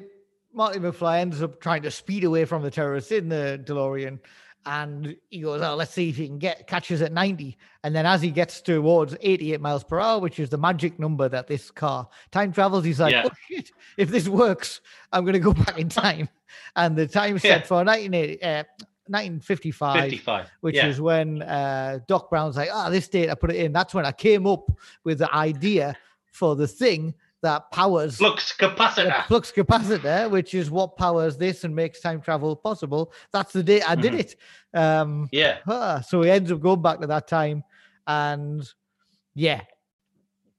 Marty 0.53 0.79
McFly 0.81 1.21
ends 1.21 1.43
up 1.43 1.61
trying 1.61 1.83
to 1.83 1.91
speed 1.91 2.25
away 2.25 2.45
from 2.45 2.63
the 2.63 2.71
terrorists 2.71 3.13
in 3.13 3.29
the 3.29 3.63
DeLorean, 3.65 4.19
and 4.67 5.17
he 5.31 5.41
goes, 5.41 5.61
"Oh, 5.63 5.75
let's 5.75 5.93
see 5.93 6.09
if 6.09 6.17
he 6.17 6.27
can 6.27 6.39
get 6.39 6.67
catches 6.67 7.03
at 7.03 7.13
90." 7.13 7.57
And 7.83 7.95
then 7.95 8.07
as 8.07 8.23
he 8.23 8.31
gets 8.31 8.61
towards 8.61 9.17
88 9.21 9.61
miles 9.61 9.85
per 9.85 10.01
hour, 10.01 10.21
which 10.21 10.39
is 10.41 10.49
the 10.51 10.59
magic 10.59 10.99
number 10.99 11.29
that 11.29 11.47
this 11.47 11.71
car 11.71 12.09
time 12.31 12.53
travels, 12.53 12.85
he's 12.85 13.01
like, 13.01 13.13
Yeah. 13.13 13.25
"Oh 13.27 13.35
shit! 13.49 13.71
If 13.97 14.11
this 14.11 14.29
works, 14.29 14.81
I'm 15.13 15.25
going 15.25 15.35
to 15.35 15.39
go 15.41 15.53
back 15.65 15.79
in 15.79 15.89
time." 15.89 16.29
and 16.77 16.97
the 16.97 17.07
time 17.07 17.37
set 17.39 17.63
Yeah. 17.63 17.67
for 17.67 17.85
1980, 17.85 18.41
uh, 18.43 18.63
1955 19.09 20.01
55. 20.11 20.51
which 20.61 20.77
yeah. 20.77 20.87
is 20.87 21.01
when 21.01 21.43
uh, 21.43 21.99
Doc 22.07 22.31
Brown's 22.31 22.57
like, 22.57 22.71
ah, 22.73 22.89
this 22.91 23.09
date 23.09 23.29
I 23.29 23.35
put 23.35 23.51
it 23.51 23.57
in. 23.57 23.73
That's 23.73 23.93
when 23.93 24.07
I 24.07 24.13
came 24.13 24.47
up 24.47 24.71
with 25.03 25.19
the 25.19 25.35
idea 25.35 25.97
for 26.33 26.57
the 26.57 26.67
thing 26.69 27.15
that 27.45 27.71
powers 27.71 28.17
flux 28.17 28.53
capacitor. 28.59 29.25
flux 29.27 29.53
capacitor, 29.53 30.31
which 30.31 30.55
is 30.55 30.71
what 30.71 30.97
powers 30.97 31.37
this 31.37 31.65
and 31.65 31.75
makes 31.75 32.01
time 32.01 32.21
travel 32.21 32.57
possible. 32.57 33.13
That's 33.33 33.53
the 33.53 33.63
day 33.63 33.81
I 33.83 33.95
did 33.95 34.13
Mhm. 34.15 34.21
it. 34.21 34.37
Um, 34.73 35.29
Yeah. 35.31 35.59
ah, 35.69 36.01
so 36.01 36.23
he 36.23 36.31
ends 36.31 36.51
up 36.51 36.61
going 36.61 36.83
back 36.83 37.01
to 37.01 37.07
that 37.07 37.29
time, 37.29 37.63
and 38.07 38.63
yeah, 39.35 39.61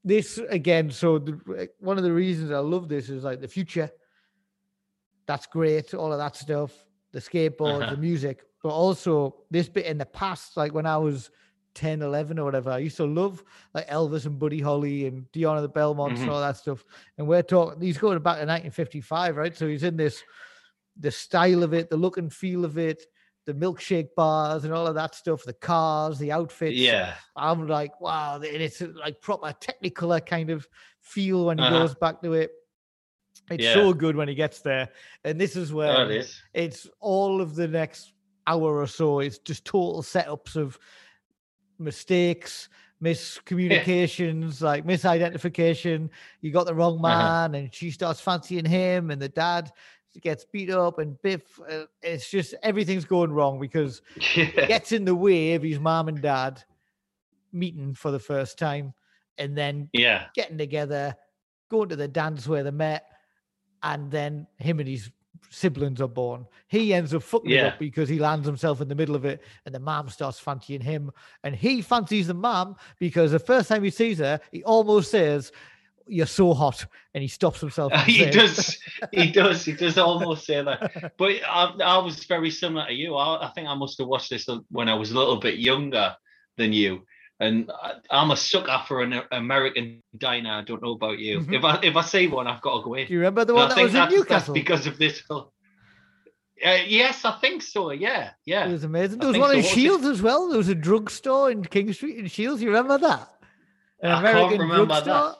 this 0.04 0.38
again. 0.48 0.90
So 0.90 1.18
the, 1.18 1.68
one 1.80 1.98
of 1.98 2.04
the 2.04 2.12
reasons 2.12 2.50
I 2.50 2.58
love 2.60 2.88
this 2.88 3.08
is 3.10 3.24
like 3.24 3.40
the 3.40 3.48
future. 3.48 3.90
That's 5.26 5.46
great, 5.46 5.92
all 5.92 6.12
of 6.12 6.18
that 6.18 6.36
stuff, 6.36 6.72
the 7.12 7.18
skateboards, 7.18 7.82
Uh-huh. 7.82 7.90
the 7.94 7.96
music, 7.96 8.42
but 8.62 8.68
also 8.70 9.44
this 9.50 9.68
bit 9.68 9.86
in 9.86 9.98
the 9.98 10.06
past, 10.06 10.56
like 10.56 10.72
when 10.72 10.86
I 10.86 10.96
was 10.98 11.30
10, 11.76 12.02
11 12.02 12.38
or 12.40 12.44
whatever, 12.44 12.70
I 12.70 12.78
used 12.78 12.96
to 12.96 13.04
love 13.06 13.44
like 13.74 13.88
Elvis 13.88 14.26
and 14.26 14.38
Buddy 14.38 14.60
Holly 14.60 15.06
and 15.06 15.30
Dion 15.30 15.56
of 15.56 15.62
the 15.62 15.68
Belmonts 15.68 16.20
and 16.20 16.28
Mhm. 16.28 16.32
all 16.32 16.40
that 16.40 16.56
stuff. 16.56 16.84
And 17.18 17.28
we're 17.28 17.42
talking, 17.42 17.80
he's 17.80 17.98
going 17.98 18.18
back 18.18 18.38
to 18.40 18.46
1955, 18.46 19.36
right? 19.36 19.56
So 19.56 19.68
he's 19.68 19.84
in 19.84 19.96
this, 19.96 20.22
the 20.98 21.10
style 21.12 21.62
of 21.62 21.72
it, 21.74 21.90
the 21.90 21.96
look 21.96 22.16
and 22.16 22.32
feel 22.32 22.64
of 22.64 22.78
it, 22.78 23.04
the 23.44 23.54
milkshake 23.54 24.08
bars 24.16 24.64
and 24.64 24.74
all 24.74 24.88
of 24.88 24.96
that 24.96 25.14
stuff, 25.14 25.44
the 25.44 25.52
cars, 25.52 26.18
the 26.18 26.32
outfits. 26.32 26.76
Yeah. 26.78 27.14
I'm 27.36 27.68
like, 27.68 28.00
wow, 28.00 28.36
and 28.36 28.44
it's 28.44 28.82
uh, 28.82 28.88
like 28.96 29.20
proper 29.20 29.54
technicolor 29.60 30.24
kind 30.24 30.50
of 30.50 30.66
feel 31.02 31.44
when 31.46 31.58
he 31.58 31.64
Uh-huh. 31.64 31.78
goes 31.78 31.94
back 31.94 32.20
to 32.22 32.32
it. 32.32 32.50
It's 33.50 33.62
Yeah. 33.64 33.74
so 33.74 33.92
good 33.92 34.16
when 34.16 34.26
he 34.26 34.34
gets 34.34 34.62
there. 34.62 34.88
And 35.22 35.40
this 35.40 35.54
is 35.54 35.72
where 35.72 35.98
Oh, 35.98 36.02
it 36.08 36.10
is. 36.10 36.42
it's 36.54 36.88
all 36.98 37.40
of 37.40 37.54
the 37.54 37.68
next 37.68 38.14
hour 38.48 38.80
or 38.80 38.86
so. 38.86 39.20
It's 39.20 39.38
just 39.38 39.64
total 39.64 40.02
setups 40.02 40.56
of 40.56 40.78
mistakes, 41.78 42.68
miscommunications, 43.02 44.60
like 44.60 44.84
misidentification. 44.86 46.08
You 46.40 46.50
got 46.52 46.66
the 46.66 46.74
wrong 46.74 46.98
Uh-huh. 47.04 47.48
man, 47.48 47.54
and 47.54 47.74
she 47.74 47.90
starts 47.90 48.20
fancying 48.20 48.64
him, 48.64 49.10
and 49.10 49.20
the 49.20 49.28
dad 49.28 49.70
gets 50.22 50.44
beat 50.46 50.70
up, 50.70 50.98
and 50.98 51.20
Biff. 51.22 51.60
Uh, 51.60 51.84
it's 52.02 52.30
just 52.30 52.54
everything's 52.62 53.04
going 53.04 53.30
wrong 53.32 53.60
because 53.60 54.00
Yeah. 54.36 54.66
gets 54.66 54.92
in 54.92 55.04
the 55.04 55.14
way 55.14 55.54
of 55.54 55.62
his 55.62 55.78
mom 55.78 56.08
and 56.08 56.20
dad 56.22 56.62
meeting 57.52 57.94
for 57.94 58.10
the 58.10 58.18
first 58.18 58.58
time, 58.58 58.94
and 59.38 59.56
then 59.56 59.88
yeah. 59.92 60.26
getting 60.34 60.58
together, 60.58 61.14
going 61.70 61.88
to 61.90 61.96
the 61.96 62.08
dance 62.08 62.46
where 62.48 62.62
they 62.64 62.70
met, 62.70 63.04
and 63.82 64.10
then 64.10 64.46
him 64.58 64.80
and 64.80 64.88
his 64.88 65.10
siblings 65.50 66.00
are 66.00 66.08
born. 66.08 66.46
He 66.68 66.92
ends 66.92 67.14
up 67.14 67.22
fucking 67.22 67.50
it 67.50 67.64
up 67.64 67.78
because 67.78 68.08
he 68.08 68.18
lands 68.18 68.46
himself 68.46 68.80
in 68.80 68.88
the 68.88 68.94
middle 68.94 69.14
of 69.14 69.24
it, 69.24 69.42
and 69.64 69.74
the 69.74 69.80
mom 69.80 70.08
starts 70.08 70.38
fancying 70.38 70.80
him, 70.80 71.10
and 71.42 71.54
he 71.54 71.82
fancies 71.82 72.26
the 72.26 72.34
mom 72.34 72.76
because 72.98 73.32
the 73.32 73.38
first 73.38 73.68
time 73.68 73.82
he 73.82 73.90
sees 73.90 74.18
her, 74.18 74.40
he 74.52 74.62
almost 74.64 75.10
says, 75.10 75.52
"You're 76.06 76.26
so 76.26 76.54
hot," 76.54 76.86
and 77.14 77.22
he 77.22 77.28
stops 77.28 77.60
himself. 77.60 77.92
he 78.04 78.18
saying 78.18 78.32
does. 78.32 78.78
He 79.12 79.30
does. 79.30 79.64
He 79.64 79.72
does 79.72 79.98
almost 79.98 80.46
say 80.46 80.62
that. 80.62 81.12
But 81.16 81.32
I, 81.46 81.74
I 81.84 81.98
was 81.98 82.24
very 82.24 82.50
similar 82.50 82.86
to 82.86 82.94
you. 82.94 83.16
I, 83.16 83.46
I 83.46 83.50
think 83.50 83.68
i 83.68 83.74
must 83.74 83.98
have 83.98 84.08
watched 84.08 84.30
this 84.30 84.48
when 84.70 84.88
i 84.88 84.94
was 84.94 85.10
a 85.10 85.18
little 85.18 85.36
bit 85.36 85.58
younger 85.58 86.16
than 86.56 86.72
you 86.72 87.02
and 87.40 87.70
I, 87.82 87.92
i'm 88.10 88.30
a 88.30 88.36
sucker 88.36 88.80
for 88.88 89.02
an 89.02 89.20
american 89.30 90.02
diner 90.16 90.52
i 90.52 90.62
don't 90.62 90.82
know 90.82 90.92
about 90.92 91.18
you 91.18 91.40
Mhm. 91.40 91.54
if 91.54 91.64
i 91.64 91.78
if 91.82 91.94
i 91.96 92.00
see 92.02 92.26
one 92.28 92.46
i've 92.46 92.62
got 92.62 92.78
to 92.78 92.84
go 92.84 92.94
in 92.94 93.06
Do 93.06 93.12
you 93.12 93.18
remember 93.20 93.44
the 93.44 93.52
And 93.54 93.60
one 93.62 93.72
I 93.72 93.74
that 93.74 93.82
was 93.82 93.94
in 93.94 94.08
Newcastle? 94.08 94.54
because 94.54 94.86
of 94.86 94.96
this 94.98 95.20
film. 95.20 95.46
Uh, 96.64 96.78
yes, 96.86 97.22
I 97.26 97.32
think 97.32 97.60
so. 97.62 97.90
Yeah, 97.90 98.30
yeah. 98.46 98.66
It 98.66 98.72
was 98.72 98.84
amazing. 98.84 99.18
There 99.18 99.28
was 99.28 99.36
one 99.36 99.48
so. 99.50 99.52
in 99.52 99.58
was? 99.58 99.68
Shields 99.68 100.06
as 100.06 100.22
well. 100.22 100.48
There 100.48 100.56
was 100.56 100.70
a 100.70 100.74
drugstore 100.74 101.50
in 101.50 101.62
King 101.62 101.92
Street 101.92 102.16
in 102.16 102.26
Shields. 102.28 102.62
You 102.62 102.68
remember 102.68 102.96
that? 102.96 103.28
An 104.00 104.10
I 104.10 104.20
American 104.20 104.66
drugstore. 104.66 105.34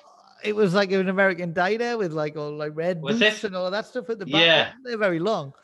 It 0.44 0.54
was 0.54 0.74
like 0.74 0.92
an 0.92 1.08
American 1.08 1.54
diner 1.54 1.96
with 1.96 2.12
like 2.12 2.36
all 2.36 2.54
like 2.54 2.72
red 2.74 3.00
Was 3.00 3.18
boots 3.18 3.38
it? 3.38 3.44
and 3.46 3.56
all 3.56 3.70
that 3.70 3.86
stuff 3.86 4.10
at 4.10 4.18
the 4.18 4.26
back. 4.26 4.34
Yeah. 4.42 4.72
They're 4.84 4.98
very 4.98 5.18
long. 5.18 5.54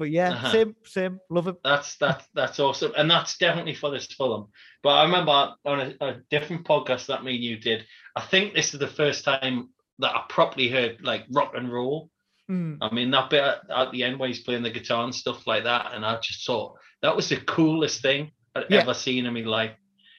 But 0.00 0.10
yeah, 0.10 0.30
Uh-huh. 0.30 0.50
same, 0.50 0.76
same. 0.86 1.20
Love 1.28 1.48
it. 1.48 1.56
That's 1.62 1.96
that's 1.96 2.26
that's 2.34 2.58
awesome, 2.58 2.92
and 2.96 3.10
that's 3.10 3.36
definitely 3.36 3.74
for 3.74 3.90
this 3.90 4.06
film. 4.06 4.48
But 4.82 4.94
I 4.94 5.02
remember 5.04 5.52
on 5.66 5.80
a, 5.80 5.94
a 6.00 6.14
different 6.30 6.64
podcast 6.64 7.04
that 7.08 7.22
me 7.22 7.34
and 7.34 7.44
you 7.44 7.58
did. 7.58 7.84
I 8.16 8.22
think 8.22 8.54
this 8.54 8.72
is 8.72 8.80
the 8.80 8.88
first 8.88 9.24
time 9.26 9.68
that 9.98 10.14
I 10.16 10.22
properly 10.30 10.70
heard 10.70 10.96
like 11.02 11.26
rock 11.30 11.52
and 11.54 11.70
roll. 11.70 12.08
Mm. 12.50 12.78
I 12.80 12.92
mean 12.94 13.10
that 13.10 13.28
bit 13.28 13.44
at, 13.44 13.58
at 13.70 13.92
the 13.92 14.02
end 14.04 14.18
where 14.18 14.28
he's 14.28 14.40
playing 14.40 14.62
the 14.62 14.70
guitar 14.70 15.04
and 15.04 15.14
stuff 15.14 15.46
like 15.46 15.64
that, 15.64 15.92
and 15.92 16.02
I 16.06 16.18
just 16.20 16.46
thought 16.46 16.76
that 17.02 17.14
was 17.14 17.28
the 17.28 17.36
coolest 17.36 18.00
thing 18.00 18.30
I'd 18.54 18.64
Yeah. 18.70 18.78
ever 18.80 18.94
seen 18.94 19.26
in 19.26 19.34
my 19.34 19.40
life. 19.42 19.72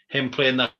Him 0.09 0.29
playing 0.29 0.57
that 0.57 0.73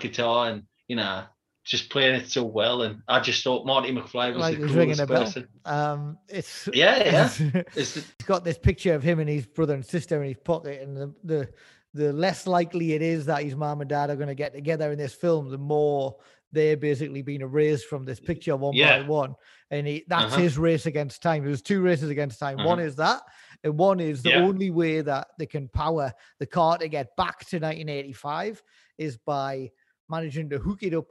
guitar 0.00 0.50
and 0.50 0.64
you 0.86 0.96
know 0.96 1.24
just 1.68 1.90
playing 1.90 2.14
it 2.14 2.30
so 2.30 2.42
well, 2.44 2.82
and 2.82 3.02
I 3.08 3.20
just 3.20 3.44
thought 3.44 3.66
Marty 3.66 3.92
McFly 3.92 4.28
was 4.34 4.38
Like 4.40 4.58
the 4.60 4.66
coolest 4.68 5.06
person. 5.06 5.48
Um, 5.64 6.18
it's 6.28 6.68
Yeah, 6.74 6.96
yeah. 6.96 7.04
it's- 7.44 7.66
It's 7.76 7.94
the- 7.94 8.00
he's 8.00 8.12
got 8.26 8.42
this 8.44 8.58
picture 8.58 8.94
of 8.94 9.02
him 9.02 9.20
and 9.20 9.28
his 9.28 9.46
brother 9.46 9.74
and 9.74 9.84
sister 9.84 10.20
in 10.22 10.28
his 10.28 10.38
pocket, 10.42 10.82
and 10.82 10.96
the 10.96 11.14
the, 11.24 11.48
the 11.94 12.12
less 12.12 12.46
likely 12.46 12.92
it 12.94 13.02
is 13.02 13.26
that 13.26 13.42
his 13.42 13.54
mom 13.54 13.80
and 13.80 13.90
dad 13.90 14.10
are 14.10 14.16
going 14.16 14.28
to 14.28 14.34
get 14.34 14.54
together 14.54 14.90
in 14.92 14.98
this 14.98 15.14
film, 15.14 15.50
the 15.50 15.58
more 15.58 16.16
they're 16.52 16.76
basically 16.78 17.20
being 17.20 17.42
erased 17.42 17.86
from 17.86 18.04
this 18.06 18.18
picture 18.20 18.56
one 18.56 18.72
Yeah. 18.74 19.02
by 19.02 19.06
one. 19.08 19.34
And 19.70 19.86
he, 19.86 20.04
that's 20.08 20.32
Uh-huh. 20.32 20.42
his 20.42 20.56
race 20.56 20.86
against 20.86 21.22
time. 21.22 21.44
There's 21.44 21.60
two 21.60 21.82
races 21.82 22.08
against 22.08 22.38
time. 22.40 22.56
One 22.64 22.80
is 22.80 22.96
that, 22.96 23.20
and 23.64 23.76
one 23.78 24.00
is 24.00 24.22
the 24.22 24.30
Yeah. 24.30 24.44
only 24.44 24.70
way 24.70 25.02
that 25.02 25.28
they 25.38 25.44
can 25.44 25.68
power 25.68 26.10
the 26.38 26.46
car 26.46 26.78
to 26.78 26.88
get 26.88 27.14
back 27.16 27.40
to 27.50 27.58
1985 27.58 28.62
is 28.96 29.18
by 29.18 29.70
managing 30.08 30.48
to 30.50 30.58
hook 30.58 30.82
it 30.82 30.94
up 30.94 31.08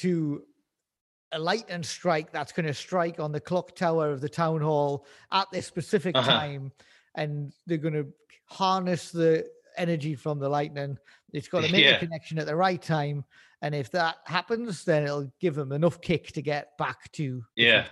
to 0.00 0.42
a 1.32 1.38
lightning 1.38 1.82
strike 1.82 2.32
that's 2.32 2.52
going 2.52 2.66
to 2.66 2.74
strike 2.74 3.20
on 3.20 3.32
the 3.32 3.40
clock 3.40 3.74
tower 3.76 4.10
of 4.10 4.20
the 4.20 4.28
town 4.28 4.60
hall 4.60 5.06
at 5.32 5.46
this 5.52 5.66
specific 5.66 6.16
Uh-huh. 6.16 6.30
time 6.30 6.72
and 7.14 7.52
they're 7.66 7.78
going 7.78 7.94
to 7.94 8.06
harness 8.46 9.10
the 9.12 9.46
energy 9.76 10.16
from 10.16 10.38
the 10.40 10.48
lightning 10.48 10.98
it's 11.32 11.46
got 11.48 11.62
to 11.64 11.70
make 11.70 11.84
Yeah. 11.84 11.92
a 11.92 11.98
connection 12.00 12.38
at 12.40 12.46
the 12.46 12.56
right 12.56 12.82
time 12.82 13.24
and 13.62 13.74
if 13.74 13.90
that 13.92 14.16
happens 14.26 14.84
then 14.84 15.04
it'll 15.04 15.32
give 15.40 15.54
them 15.54 15.70
enough 15.72 16.00
kick 16.00 16.32
to 16.32 16.42
get 16.42 16.76
back 16.78 17.10
to 17.12 17.44
yeah. 17.56 17.86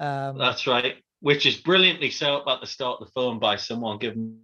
um 0.00 0.36
That's 0.38 0.66
right. 0.66 0.96
Which 1.20 1.46
is 1.46 1.56
brilliantly 1.58 2.10
set 2.10 2.30
up 2.32 2.48
at 2.48 2.60
the 2.60 2.66
start 2.66 3.00
of 3.00 3.06
the 3.06 3.12
film 3.12 3.38
by 3.38 3.54
someone 3.54 3.98
giving 3.98 4.40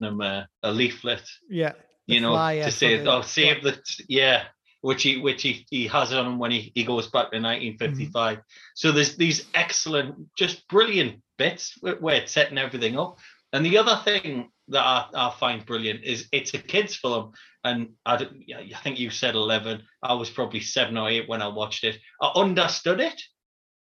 them 0.00 0.20
a, 0.20 0.48
a 0.64 0.72
leaflet, 0.72 1.22
yeah 1.48 1.74
you 2.06 2.20
know, 2.20 2.34
to 2.34 2.70
say, 2.72 3.04
"Oh, 3.06 3.20
save 3.20 3.62
the 3.62 3.78
yeah," 4.08 4.44
which 4.80 5.02
he 5.02 5.20
which 5.20 5.42
he, 5.42 5.66
he 5.70 5.86
has 5.88 6.12
on 6.12 6.26
him 6.26 6.38
when 6.38 6.50
he, 6.50 6.72
he 6.74 6.84
goes 6.84 7.06
back 7.06 7.30
to 7.30 7.40
1955. 7.40 8.38
So 8.74 8.92
there's 8.92 9.16
these 9.16 9.46
excellent, 9.54 10.34
just 10.36 10.66
brilliant 10.68 11.20
bits 11.36 11.74
where, 11.80 12.14
it's 12.14 12.32
setting 12.32 12.58
everything 12.58 12.98
up. 12.98 13.18
And 13.52 13.64
the 13.64 13.78
other 13.78 14.00
thing 14.04 14.50
that 14.68 14.84
I, 14.84 15.06
I 15.14 15.34
find 15.38 15.64
brilliant 15.64 16.04
is 16.04 16.28
it's 16.32 16.54
a 16.54 16.58
kids 16.58 16.94
film, 16.94 17.32
and 17.64 17.90
I, 18.04 18.14
I 18.54 18.78
think 18.82 19.00
you 19.00 19.10
said 19.10 19.34
11. 19.34 19.82
I 20.02 20.12
was 20.14 20.30
probably 20.30 20.60
seven 20.60 20.98
or 20.98 21.08
eight 21.08 21.28
when 21.28 21.42
I 21.42 21.48
watched 21.48 21.84
it. 21.84 21.98
I 22.20 22.30
understood 22.34 23.00
it. 23.00 23.20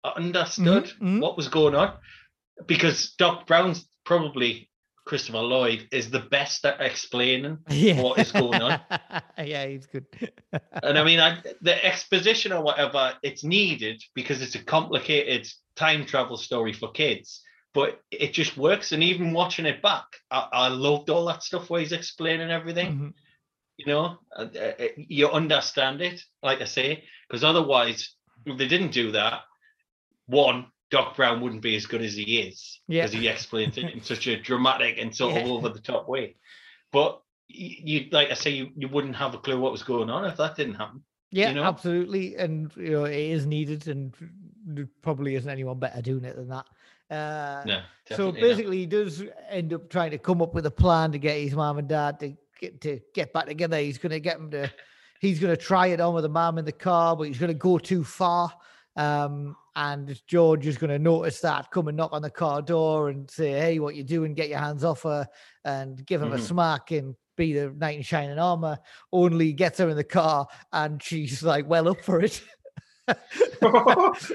I 0.04 0.10
understood 0.10 0.92
mhm. 1.02 1.20
what 1.20 1.36
was 1.36 1.48
going 1.48 1.74
on 1.74 1.94
because 2.66 3.14
Doc 3.18 3.46
Brown's 3.46 3.88
probably 4.04 4.70
Christopher 5.06 5.38
Lloyd 5.38 5.88
is 5.92 6.10
the 6.10 6.20
best 6.20 6.64
at 6.66 6.80
explaining 6.80 7.58
yeah 7.70 8.02
what 8.02 8.18
is 8.18 8.32
going 8.32 8.60
on. 8.60 8.80
yeah 9.38 9.64
he's 9.66 9.86
good 9.86 10.04
and 10.82 10.98
I 10.98 11.04
mean, 11.04 11.20
I, 11.20 11.38
the 11.62 11.84
exposition 11.84 12.52
or 12.52 12.62
whatever, 12.62 13.14
it's 13.22 13.44
needed 13.44 14.02
because 14.14 14.42
it's 14.42 14.54
a 14.56 14.64
complicated 14.64 15.48
time 15.76 16.04
travel 16.06 16.36
story 16.36 16.72
for 16.72 16.90
kids, 16.90 17.42
but 17.72 18.00
it 18.10 18.32
just 18.32 18.56
works. 18.56 18.92
And 18.92 19.02
even 19.02 19.32
watching 19.32 19.66
it 19.66 19.80
back, 19.82 20.04
I, 20.30 20.48
I 20.52 20.68
loved 20.68 21.08
all 21.10 21.26
that 21.26 21.42
stuff 21.42 21.70
where 21.70 21.80
he's 21.80 21.92
explaining 21.92 22.50
everything. 22.50 22.92
Mhm. 22.92 23.12
You 23.78 23.86
know, 23.86 24.18
Uh, 24.36 24.46
uh, 24.58 24.72
you 24.96 25.28
understand 25.30 26.00
it, 26.00 26.20
like 26.42 26.60
I 26.62 26.66
say, 26.66 27.04
because 27.28 27.44
otherwise, 27.44 28.14
if 28.46 28.56
they 28.58 28.68
didn't 28.68 28.92
do 28.92 29.12
that, 29.12 29.42
one, 30.26 30.66
Doc 30.90 31.16
Brown 31.16 31.40
wouldn't 31.40 31.62
be 31.62 31.74
as 31.76 31.86
good 31.86 32.02
as 32.02 32.14
he 32.14 32.38
is 32.40 32.80
Yeah. 32.88 33.02
because 33.06 33.20
he 33.20 33.28
explains 33.28 33.76
it 33.76 33.86
in 33.92 34.02
such 34.02 34.26
a 34.26 34.40
dramatic 34.40 34.98
and 34.98 35.14
sort 35.14 35.36
of 35.36 35.48
over 35.50 35.68
the 35.68 35.80
top 35.80 36.08
way. 36.08 36.36
But 36.92 37.20
you, 37.48 38.06
like 38.12 38.30
I 38.30 38.34
say, 38.34 38.50
you, 38.50 38.70
you 38.76 38.88
wouldn't 38.88 39.16
have 39.16 39.34
a 39.34 39.38
clue 39.38 39.58
what 39.60 39.72
was 39.72 39.82
going 39.82 40.10
on 40.10 40.24
if 40.24 40.36
that 40.36 40.56
didn't 40.56 40.74
happen. 40.74 41.02
Yeah, 41.30 41.48
you 41.48 41.54
know? 41.56 41.64
absolutely, 41.64 42.36
and 42.36 42.72
you 42.76 42.90
know 42.90 43.04
it 43.04 43.16
is 43.16 43.46
needed, 43.46 43.88
and 43.88 44.14
probably 45.02 45.34
isn't 45.34 45.50
anyone 45.50 45.78
better 45.78 46.00
doing 46.00 46.24
it 46.24 46.36
than 46.36 46.48
that. 46.48 46.66
Uh, 47.10 47.62
No. 47.66 47.80
so 48.08 48.30
definitely 48.30 48.32
not. 48.32 48.40
basically, 48.48 48.76
he 48.78 48.86
does 48.86 49.24
end 49.48 49.72
up 49.74 49.88
trying 49.90 50.12
to 50.12 50.18
come 50.18 50.40
up 50.40 50.54
with 50.54 50.66
a 50.66 50.70
plan 50.70 51.12
to 51.12 51.18
get 51.18 51.40
his 51.40 51.54
mom 51.54 51.78
and 51.78 51.88
dad 51.88 52.20
to 52.20 52.36
get 52.60 52.80
to 52.82 53.00
get 53.12 53.32
back 53.32 53.46
together. 53.46 53.78
He's 53.78 53.98
going 53.98 54.10
to 54.10 54.20
get 54.20 54.38
them 54.38 54.50
to. 54.52 54.70
He's 55.20 55.40
going 55.40 55.54
to 55.54 55.60
try 55.60 55.88
it 55.88 56.00
on 56.00 56.14
with 56.14 56.22
the 56.24 56.28
mom 56.28 56.58
in 56.58 56.64
the 56.64 56.72
car, 56.72 57.16
but 57.16 57.24
he's 57.24 57.38
going 57.38 57.48
to 57.48 57.54
go 57.54 57.78
too 57.78 58.04
far. 58.04 58.52
Um, 58.96 59.56
and 59.74 60.20
George 60.26 60.66
is 60.66 60.78
going 60.78 60.90
to 60.90 60.98
notice 60.98 61.40
that, 61.40 61.70
come 61.70 61.88
and 61.88 61.96
knock 61.96 62.12
on 62.12 62.22
the 62.22 62.30
car 62.30 62.62
door 62.62 63.10
and 63.10 63.30
say, 63.30 63.52
"Hey, 63.52 63.78
what 63.78 63.94
you 63.94 64.02
doing? 64.04 64.32
Get 64.34 64.48
your 64.48 64.58
hands 64.58 64.84
off 64.84 65.02
her!" 65.02 65.26
and 65.64 66.04
give 66.06 66.22
him 66.22 66.32
a 66.32 66.36
Mhm. 66.36 66.40
smack 66.40 66.90
and 66.92 67.14
be 67.36 67.52
the 67.52 67.70
knight 67.72 67.96
in 67.98 68.02
shining 68.02 68.38
armor. 68.38 68.78
Only 69.12 69.52
gets 69.52 69.78
her 69.78 69.88
in 69.90 69.96
the 69.96 70.04
car, 70.04 70.46
and 70.72 71.02
she's 71.02 71.42
like, 71.42 71.68
"Well 71.68 71.88
up 71.88 72.02
for 72.04 72.20
it." 72.22 72.42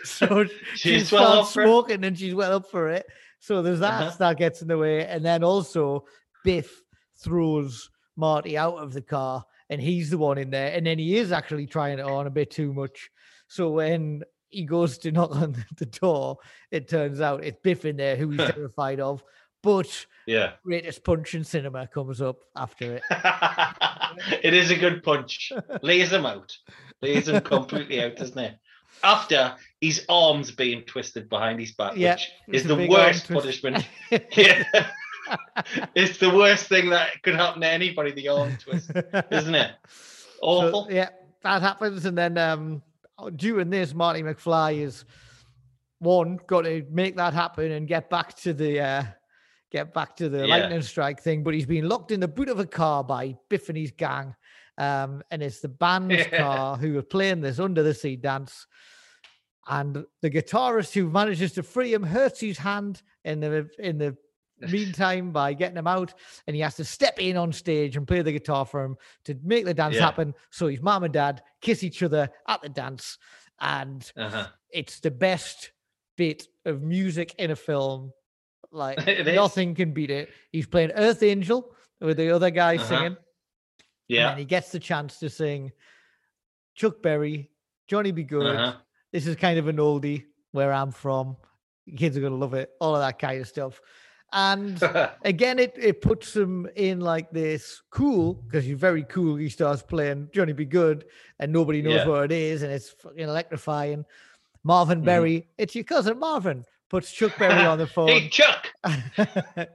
so 0.03 0.45
she 0.75 0.99
She's 0.99 1.11
well 1.11 1.33
starts 1.33 1.47
up 1.47 1.53
for 1.53 1.61
it. 1.63 1.65
smoking, 1.67 2.03
and 2.05 2.17
she's 2.17 2.35
well 2.35 2.53
up 2.53 2.69
for 2.69 2.89
it. 2.89 3.05
So 3.39 3.61
there's 3.63 3.79
that 3.79 3.99
Uh-huh. 4.01 4.17
that 4.19 4.37
gets 4.37 4.61
in 4.61 4.67
the 4.67 4.77
way, 4.77 5.05
and 5.07 5.25
then 5.25 5.43
also 5.43 6.05
Biff 6.43 6.83
throws 7.23 7.89
Marty 8.15 8.57
out 8.57 8.75
of 8.77 8.93
the 8.93 9.01
car, 9.01 9.43
and 9.69 9.81
he's 9.81 10.11
the 10.11 10.17
one 10.19 10.37
in 10.37 10.51
there, 10.51 10.71
and 10.75 10.85
then 10.85 10.99
he 10.99 11.17
is 11.17 11.31
actually 11.31 11.65
trying 11.65 11.97
it 11.97 12.05
on 12.05 12.27
a 12.27 12.31
bit 12.31 12.51
too 12.51 12.73
much. 12.73 13.09
So 13.47 13.71
when 13.71 14.21
he 14.51 14.63
goes 14.65 14.97
to 14.99 15.11
knock 15.11 15.35
on 15.35 15.55
the 15.77 15.85
door, 15.87 16.37
it 16.71 16.87
turns 16.87 17.21
out 17.21 17.43
it's 17.43 17.59
Biff 17.63 17.85
in 17.85 17.97
there 17.97 18.15
who 18.15 18.29
he's 18.29 18.37
terrified 18.51 18.99
of. 18.99 19.23
But 19.63 20.05
Yeah. 20.25 20.53
greatest 20.63 21.03
punch 21.03 21.35
in 21.35 21.43
cinema 21.43 21.87
comes 21.87 22.21
up 22.21 22.37
after 22.55 22.95
it. 22.95 23.03
it 24.43 24.53
is 24.53 24.71
a 24.71 24.75
good 24.75 25.03
punch. 25.03 25.51
Lays 25.81 26.11
him 26.11 26.25
out. 26.25 26.51
Lays 27.01 27.27
him 27.27 27.41
completely 27.41 28.03
out, 28.03 28.15
doesn't 28.15 28.37
it? 28.37 28.55
After 29.03 29.55
his 29.79 30.05
arms 30.09 30.51
being 30.51 30.81
twisted 30.83 31.29
behind 31.29 31.59
his 31.59 31.73
back, 31.73 31.93
Yeah, 31.95 32.13
which 32.13 32.29
is 32.49 32.63
the 32.63 32.87
worst 32.87 33.27
punishment. 33.27 33.87
yeah. 34.35 34.63
it's 35.95 36.17
the 36.17 36.29
worst 36.35 36.67
thing 36.67 36.89
that 36.89 37.21
could 37.23 37.35
happen 37.35 37.61
to 37.61 37.67
anybody, 37.67 38.11
the 38.11 38.27
arm 38.29 38.57
twist, 38.57 38.91
isn't 39.31 39.55
it? 39.55 39.71
Awful. 40.41 40.85
So, 40.85 40.91
yeah, 40.91 41.09
that 41.43 41.61
happens, 41.61 42.05
and 42.05 42.17
then 42.17 42.37
um, 42.37 42.81
during 43.29 43.69
this, 43.69 43.93
Marty 43.93 44.21
McFly 44.23 44.79
is 44.81 45.05
one 45.99 46.39
got 46.47 46.61
to 46.63 46.83
make 46.89 47.15
that 47.17 47.33
happen 47.33 47.71
and 47.71 47.87
get 47.87 48.09
back 48.09 48.35
to 48.37 48.53
the 48.53 48.79
uh, 48.79 49.03
get 49.71 49.93
back 49.93 50.15
to 50.17 50.29
the 50.29 50.39
Yeah. 50.39 50.55
lightning 50.57 50.81
strike 50.81 51.21
thing. 51.21 51.43
But 51.43 51.53
he's 51.53 51.65
been 51.65 51.87
locked 51.87 52.11
in 52.11 52.19
the 52.19 52.27
boot 52.27 52.49
of 52.49 52.59
a 52.59 52.65
car 52.65 53.03
by 53.03 53.35
Biff 53.49 53.69
and 53.69 53.77
his 53.77 53.91
gang, 53.91 54.35
um, 54.77 55.21
and 55.31 55.41
it's 55.43 55.59
the 55.59 55.69
band's 55.69 56.15
Yeah. 56.15 56.37
car 56.39 56.77
who 56.77 56.97
are 56.97 57.03
playing 57.03 57.41
this 57.41 57.59
under 57.59 57.83
the 57.83 57.93
sea 57.93 58.15
dance. 58.15 58.65
And 59.67 60.03
the 60.21 60.29
guitarist 60.31 60.93
who 60.93 61.07
manages 61.09 61.51
to 61.53 61.63
free 61.63 61.93
him 61.93 62.01
hurts 62.03 62.39
his 62.39 62.57
hand 62.57 63.03
in 63.23 63.39
the 63.39 63.69
in 63.77 63.97
the 63.99 64.17
meantime 64.67 65.31
by 65.31 65.53
getting 65.53 65.77
him 65.77 65.87
out, 65.87 66.13
and 66.47 66.55
he 66.55 66.61
has 66.61 66.75
to 66.75 66.83
step 66.85 67.19
in 67.19 67.37
on 67.37 67.51
stage 67.53 67.97
and 67.97 68.07
play 68.07 68.21
the 68.21 68.31
guitar 68.31 68.65
for 68.65 68.83
him 68.83 68.97
to 69.25 69.35
make 69.43 69.65
the 69.65 69.73
dance 69.73 69.95
Yeah. 69.95 70.01
happen. 70.05 70.33
So 70.49 70.67
his 70.67 70.81
mom 70.81 71.03
and 71.03 71.13
dad 71.13 71.41
kiss 71.61 71.83
each 71.83 72.03
other 72.03 72.29
at 72.47 72.61
the 72.61 72.69
dance, 72.69 73.17
and 73.59 74.09
Uh-huh. 74.17 74.47
it's 74.69 74.99
the 74.99 75.11
best 75.11 75.71
bit 76.17 76.47
of 76.65 76.81
music 76.81 77.33
in 77.39 77.51
a 77.51 77.55
film 77.55 78.11
Like 78.73 78.97
nothing 79.25 79.75
can 79.75 79.91
beat 79.91 80.09
it. 80.11 80.29
He's 80.51 80.65
playing 80.67 80.91
Earth 80.91 81.23
Angel 81.23 81.75
with 81.99 82.15
the 82.17 82.29
other 82.33 82.49
guy 82.51 82.75
Uh-huh. 82.75 82.85
singing. 82.87 83.17
Yeah. 84.07 84.29
then 84.29 84.37
he 84.37 84.45
gets 84.45 84.71
the 84.71 84.79
chance 84.79 85.19
to 85.19 85.29
sing 85.29 85.71
Chuck 86.75 87.01
Berry, 87.01 87.51
Johnny 87.87 88.11
B. 88.11 88.23
Goode. 88.23 88.55
Uh-huh. 88.55 88.77
This 89.11 89.27
is 89.27 89.35
kind 89.35 89.59
of 89.59 89.67
an 89.67 89.77
oldie 89.77 90.25
where 90.51 90.71
I'm 90.71 90.91
from. 90.91 91.35
Kids 91.97 92.15
are 92.17 92.21
gonna 92.21 92.35
love 92.35 92.53
it, 92.53 92.69
all 92.79 92.95
of 92.95 93.01
that 93.01 93.19
kind 93.19 93.41
of 93.41 93.47
stuff. 93.47 93.81
And 94.33 94.81
again, 95.25 95.59
it 95.59 95.73
it 95.77 96.01
puts 96.01 96.35
him 96.35 96.67
in 96.75 96.99
like 97.01 97.31
this 97.31 97.81
cool 97.89 98.35
because 98.35 98.63
he's 98.65 98.77
very 98.79 99.03
cool. 99.03 99.35
He 99.35 99.49
starts 99.49 99.81
playing 99.81 100.29
Johnny 100.33 100.53
B. 100.53 100.65
Goode, 100.65 101.05
and 101.39 101.51
nobody 101.51 101.81
knows 101.81 101.95
Yeah. 101.95 102.07
what 102.07 102.23
it 102.25 102.31
is, 102.31 102.61
and 102.63 102.71
it's 102.71 102.89
fucking 102.89 103.19
electrifying. 103.27 104.05
Marvin 104.63 105.01
Mhm. 105.01 105.05
Berry, 105.05 105.47
it's 105.57 105.73
your 105.75 105.83
cousin 105.83 106.19
Marvin, 106.19 106.63
puts 106.89 107.11
Chuck 107.11 107.37
Berry 107.37 107.65
on 107.65 107.77
the 107.77 107.87
phone. 107.95 108.07
hey. 108.09 108.29
Chuck, 108.29 108.67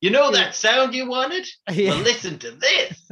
you 0.00 0.10
know 0.10 0.30
that 0.32 0.54
sound 0.54 0.94
you 0.94 1.06
wanted? 1.08 1.46
Yeah. 1.70 1.90
Well, 1.90 2.00
listen 2.02 2.38
to 2.40 2.50
this. 2.50 3.08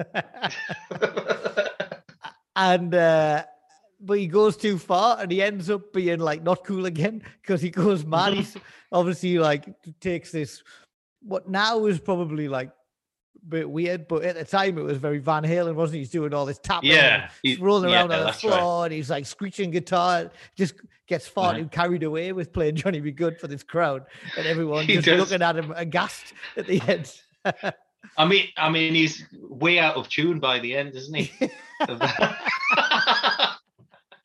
and 2.56 2.94
uh 2.94 3.44
but 4.02 4.18
he 4.18 4.26
goes 4.28 4.56
too 4.56 4.78
far 4.78 5.18
and 5.20 5.30
he 5.30 5.42
ends 5.42 5.68
up 5.68 5.92
being 5.92 6.20
like 6.20 6.42
not 6.42 6.64
cool 6.64 6.86
again 6.86 7.22
because 7.42 7.60
he 7.60 7.68
goes 7.68 8.02
mad. 8.04 8.32
He's 8.32 8.56
obviously 8.90 9.38
like 9.38 9.66
takes 10.00 10.32
this 10.32 10.62
what 11.22 11.48
now 11.48 11.86
is 11.86 11.98
probably 12.00 12.48
like 12.48 12.68
a 12.68 13.46
bit 13.48 13.70
weird, 13.70 14.08
but 14.08 14.22
at 14.24 14.36
the 14.36 14.44
time 14.44 14.78
it 14.78 14.82
was 14.82 14.98
very 14.98 15.18
Van 15.18 15.42
Halen, 15.44 15.74
wasn't 15.74 15.94
he? 15.94 15.98
He's 16.00 16.10
doing 16.10 16.34
all 16.34 16.46
this 16.46 16.58
tapping, 16.58 16.90
Yeah, 16.90 17.30
he's 17.42 17.56
he- 17.58 17.62
rolling 17.62 17.84
around 17.92 18.10
yeah, 18.10 18.16
on 18.16 18.20
the 18.20 18.24
that's 18.26 18.44
right. 18.44 18.58
floor, 18.58 18.84
and 18.86 18.92
he's 18.94 19.10
like 19.10 19.26
screeching 19.26 19.70
guitar, 19.70 20.30
just 20.56 20.74
gets 21.06 21.26
far 21.26 21.50
Uh-huh. 21.50 21.58
too 21.60 21.68
carried 21.68 22.02
away 22.02 22.32
with 22.32 22.52
playing 22.52 22.76
Johnny 22.76 23.00
B. 23.00 23.10
Goode 23.10 23.38
for 23.38 23.48
this 23.48 23.62
crowd, 23.62 24.04
and 24.36 24.46
everyone 24.46 24.84
He 24.86 24.94
just 24.94 25.06
does. 25.06 25.18
looking 25.30 25.42
at 25.42 25.56
him 25.56 25.72
aghast 25.76 26.32
at 26.56 26.66
the 26.66 26.80
end. 26.86 27.12
I 28.16 28.24
mean, 28.26 28.46
I 28.56 28.70
mean, 28.70 28.94
he's 28.94 29.24
way 29.42 29.78
out 29.78 29.96
of 29.96 30.08
tune 30.08 30.38
by 30.40 30.58
the 30.58 30.74
end, 30.76 30.94
isn't 30.94 31.14
he? 31.14 31.32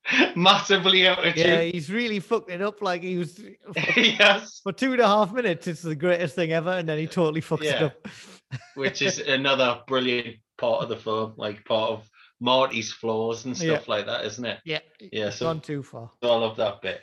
Massively 0.35 1.07
out 1.07 1.25
of 1.25 1.33
jail. 1.35 1.63
yeah, 1.65 1.71
he's 1.71 1.89
really 1.91 2.19
fucked 2.19 2.51
it 2.51 2.61
up. 2.61 2.81
Like 2.81 3.01
he 3.03 3.17
was 3.17 3.39
yes, 3.75 4.59
for 4.63 4.71
two 4.71 4.91
and 4.93 5.01
a 5.01 5.07
half 5.07 5.33
minutes. 5.33 5.67
It's 5.67 5.81
the 5.81 5.95
greatest 5.95 6.35
thing 6.35 6.51
ever, 6.51 6.71
and 6.71 6.87
then 6.87 6.97
he 6.99 7.07
totally 7.07 7.41
fucks 7.41 7.63
it 7.65 7.81
up. 7.81 8.07
which 8.75 9.01
is 9.01 9.19
another 9.19 9.81
brilliant 9.87 10.37
part 10.57 10.83
of 10.83 10.89
the 10.89 10.97
film, 10.97 11.33
like 11.37 11.65
part 11.65 11.91
of 11.91 12.09
Marty's 12.39 12.91
flaws 12.91 13.45
and 13.45 13.57
Yeah. 13.59 13.75
stuff 13.75 13.87
like 13.87 14.05
that, 14.05 14.25
isn't 14.25 14.45
it? 14.45 14.59
Yeah, 14.65 14.79
Yeah, 14.99 15.29
so- 15.31 15.45
gone 15.45 15.61
too 15.61 15.81
far. 15.83 16.11
I 16.21 16.27
love 16.27 16.57
that 16.57 16.81
bit. 16.81 17.01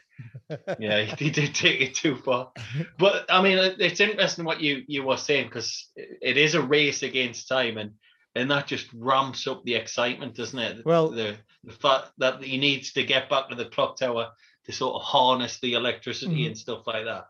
Yeah, 0.78 1.02
he 1.16 1.30
did 1.30 1.54
take 1.54 1.80
it 1.80 1.94
too 1.94 2.16
far. 2.16 2.52
But 2.98 3.24
I 3.28 3.42
mean, 3.42 3.58
it's 3.80 3.98
interesting 4.00 4.44
what 4.44 4.60
you 4.60 4.82
you 4.86 5.02
were 5.02 5.16
saying 5.16 5.46
because 5.46 5.90
it 5.96 6.36
is 6.36 6.54
a 6.54 6.62
race 6.62 7.02
against 7.02 7.48
time, 7.48 7.78
and 7.78 7.92
and 8.34 8.50
that 8.50 8.66
just 8.66 8.86
ramps 8.94 9.46
up 9.46 9.62
the 9.64 9.74
excitement, 9.74 10.34
doesn't 10.34 10.58
it? 10.58 10.84
Well- 10.86 11.10
the 11.10 11.36
the 11.64 11.72
fact 11.72 12.10
that 12.18 12.42
he 12.42 12.58
needs 12.58 12.92
to 12.92 13.04
get 13.04 13.30
back 13.30 13.48
to 13.48 13.54
the 13.54 13.66
clock 13.66 13.96
tower 13.96 14.30
to 14.64 14.72
sort 14.72 14.96
of 14.96 15.02
harness 15.02 15.60
the 15.60 15.74
electricity 15.74 16.42
Mhm. 16.42 16.46
and 16.48 16.58
stuff 16.58 16.84
like 16.88 17.04
that. 17.04 17.26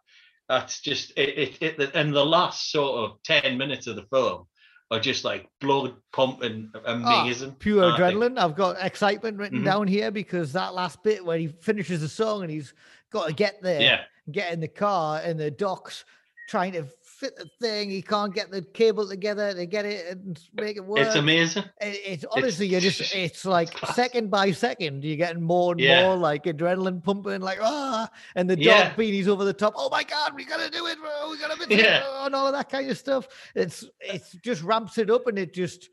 That's 0.48 0.80
just 0.80 1.12
it, 1.18 1.58
it, 1.60 1.78
it. 1.78 1.90
And 1.94 2.14
the 2.14 2.24
last 2.24 2.70
sort 2.72 2.98
of 3.10 3.22
ten 3.24 3.58
minutes 3.58 3.86
of 3.86 3.96
the 3.96 4.04
film 4.04 4.46
are 4.90 5.00
just 5.00 5.22
like 5.24 5.48
blood 5.60 5.94
pumping, 6.14 6.70
amazing. 6.86 7.50
Ah, 7.50 7.56
pure 7.58 7.92
they? 7.92 7.98
adrenaline. 7.98 8.38
I've 8.38 8.56
got 8.56 8.76
excitement 8.80 9.36
written 9.38 9.60
Mhm. 9.60 9.64
down 9.64 9.86
here 9.86 10.10
because 10.10 10.52
that 10.54 10.74
last 10.74 11.02
bit 11.02 11.22
where 11.24 11.38
he 11.38 11.48
finishes 11.48 12.00
the 12.00 12.08
song 12.08 12.42
and 12.42 12.50
he's 12.50 12.72
got 13.10 13.26
to 13.28 13.34
get 13.34 13.60
there, 13.62 13.80
Yeah, 13.82 14.04
get 14.30 14.52
in 14.52 14.60
the 14.60 14.68
car 14.68 15.20
in 15.22 15.36
the 15.36 15.50
docks, 15.50 16.04
trying 16.48 16.72
to 16.72 16.84
fit 17.22 17.36
the 17.36 17.48
thing. 17.60 17.88
He 17.88 18.02
can't 18.02 18.34
get 18.34 18.50
the 18.50 18.62
cable 18.62 19.08
together 19.08 19.54
to 19.54 19.64
get 19.64 19.84
it 19.86 20.06
and 20.10 20.40
make 20.54 20.76
it 20.76 20.84
work. 20.84 20.98
it's 20.98 21.14
amazing. 21.14 21.64
It- 21.80 22.00
It's 22.04 22.24
honestly, 22.32 22.66
you're 22.66 22.80
just, 22.80 23.00
it's 23.14 23.44
like 23.44 23.70
second 23.94 24.28
by 24.30 24.50
second, 24.50 25.04
you're 25.04 25.16
getting 25.16 25.42
more 25.42 25.72
and 25.72 25.80
Yeah. 25.80 26.02
more 26.06 26.16
like 26.16 26.44
adrenaline 26.44 27.02
pumping, 27.02 27.40
like, 27.40 27.58
ah, 27.62 28.10
and 28.34 28.50
the 28.50 28.56
dog 28.56 28.64
Yeah. 28.64 28.94
beanie's 28.94 29.28
over 29.28 29.44
the 29.44 29.52
top. 29.52 29.74
Oh 29.76 29.88
my 29.90 30.02
God, 30.02 30.34
we 30.34 30.44
gotta 30.44 30.68
do 30.68 30.86
it. 30.86 30.98
bro, 30.98 31.30
We 31.30 31.38
gotta 31.38 31.66
be 31.68 31.76
Yeah. 31.76 32.26
and 32.26 32.34
all 32.34 32.46
of 32.48 32.52
that 32.54 32.68
kind 32.68 32.90
of 32.90 32.98
stuff. 32.98 33.28
It's, 33.54 33.84
it's 34.00 34.32
just 34.42 34.62
ramps 34.62 34.98
it 34.98 35.08
up 35.10 35.28
and 35.28 35.38
it 35.38 35.54
just, 35.54 35.88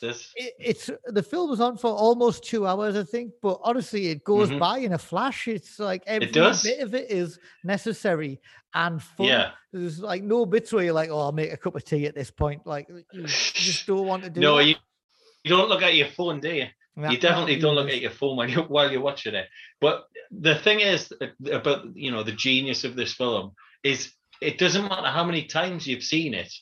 This, 0.00 0.32
it, 0.36 0.54
it's 0.58 0.90
the 1.06 1.22
film 1.22 1.50
was 1.50 1.60
on 1.60 1.76
for 1.76 1.90
almost 1.90 2.42
two 2.44 2.66
hours, 2.66 2.96
I 2.96 3.04
think, 3.04 3.32
but 3.42 3.60
honestly, 3.62 4.08
it 4.08 4.24
goes 4.24 4.48
Mhm. 4.50 4.58
by 4.58 4.78
in 4.78 4.92
a 4.94 4.98
flash. 4.98 5.46
It's 5.48 5.78
like 5.78 6.02
every 6.06 6.28
does. 6.30 6.62
bit 6.62 6.80
of 6.80 6.94
it 6.94 7.10
is 7.10 7.38
necessary 7.64 8.40
and 8.74 9.02
fun. 9.02 9.26
yeah. 9.26 9.50
There's 9.72 10.00
like 10.00 10.22
no 10.22 10.46
bits 10.46 10.72
where 10.72 10.84
you're 10.84 10.94
like, 10.94 11.10
oh, 11.10 11.18
I'll 11.20 11.32
make 11.32 11.52
a 11.52 11.56
cup 11.56 11.76
of 11.76 11.84
tea 11.84 12.06
at 12.06 12.14
this 12.14 12.30
point. 12.30 12.66
Like, 12.66 12.88
you 13.12 13.24
just 13.26 13.86
don't 13.86 14.06
want 14.06 14.24
to 14.24 14.30
do 14.30 14.40
No, 14.40 14.56
that. 14.56 14.64
you, 14.66 14.74
you 15.44 15.50
don't 15.56 15.68
look 15.68 15.82
at 15.82 15.94
your 15.94 16.08
phone, 16.08 16.40
do 16.40 16.52
you? 16.54 16.66
Nah, 16.96 17.10
you 17.10 17.18
definitely 17.18 17.56
don't 17.58 17.76
look 17.76 17.88
at 17.88 18.00
your 18.00 18.10
phone 18.10 18.36
when 18.36 18.48
you 18.48 18.62
while 18.62 18.90
you're 18.90 19.00
watching 19.00 19.34
it. 19.34 19.46
But 19.80 20.04
the 20.30 20.56
thing 20.56 20.80
is 20.80 21.12
uh, 21.20 21.26
about 21.52 21.94
you 21.96 22.10
know 22.10 22.22
the 22.22 22.32
genius 22.32 22.84
of 22.84 22.96
this 22.96 23.14
film 23.14 23.52
is 23.84 24.12
it 24.42 24.58
doesn't 24.58 24.88
matter 24.88 25.06
how 25.08 25.24
many 25.24 25.44
times 25.44 25.86
you've 25.86 26.02
seen 26.02 26.34
it, 26.34 26.52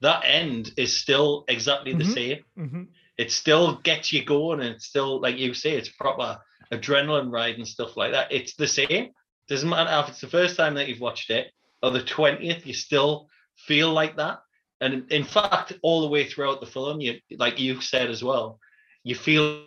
that 0.00 0.22
end 0.24 0.72
is 0.76 0.96
still 0.96 1.44
exactly 1.48 1.92
the 1.94 2.04
Mhm. 2.04 2.14
same. 2.14 2.44
Mhm. 2.58 2.88
It 3.16 3.32
still 3.32 3.76
gets 3.76 4.12
you 4.12 4.24
going, 4.24 4.60
and 4.60 4.74
it's 4.74 4.86
still 4.86 5.20
like 5.20 5.38
you 5.38 5.54
say, 5.54 5.72
it's 5.72 5.88
proper 5.88 6.38
adrenaline 6.72 7.30
ride 7.32 7.56
and 7.56 7.66
stuff 7.66 7.96
like 7.96 8.12
that. 8.12 8.30
It's 8.30 8.54
the 8.54 8.66
same. 8.66 9.10
Doesn't 9.48 9.68
matter 9.68 10.02
if 10.02 10.10
it's 10.10 10.20
the 10.20 10.26
first 10.28 10.56
time 10.56 10.74
that 10.74 10.88
you've 10.88 11.00
watched 11.00 11.30
it 11.30 11.52
or 11.82 11.90
the 11.90 12.02
twentieth, 12.02 12.66
you 12.66 12.74
still 12.74 13.28
feel 13.56 13.92
like 13.92 14.16
that. 14.16 14.40
And 14.80 14.92
in- 14.92 15.06
in 15.08 15.24
fact, 15.24 15.72
all 15.82 16.02
the 16.02 16.08
way 16.08 16.26
throughout 16.26 16.60
the 16.60 16.66
film, 16.66 17.00
you 17.00 17.20
like 17.30 17.58
you 17.58 17.80
said 17.80 18.10
as 18.10 18.22
well, 18.22 18.60
you 19.04 19.14
feel 19.14 19.64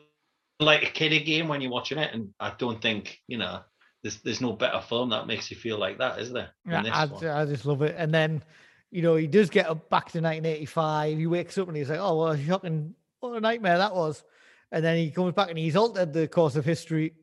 like 0.60 0.84
a 0.84 0.92
kid 0.92 1.14
again 1.14 1.48
when 1.48 1.62
you're 1.62 1.72
watching 1.72 1.98
it. 1.98 2.14
And 2.14 2.34
I 2.40 2.54
don't 2.58 2.82
think 2.82 3.20
you 3.28 3.38
know 3.38 3.64
there's 4.04 4.18
there's 4.18 4.42
no 4.42 4.54
better 4.54 4.82
film 4.82 5.10
that 5.10 5.26
makes 5.26 5.50
you 5.50 5.58
feel 5.58 5.80
like 5.80 5.98
that, 5.98 6.20
is 6.20 6.32
there? 6.32 6.52
Yeah, 6.68 6.84
I. 6.94 7.42
I 7.42 7.46
just 7.46 7.66
love 7.66 7.82
it. 7.82 7.96
And 7.98 8.14
then, 8.14 8.44
you 8.92 9.02
know, 9.02 9.16
he 9.16 9.28
does 9.28 9.50
get 9.50 9.68
up 9.70 9.90
back 9.90 10.12
to 10.12 10.20
1985. 10.20 11.18
He 11.18 11.28
wakes 11.28 11.58
up 11.58 11.68
and 11.68 11.78
he's 11.78 11.90
like, 11.90 12.00
oh, 12.00 12.18
well, 12.22 12.36
shocking. 12.38 12.96
What 13.20 13.36
a 13.38 13.40
nightmare 13.42 13.78
that 13.78 13.94
was. 13.96 14.24
And 14.72 14.84
then 14.84 14.98
he 14.98 15.12
comes 15.12 15.34
back 15.34 15.50
and 15.50 15.58
he's 15.58 15.76
altered 15.76 16.14
the 16.14 16.28
course 16.28 16.56
of 16.56 16.64
history. 16.66 17.14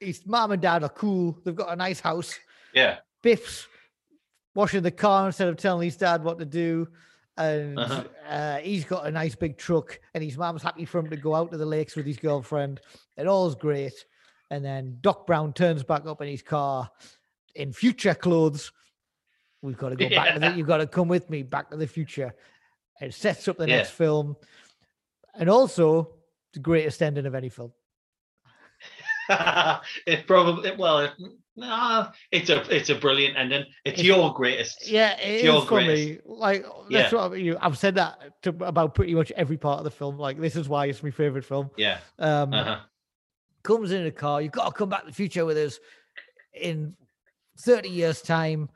His 0.00 0.24
mom 0.26 0.52
and 0.52 0.62
dad 0.62 0.82
are 0.84 0.88
cool. 0.88 1.38
They've 1.44 1.54
got 1.56 1.72
a 1.72 1.76
nice 1.76 2.00
house. 2.00 2.38
yeah, 2.74 2.98
Biff's 3.22 3.66
washing 4.54 4.82
the 4.82 4.90
car 4.90 5.26
instead 5.26 5.48
of 5.48 5.56
telling 5.56 5.84
his 5.84 5.96
dad 5.96 6.22
what 6.22 6.38
to 6.38 6.44
do. 6.44 6.88
And 7.36 7.78
Uh-huh. 7.78 8.04
uh, 8.28 8.56
he's 8.58 8.84
got 8.84 9.06
a 9.06 9.10
nice 9.10 9.34
big 9.36 9.56
truck, 9.58 10.00
and 10.14 10.22
his 10.24 10.36
mom's 10.36 10.62
happy 10.62 10.84
for 10.84 10.98
him 10.98 11.10
to 11.10 11.16
go 11.16 11.34
out 11.34 11.50
to 11.52 11.56
the 11.56 11.66
lakes 11.66 11.94
with 11.96 12.06
his 12.06 12.16
girlfriend. 12.16 12.80
And 13.16 13.28
all's 13.28 13.54
great. 13.54 13.92
And 14.50 14.64
then 14.64 14.98
Doc 15.00 15.26
Brown 15.26 15.52
turns 15.52 15.82
back 15.84 16.06
up 16.06 16.20
in 16.22 16.28
his 16.28 16.42
car 16.42 16.90
in 17.54 17.72
future 17.72 18.14
clothes. 18.14 18.72
We've 19.62 19.76
got 19.76 19.90
to 19.90 19.96
go 19.96 20.08
back 20.10 20.34
to 20.34 20.40
the, 20.40 20.50
you've 20.52 20.66
got 20.66 20.78
to 20.78 20.86
come 20.86 21.08
with 21.08 21.28
me 21.30 21.42
back 21.42 21.70
to 21.70 21.76
the 21.76 21.86
future. 21.86 22.34
It 23.00 23.14
sets 23.14 23.46
up 23.48 23.56
the 23.58 23.68
Yeah. 23.68 23.76
next 23.78 23.90
film. 23.90 24.36
And 25.34 25.48
also 25.48 26.14
the 26.52 26.60
greatest 26.60 27.00
ending 27.02 27.26
of 27.26 27.34
any 27.34 27.48
film. 27.48 27.72
it 30.06 30.26
probably 30.26 30.72
well, 30.76 31.00
it, 31.00 31.10
nah, 31.54 32.10
it's 32.32 32.48
a 32.48 32.62
it's 32.74 32.88
a 32.88 32.94
brilliant 32.94 33.36
ending. 33.36 33.60
It's 33.84 34.00
It's- 34.00 34.04
your 34.04 34.32
greatest. 34.32 34.88
Yeah, 34.88 35.18
it 35.20 35.44
your 35.44 35.56
is 35.58 35.62
for 35.64 35.68
greatest. 35.68 36.08
me. 36.08 36.18
Like 36.24 36.62
that's 36.90 37.12
Yeah. 37.12 37.18
what 37.18 37.32
I 37.32 37.36
mean, 37.36 37.56
I've 37.60 37.76
said 37.76 37.96
that 37.96 38.42
to 38.42 38.50
about 38.64 38.94
pretty 38.94 39.14
much 39.14 39.30
every 39.32 39.58
part 39.58 39.78
of 39.78 39.84
the 39.84 39.90
film. 39.90 40.16
Like 40.18 40.40
this 40.40 40.56
is 40.56 40.66
why 40.68 40.86
it's 40.86 41.02
my 41.02 41.10
favorite 41.10 41.44
film. 41.44 41.70
Yeah. 41.76 41.98
Um, 42.18 42.54
Uh-huh. 42.54 42.80
comes 43.62 43.92
in 43.92 44.06
a 44.06 44.10
car. 44.10 44.40
You've 44.40 44.52
got 44.52 44.66
to 44.66 44.72
come 44.72 44.88
back 44.88 45.02
to 45.02 45.08
the 45.08 45.12
future 45.14 45.44
with 45.44 45.58
us 45.58 45.78
in 46.54 46.94
thirty 47.60 47.90
years' 47.90 48.22
time. 48.22 48.70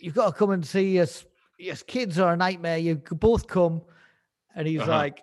You've 0.00 0.14
got 0.14 0.26
to 0.26 0.32
come 0.32 0.50
and 0.50 0.66
see 0.66 1.00
us. 1.00 1.24
Yes, 1.58 1.82
kids 1.82 2.18
are 2.18 2.32
a 2.32 2.36
nightmare. 2.36 2.78
You 2.78 2.96
both 2.96 3.46
come, 3.46 3.82
and 4.54 4.66
he's 4.66 4.80
Uh-huh. 4.80 4.90
like, 4.90 5.22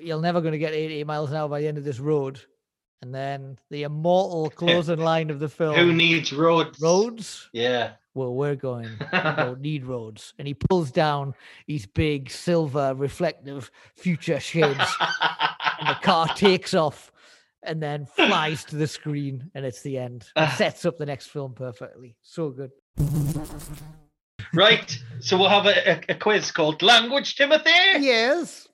"You're 0.00 0.20
never 0.20 0.40
going 0.40 0.52
to 0.52 0.58
get 0.58 0.72
80 0.72 1.04
miles 1.04 1.30
an 1.30 1.36
hour 1.36 1.48
by 1.48 1.60
the 1.60 1.68
end 1.68 1.78
of 1.78 1.84
this 1.84 2.00
road." 2.00 2.40
And 3.02 3.14
then 3.14 3.58
the 3.70 3.84
immortal 3.84 4.50
closing 4.56 4.98
line 4.98 5.30
of 5.30 5.38
the 5.38 5.48
film: 5.48 5.76
Who 5.76 5.92
needs 5.92 6.32
roads? 6.32 6.78
roads? 6.80 7.48
Yeah. 7.52 7.92
well, 8.14 8.34
we're 8.34 8.56
going. 8.56 8.88
We 9.12 9.18
don't 9.36 9.60
need 9.60 9.84
roads. 9.84 10.34
And 10.38 10.48
he 10.48 10.54
pulls 10.54 10.90
down 10.90 11.34
his 11.66 11.86
big 11.86 12.30
silver 12.30 12.94
reflective 12.94 13.70
future 13.96 14.40
shades, 14.40 14.96
and 15.78 15.88
the 15.88 15.98
car 16.02 16.26
takes 16.34 16.74
off 16.74 17.12
and 17.62 17.82
then 17.82 18.06
flies 18.06 18.64
to 18.64 18.76
the 18.76 18.86
screen, 18.86 19.50
and 19.54 19.64
it's 19.66 19.82
the 19.82 19.98
end. 19.98 20.26
It 20.34 20.50
sets 20.56 20.84
up 20.86 20.96
the 20.98 21.06
next 21.06 21.26
film 21.28 21.52
perfectly. 21.54 22.16
So 22.22 22.50
good. 22.50 22.70
Right. 24.54 24.98
So 25.20 25.36
we'll 25.38 25.48
have 25.48 25.66
a, 25.66 25.90
a, 25.90 26.00
a 26.10 26.14
quiz 26.14 26.50
called 26.50 26.82
Language 26.82 27.36
Timothy. 27.36 27.70
Yes. 27.98 28.68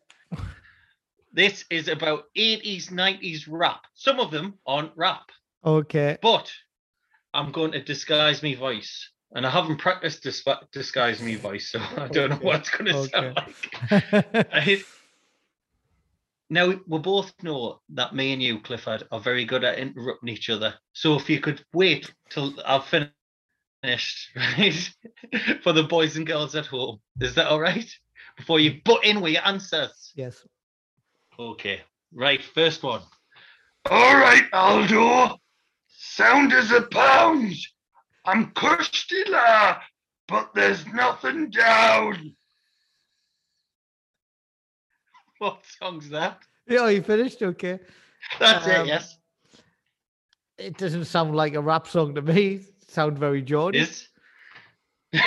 This 1.33 1.64
is 1.71 1.89
about 1.89 2.25
80s, 2.37 2.91
90s 2.91 3.45
rap. 3.49 3.83
Some 3.95 4.21
of 4.21 4.31
them 4.31 4.55
aren't 4.67 4.93
rap, 4.97 5.31
Okay. 5.64 6.17
but 6.23 6.51
I'm 7.35 7.53
going 7.53 7.73
to 7.73 7.83
disguise 7.83 8.43
my 8.43 8.55
voice 8.55 9.11
And 9.35 9.47
I 9.47 9.51
haven't 9.51 9.77
practiced 9.77 10.23
dis- 10.23 10.45
disguise 10.73 11.21
me 11.21 11.35
voice, 11.35 11.71
so 11.71 11.81
I 11.99 12.09
don't 12.09 12.31
know 12.31 12.37
what 12.37 12.61
it's 12.61 12.71
going 12.71 12.87
to 12.87 13.09
sound 13.09 13.37
like. 13.37 14.87
Now 16.49 16.69
we 16.87 16.99
both 16.99 17.33
know 17.43 17.81
that 17.95 18.14
me 18.14 18.33
and 18.33 18.41
you, 18.41 18.61
Clifford, 18.61 19.03
are 19.11 19.19
very 19.19 19.45
good 19.45 19.64
at 19.64 19.81
interrupting 19.81 20.29
each 20.29 20.49
other. 20.49 20.75
So 20.93 21.17
if 21.17 21.29
you 21.29 21.41
could 21.41 21.64
wait 21.75 22.14
till 22.31 22.55
I've 22.64 22.85
finished, 22.85 23.11
right, 23.85 24.91
for 25.62 25.72
the 25.72 25.83
boys 25.85 26.16
and 26.16 26.27
girls 26.27 26.55
at 26.55 26.66
home, 26.66 26.99
is 27.20 27.35
that 27.35 27.47
all 27.47 27.61
right? 27.61 27.89
Before 28.37 28.61
you 28.61 28.81
butt 28.85 29.05
in 29.05 29.20
with 29.20 29.33
your 29.33 29.47
answers. 29.47 30.12
yes. 30.14 30.47
Okay, 31.39 31.83
right, 32.14 32.43
first 32.43 32.83
one. 32.83 33.03
All 33.91 34.16
right, 34.16 34.45
Aldo. 34.53 35.37
Sound 35.89 36.53
as 36.53 36.70
a 36.72 36.83
pound. 36.83 37.55
I'm 38.24 38.53
Kustila, 38.53 39.81
but 40.29 40.51
there's 40.55 40.87
nothing 40.87 41.51
down. 41.51 42.35
What 45.39 45.59
song's 45.79 46.09
that? 46.11 46.41
Yeah, 46.66 46.89
you 46.89 47.03
finished. 47.03 47.43
Okay. 47.43 47.79
That's 48.41 48.64
Um, 48.66 48.72
it. 48.72 48.87
Yes, 48.87 49.18
It 50.57 50.79
doesn't 50.79 51.05
sound 51.05 51.37
like 51.37 51.53
a 51.55 51.61
rap 51.61 51.87
song 51.87 52.14
to 52.14 52.22
me. 52.22 52.61
Sound 52.97 53.19
very 53.19 53.43
Geordie. 53.43 53.81
is. 53.81 54.09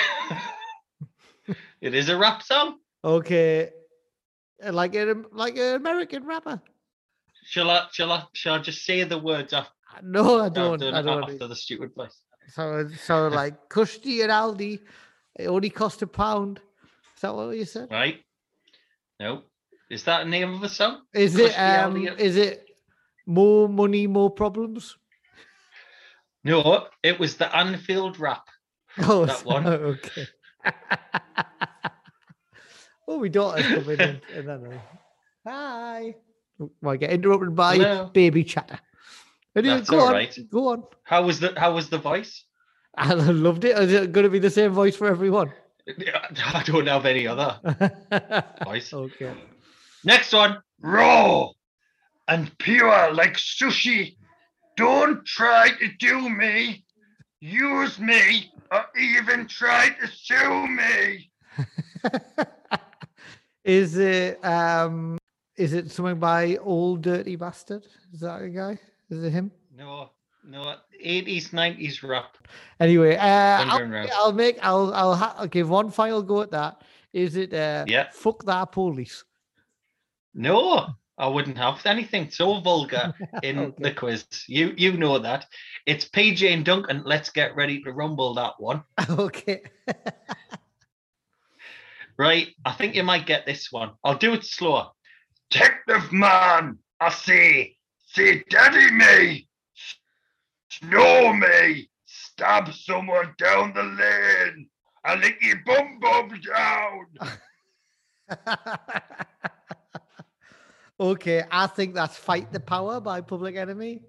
it 1.81 1.93
is 1.93 2.09
a 2.09 2.17
rap 2.17 2.41
song. 2.41 2.77
Okay. 3.03 3.69
Uh, 4.65 4.73
Like 4.73 4.95
an 4.95 5.25
like 5.31 5.55
an 5.55 5.75
American 5.75 6.25
rapper. 6.25 6.59
Shall 7.45 7.69
I? 7.69 7.85
Shall 7.91 8.11
I? 8.11 8.23
Shall 8.33 8.55
I 8.55 8.59
just 8.69 8.83
say 8.85 9.03
the 9.03 9.19
words 9.19 9.53
after, 9.53 9.69
No, 10.01 10.39
I 10.45 10.49
don't. 10.49 10.81
after, 10.81 10.95
I 10.97 11.01
don't. 11.03 11.23
after 11.29 11.47
the 11.47 11.55
stupid 11.55 11.91
voice? 11.95 12.17
So, 12.55 12.87
so 13.05 13.27
like 13.41 13.69
Kushti 13.69 14.23
and 14.23 14.31
Aldi, 14.31 14.79
it 15.37 15.45
only 15.47 15.69
cost 15.69 16.01
a 16.01 16.07
pound. 16.07 16.59
Is 17.15 17.21
that 17.21 17.35
what 17.35 17.55
you 17.55 17.65
said? 17.65 17.87
Right? 17.91 18.17
No. 19.19 19.43
Is 19.91 20.03
that 20.05 20.23
the 20.23 20.29
name 20.31 20.55
of 20.55 20.63
a 20.63 20.69
song? 20.69 21.03
Is 21.13 21.37
it 21.37 21.53
um? 21.59 21.93
Aldi, 21.93 22.17
Is 22.17 22.35
it 22.35 22.65
more 23.27 23.69
money, 23.69 24.07
more 24.07 24.31
problems? 24.31 24.97
No, 26.43 26.87
it 27.03 27.19
was 27.19 27.35
the 27.37 27.53
Anfield 27.55 28.19
rap. 28.19 28.47
Oh, 28.99 29.25
That 29.25 29.37
so- 29.39 29.45
one. 29.45 29.67
Okay. 29.67 30.27
oh, 33.07 33.19
my 33.19 33.27
daughter's 33.27 33.65
coming 33.67 33.99
in. 33.99 34.21
then, 34.45 34.49
uh, 34.73 34.79
Hi. 35.47 36.15
Oh, 36.59 36.69
I 36.85 36.97
get 36.97 37.11
interrupted 37.11 37.55
by 37.55 37.75
Hello. 37.77 38.09
baby 38.13 38.43
chatter. 38.43 38.79
Anyway, 39.55 39.75
That's 39.77 39.89
go 39.89 39.99
all 39.99 40.07
on. 40.07 40.13
right. 40.13 40.37
Go 40.51 40.67
on. 40.69 40.83
How 41.03 41.23
was 41.23 41.39
the 41.39 41.53
How 41.57 41.73
was 41.73 41.89
the 41.89 41.97
voice? 41.97 42.43
I 42.97 43.13
loved 43.13 43.63
it. 43.65 43.77
Is 43.77 43.93
it 43.93 44.11
going 44.11 44.25
to 44.25 44.29
be 44.29 44.39
the 44.39 44.49
same 44.49 44.71
voice 44.71 44.95
for 44.95 45.07
everyone? 45.07 45.51
I 45.87 46.63
don't 46.65 46.87
have 46.87 47.05
any 47.05 47.25
other 47.25 47.59
voice. 48.63 48.93
okay. 48.93 49.33
Next 50.03 50.33
one. 50.33 50.61
Raw 50.81 51.49
and 52.27 52.55
pure 52.59 53.11
like 53.13 53.37
sushi. 53.37 54.15
Don't 54.79 55.25
try 55.25 55.71
to 55.71 55.89
do 55.99 56.29
me, 56.29 56.85
use 57.41 57.99
me, 57.99 58.49
or 58.71 58.85
even 58.97 59.45
try 59.45 59.89
to 59.89 60.07
sue 60.07 60.67
me. 60.67 61.29
is 63.65 63.97
it 63.97 64.41
um? 64.45 65.17
Is 65.57 65.73
it 65.73 65.91
something 65.91 66.17
by 66.17 66.55
Ol' 66.63 66.95
Dirty 66.95 67.35
Bastard? 67.35 67.85
Is 68.13 68.21
that 68.21 68.41
a 68.41 68.47
guy? 68.47 68.79
Is 69.09 69.21
it 69.21 69.31
him? 69.31 69.51
No, 69.75 70.11
no. 70.45 70.75
80s, 71.05 71.49
90s 71.49 72.01
rap. 72.01 72.37
Anyway, 72.79 73.17
uh, 73.17 73.65
I'll, 73.65 74.09
I'll 74.13 74.31
make. 74.31 74.59
I'll. 74.61 74.93
I'll, 74.93 75.15
ha- 75.15 75.35
I'll 75.39 75.47
give 75.47 75.69
one 75.69 75.91
final 75.91 76.21
go 76.23 76.41
at 76.41 76.51
that. 76.51 76.83
Is 77.11 77.35
it? 77.35 77.53
Uh, 77.53 77.83
Yeah. 77.85 78.07
Fuck 78.13 78.45
that 78.45 78.71
police. 78.71 79.25
No, 80.33 80.87
I 81.19 81.27
wouldn't 81.27 81.57
have 81.57 81.85
anything 81.85 82.31
so 82.31 82.59
vulgar 82.61 83.13
in 83.43 83.59
oh, 83.59 83.73
the 83.77 83.91
quiz. 83.91 84.25
You 84.47 84.73
you 84.77 84.93
know 84.97 85.19
that. 85.19 85.45
It's 85.85 86.09
PJ 86.09 86.51
and 86.51 86.65
Duncan. 86.65 87.03
Let's 87.05 87.29
get 87.29 87.55
ready 87.55 87.81
to 87.83 87.91
rumble 87.91 88.33
that 88.35 88.53
one. 88.57 88.83
okay. 89.09 89.61
Right. 92.17 92.49
I 92.65 92.71
think 92.71 92.95
you 92.95 93.03
might 93.03 93.25
get 93.25 93.45
this 93.45 93.71
one. 93.71 93.91
I'll 94.03 94.17
do 94.17 94.33
it 94.33 94.43
slower. 94.43 94.87
Detective 95.51 96.11
man, 96.11 96.77
I 96.99 97.09
see. 97.09 97.77
See 98.11 98.43
daddy 98.49 98.91
me, 98.91 99.47
snow 100.69 101.31
me, 101.33 101.89
stab 102.05 102.73
someone 102.73 103.35
down 103.37 103.71
the 103.73 103.83
lane, 103.83 104.67
I 105.05 105.15
lick 105.15 105.37
your 105.41 105.61
bum 105.65 105.99
bum 105.99 106.41
down. 106.41 107.05
okay, 110.99 111.43
I 111.51 111.67
think 111.67 111.93
that's 111.95 112.17
"Fight 112.17 112.51
the 112.51 112.59
Power" 112.59 112.99
by 112.99 113.21
Public 113.21 113.55
Enemy. 113.55 114.01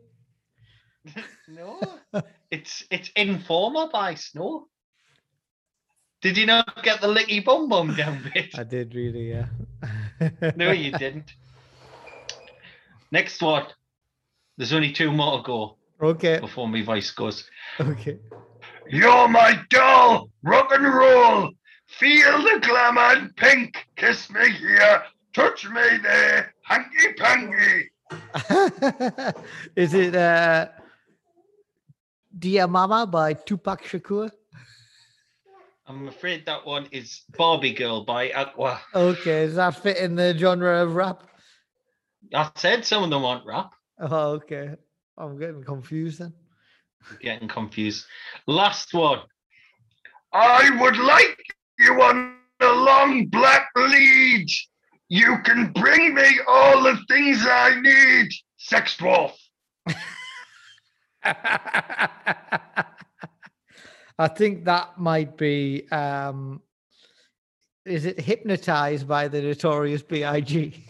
No, 1.49 1.81
it's 2.51 2.85
it's 2.91 3.11
Informer 3.17 3.89
by 3.93 4.15
Snow. 4.15 4.69
Did 6.21 6.37
you 6.37 6.45
not 6.47 6.83
get 6.85 7.01
the 7.01 7.07
licky 7.09 7.43
bum 7.45 7.69
bum 7.69 7.95
down 7.97 8.23
bit? 8.35 8.57
I 8.57 8.63
did 8.65 8.95
really, 8.95 9.31
yeah. 9.31 9.47
No, 10.55 10.71
you 10.71 10.93
didn't. 10.93 11.33
Next 13.11 13.41
one. 13.43 13.67
There's 14.59 14.73
only 14.75 14.93
two 14.93 15.11
more 15.11 15.39
to 15.39 15.43
go 15.43 15.77
Okay. 16.03 16.39
before 16.39 16.69
my 16.69 16.83
voice 16.83 17.11
goes. 17.11 17.49
Okay. 17.81 18.19
You're 18.91 19.27
my 19.29 19.59
doll, 19.71 20.31
rock 20.43 20.71
and 20.73 20.85
roll. 20.85 21.51
Feel 21.89 22.43
the 22.43 22.61
glamour 22.63 23.17
and 23.19 23.35
pink. 23.37 23.87
Kiss 23.97 24.29
me 24.31 24.51
here, 24.51 25.03
touch 25.33 25.69
me 25.69 25.99
there, 26.03 26.55
hanky 26.63 27.13
panky. 27.17 27.91
Is 29.77 29.95
it 29.95 30.15
uh, 30.15 30.69
"Dear 32.37 32.67
Mama" 32.67 33.07
by 33.07 33.35
Tupac 33.35 33.83
Shakur? 33.85 34.31
I'm 35.87 36.07
afraid 36.07 36.47
that 36.47 36.65
one 36.65 36.87
is 36.93 37.23
Barbie 37.37 37.73
Girl 37.73 38.05
by 38.05 38.31
Aqua. 38.31 38.81
Okay, 38.95 39.47
does 39.47 39.57
that 39.57 39.75
fit 39.83 39.97
in 39.97 40.15
the 40.15 40.39
genre 40.39 40.83
of 40.85 40.95
rap? 40.95 41.25
I 42.33 42.49
said 42.55 42.85
some 42.85 43.03
of 43.03 43.11
them 43.11 43.25
aren't 43.25 43.45
rap. 43.45 43.73
Oh, 43.99 44.31
okay. 44.35 44.77
I'm 45.19 45.37
getting 45.37 45.65
confused 45.65 46.21
then. 46.21 46.33
Getting 47.21 47.49
confused. 47.49 48.07
Last 48.47 48.95
one. 48.95 49.21
I 50.33 50.71
would 50.81 50.97
like 50.97 51.43
you 51.81 52.01
on 52.01 52.37
a 52.61 52.73
long 52.73 53.27
black 53.27 53.69
lead. 53.77 54.49
You 55.11 55.39
can 55.43 55.73
bring 55.73 56.15
me 56.15 56.39
all 56.47 56.85
the 56.85 56.97
things 57.09 57.45
I 57.45 57.81
need. 57.81 58.29
Sex 58.57 58.97
dwarf. 58.97 59.33
I 64.21 64.29
think 64.29 64.67
that 64.67 64.99
might 64.99 65.37
be. 65.37 65.91
Um, 65.91 66.63
is 67.85 68.05
it 68.05 68.21
hypnotized 68.21 69.09
by 69.09 69.27
the 69.27 69.43
notorious 69.43 70.03
B.I.G.? 70.03 70.87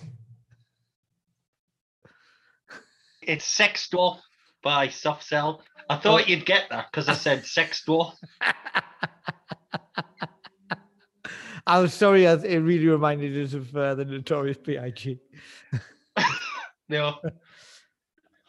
It's 3.22 3.44
Sex 3.46 3.88
Dwarf 3.90 4.18
by 4.62 4.88
Soft 4.88 5.24
Cell. 5.24 5.62
I 5.88 5.96
thought 5.96 6.28
you'd 6.28 6.44
get 6.44 6.64
that 6.70 6.88
because 6.90 7.08
I 7.08 7.14
said 7.14 7.46
Sex 7.46 7.82
Dwarf. 7.88 8.12
I'm 11.70 11.88
sorry, 11.88 12.24
it 12.24 12.42
really 12.42 12.88
reminded 12.88 13.40
us 13.44 13.54
of 13.54 13.76
uh, 13.76 13.94
the 13.94 14.04
notorious 14.04 14.56
B.I.G. 14.58 15.18
No. 16.88 17.14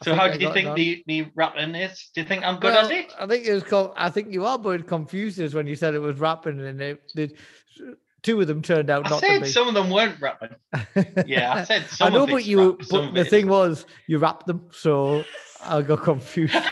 So 0.03 0.15
how 0.15 0.27
do 0.29 0.39
you 0.39 0.51
think 0.51 0.75
the, 0.75 1.03
the 1.05 1.27
rapping 1.35 1.75
is? 1.75 2.09
Do 2.15 2.21
you 2.21 2.27
think 2.27 2.43
I'm 2.43 2.55
good 2.55 2.73
Well, 2.73 2.85
at 2.87 2.91
it? 2.91 3.13
I 3.19 3.27
think 3.27 3.45
it 3.45 3.53
was. 3.53 3.61
Co- 3.61 3.93
I 3.95 4.09
think 4.09 4.33
you 4.33 4.45
are, 4.47 4.57
but 4.57 4.79
it 4.79 4.87
confused 4.87 5.39
us 5.39 5.53
when 5.53 5.67
you 5.67 5.75
said 5.75 5.93
it 5.93 5.99
was 5.99 6.19
rapping, 6.19 6.59
and 6.59 6.81
it, 6.81 7.03
the, 7.13 7.31
two 8.23 8.41
of 8.41 8.47
them 8.47 8.63
turned 8.63 8.89
out 8.89 9.05
I 9.05 9.09
not 9.09 9.19
to 9.19 9.27
said 9.27 9.41
be. 9.43 9.47
some 9.49 9.67
of 9.67 9.75
them 9.75 9.91
weren't 9.91 10.19
rapping. 10.19 10.55
Yeah, 11.27 11.53
I 11.53 11.63
said 11.65 11.85
some. 11.89 12.07
I 12.07 12.09
know, 12.09 12.23
of 12.23 12.31
but 12.31 12.45
you. 12.45 12.71
rap, 12.71 12.87
But 12.89 13.11
the 13.13 13.25
thing 13.25 13.47
was, 13.47 13.85
you 14.07 14.17
rapped 14.17 14.47
them, 14.47 14.69
so 14.71 15.23
I 15.63 15.83
got 15.83 16.01
confused. 16.01 16.55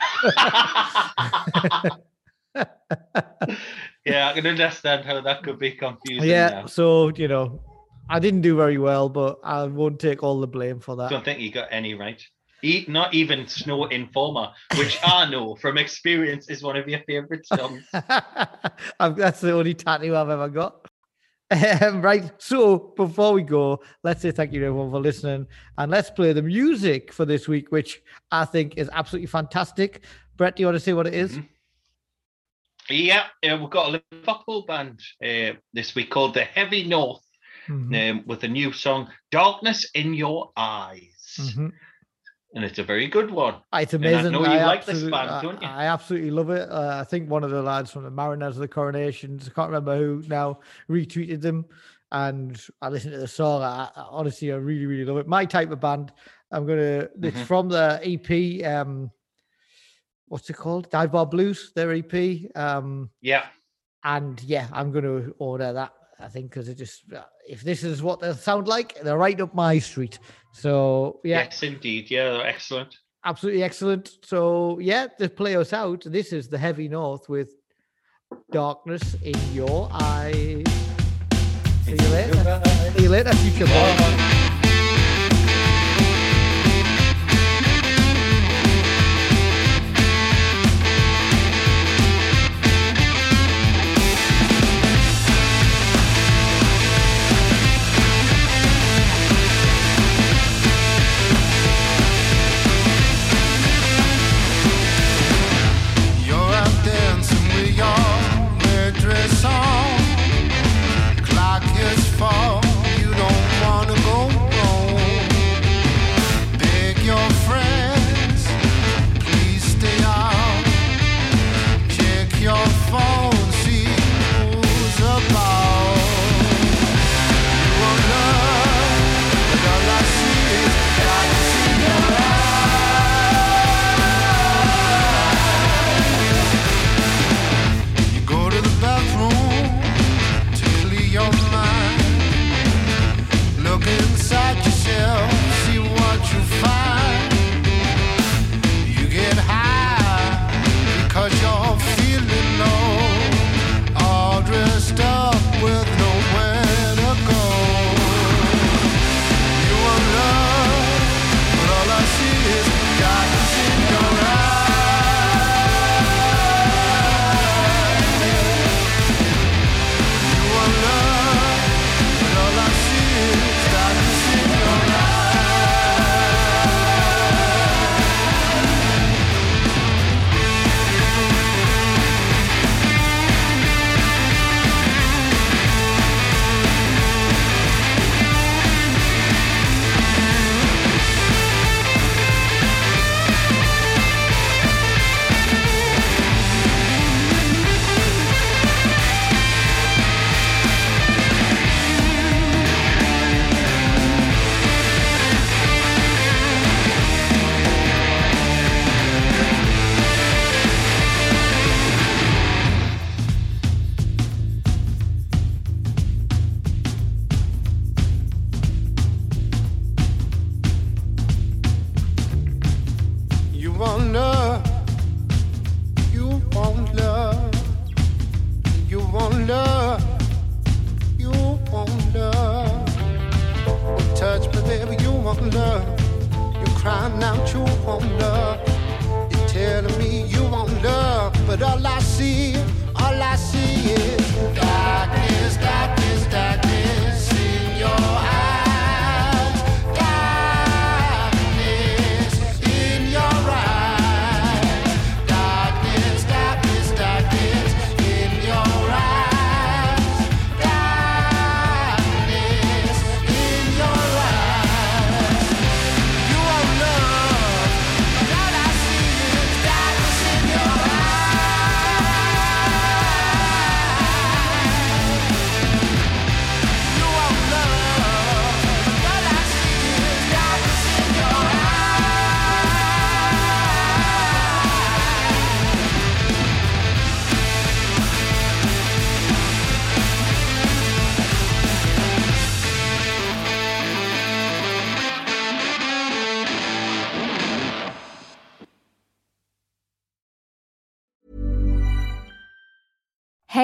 yeah, 4.12 4.30
I 4.30 4.34
can 4.34 4.48
understand 4.48 5.06
how 5.06 5.22
that 5.22 5.44
could 5.44 5.60
be 5.60 5.72
confusing. 5.72 6.30
yeah, 6.30 6.50
now. 6.50 6.66
so 6.66 7.10
you 7.10 7.28
know, 7.28 7.62
I 8.10 8.20
didn't 8.20 8.42
do 8.42 8.56
very 8.56 8.78
well, 8.78 9.10
but 9.10 9.40
I 9.44 9.64
won't 9.66 10.00
take 10.00 10.24
all 10.24 10.40
the 10.40 10.48
blame 10.48 10.80
for 10.80 10.96
that. 10.98 11.06
I 11.06 11.10
don't 11.10 11.26
think 11.26 11.40
you 11.40 11.52
got 11.52 11.68
any 11.72 11.94
right. 11.94 12.22
E- 12.62 12.86
not 12.88 13.14
even 13.14 13.48
Snow 13.48 13.86
Informer, 13.86 14.50
which 14.78 15.00
I 15.04 15.30
know 15.30 15.56
from 15.56 15.78
experience 15.78 16.50
is 16.50 16.62
one 16.62 16.76
of 16.76 16.88
your 16.88 17.00
favorite 17.08 17.46
songs. 17.46 17.88
That's 17.94 19.42
the 19.42 19.54
only 19.54 19.74
tattoo 19.74 20.16
I've 20.16 20.30
ever 20.30 20.50
got. 20.50 20.86
Um, 21.52 22.02
right. 22.02 22.32
So 22.38 22.94
before 22.96 23.34
we 23.34 23.42
go, 23.44 23.82
let's 24.04 24.22
say 24.22 24.32
thank 24.32 24.54
you 24.54 24.60
to 24.60 24.68
everyone 24.68 24.92
for 24.92 25.00
listening 25.00 25.48
and 25.78 25.90
let's 25.92 26.10
play 26.12 26.32
the 26.34 26.44
music 26.44 27.12
for 27.12 27.26
this 27.26 27.48
week, 27.48 27.72
which 27.72 28.02
I 28.32 28.46
think 28.46 28.78
is 28.78 28.90
absolutely 28.94 29.28
fantastic. 29.28 30.04
Brett, 30.38 30.56
do 30.56 30.62
you 30.62 30.68
want 30.68 30.76
to 30.76 30.80
say 30.80 30.94
what 30.94 31.08
it 31.08 31.14
is? 31.14 31.38
Mhm. 31.38 31.48
Yeah, 32.90 33.26
uh, 33.50 33.58
we've 33.58 33.70
got 33.70 33.90
a 33.94 34.02
Liverpool 34.12 34.66
band 34.66 35.00
uh, 35.24 35.58
this 35.74 35.96
week 35.96 36.10
called 36.10 36.34
the 36.34 36.44
Heavy 36.44 36.86
North 36.86 37.22
Mhm, 37.68 38.12
um, 38.12 38.24
with 38.26 38.44
a 38.44 38.48
new 38.48 38.72
song, 38.74 39.10
Darkness 39.30 39.88
in 39.94 40.14
Your 40.16 40.52
Eyes. 40.58 41.36
mhm. 41.38 41.72
And 42.56 42.66
it's 42.66 42.80
a 42.80 42.84
very 42.84 43.06
good 43.08 43.30
one. 43.30 43.58
Ah, 43.72 43.82
It's 43.82 43.94
I 43.94 43.98
amazing. 43.98 44.32
know 44.32 44.40
you 44.42 44.60
like 44.66 44.86
this 44.86 45.04
band, 45.04 45.30
I- 45.30 45.42
don't 45.44 45.62
you? 45.62 45.68
I 45.68 45.86
absolutely 45.86 46.32
love 46.32 46.50
it. 46.50 46.68
Uh, 46.68 46.98
I 47.00 47.04
think 47.04 47.30
one 47.30 47.44
of 47.44 47.52
the 47.52 47.62
lads 47.62 47.92
from 47.92 48.04
the 48.04 48.10
Mariners 48.10 48.56
of 48.56 48.62
the 48.62 48.68
Coronations, 48.68 49.48
I 49.48 49.52
can't 49.52 49.70
remember 49.70 49.96
who 49.98 50.24
now, 50.28 50.60
retweeted 50.90 51.42
them. 51.42 51.66
And 52.12 52.60
I 52.82 52.90
listened 52.90 53.14
to 53.14 53.20
the 53.20 53.28
song. 53.28 53.62
I, 53.62 53.92
I 53.96 54.02
honestly, 54.10 54.52
I 54.52 54.56
really, 54.56 54.88
really 54.88 55.06
love 55.06 55.18
it. 55.18 55.28
My 55.28 55.46
type 55.46 55.70
of 55.70 55.80
band. 55.80 56.12
I'm 56.52 56.66
gonna. 56.66 57.08
It's 57.22 57.38
Mhm. 57.38 57.46
from 57.46 57.70
the 57.70 58.00
EP. 58.04 58.64
Um, 58.66 59.12
what's 60.30 60.50
it 60.50 60.54
called? 60.58 60.90
Dive 60.90 61.12
Bar 61.12 61.26
Blues. 61.26 61.72
Their 61.76 61.92
EP. 61.94 62.14
Um, 62.56 63.10
Yeah. 63.22 63.46
and 64.04 64.42
yeah, 64.44 64.68
I'm 64.72 64.92
going 64.92 65.04
to 65.04 65.36
order 65.40 65.74
that. 65.74 65.92
I 66.22 66.28
think 66.28 66.50
because 66.50 66.68
it 66.68 66.76
just 66.78 67.04
uh, 67.14 67.24
if 67.48 67.62
this 67.62 67.84
is 67.84 68.02
what 68.04 68.20
they 68.20 68.34
sound 68.34 68.68
like, 68.68 69.00
they're 69.02 69.18
right 69.18 69.40
up 69.40 69.54
my 69.56 69.80
street. 69.80 70.20
So 70.54 71.20
yeah, 71.24 71.44
Yes, 71.44 71.64
indeed. 71.64 72.12
Yeah, 72.12 72.32
they're 72.32 72.46
excellent. 72.48 72.98
absolutely 73.24 73.64
excellent. 73.64 74.10
So 74.24 74.80
yeah, 74.80 75.08
to 75.20 75.30
play 75.30 75.56
us 75.56 75.72
out, 75.74 76.04
this 76.06 76.34
is 76.34 76.50
the 76.50 76.58
Heavy 76.58 76.90
North 76.90 77.30
with 77.30 77.52
Darkness 78.52 79.16
in 79.24 79.36
Your 79.54 79.88
Eyes. 79.94 80.66
See 81.86 81.92
you 81.92 82.10
later. 82.10 82.62
See 82.98 83.04
you 83.04 83.10
later, 83.10 83.34
future 83.36 83.66
boy. 83.66 84.29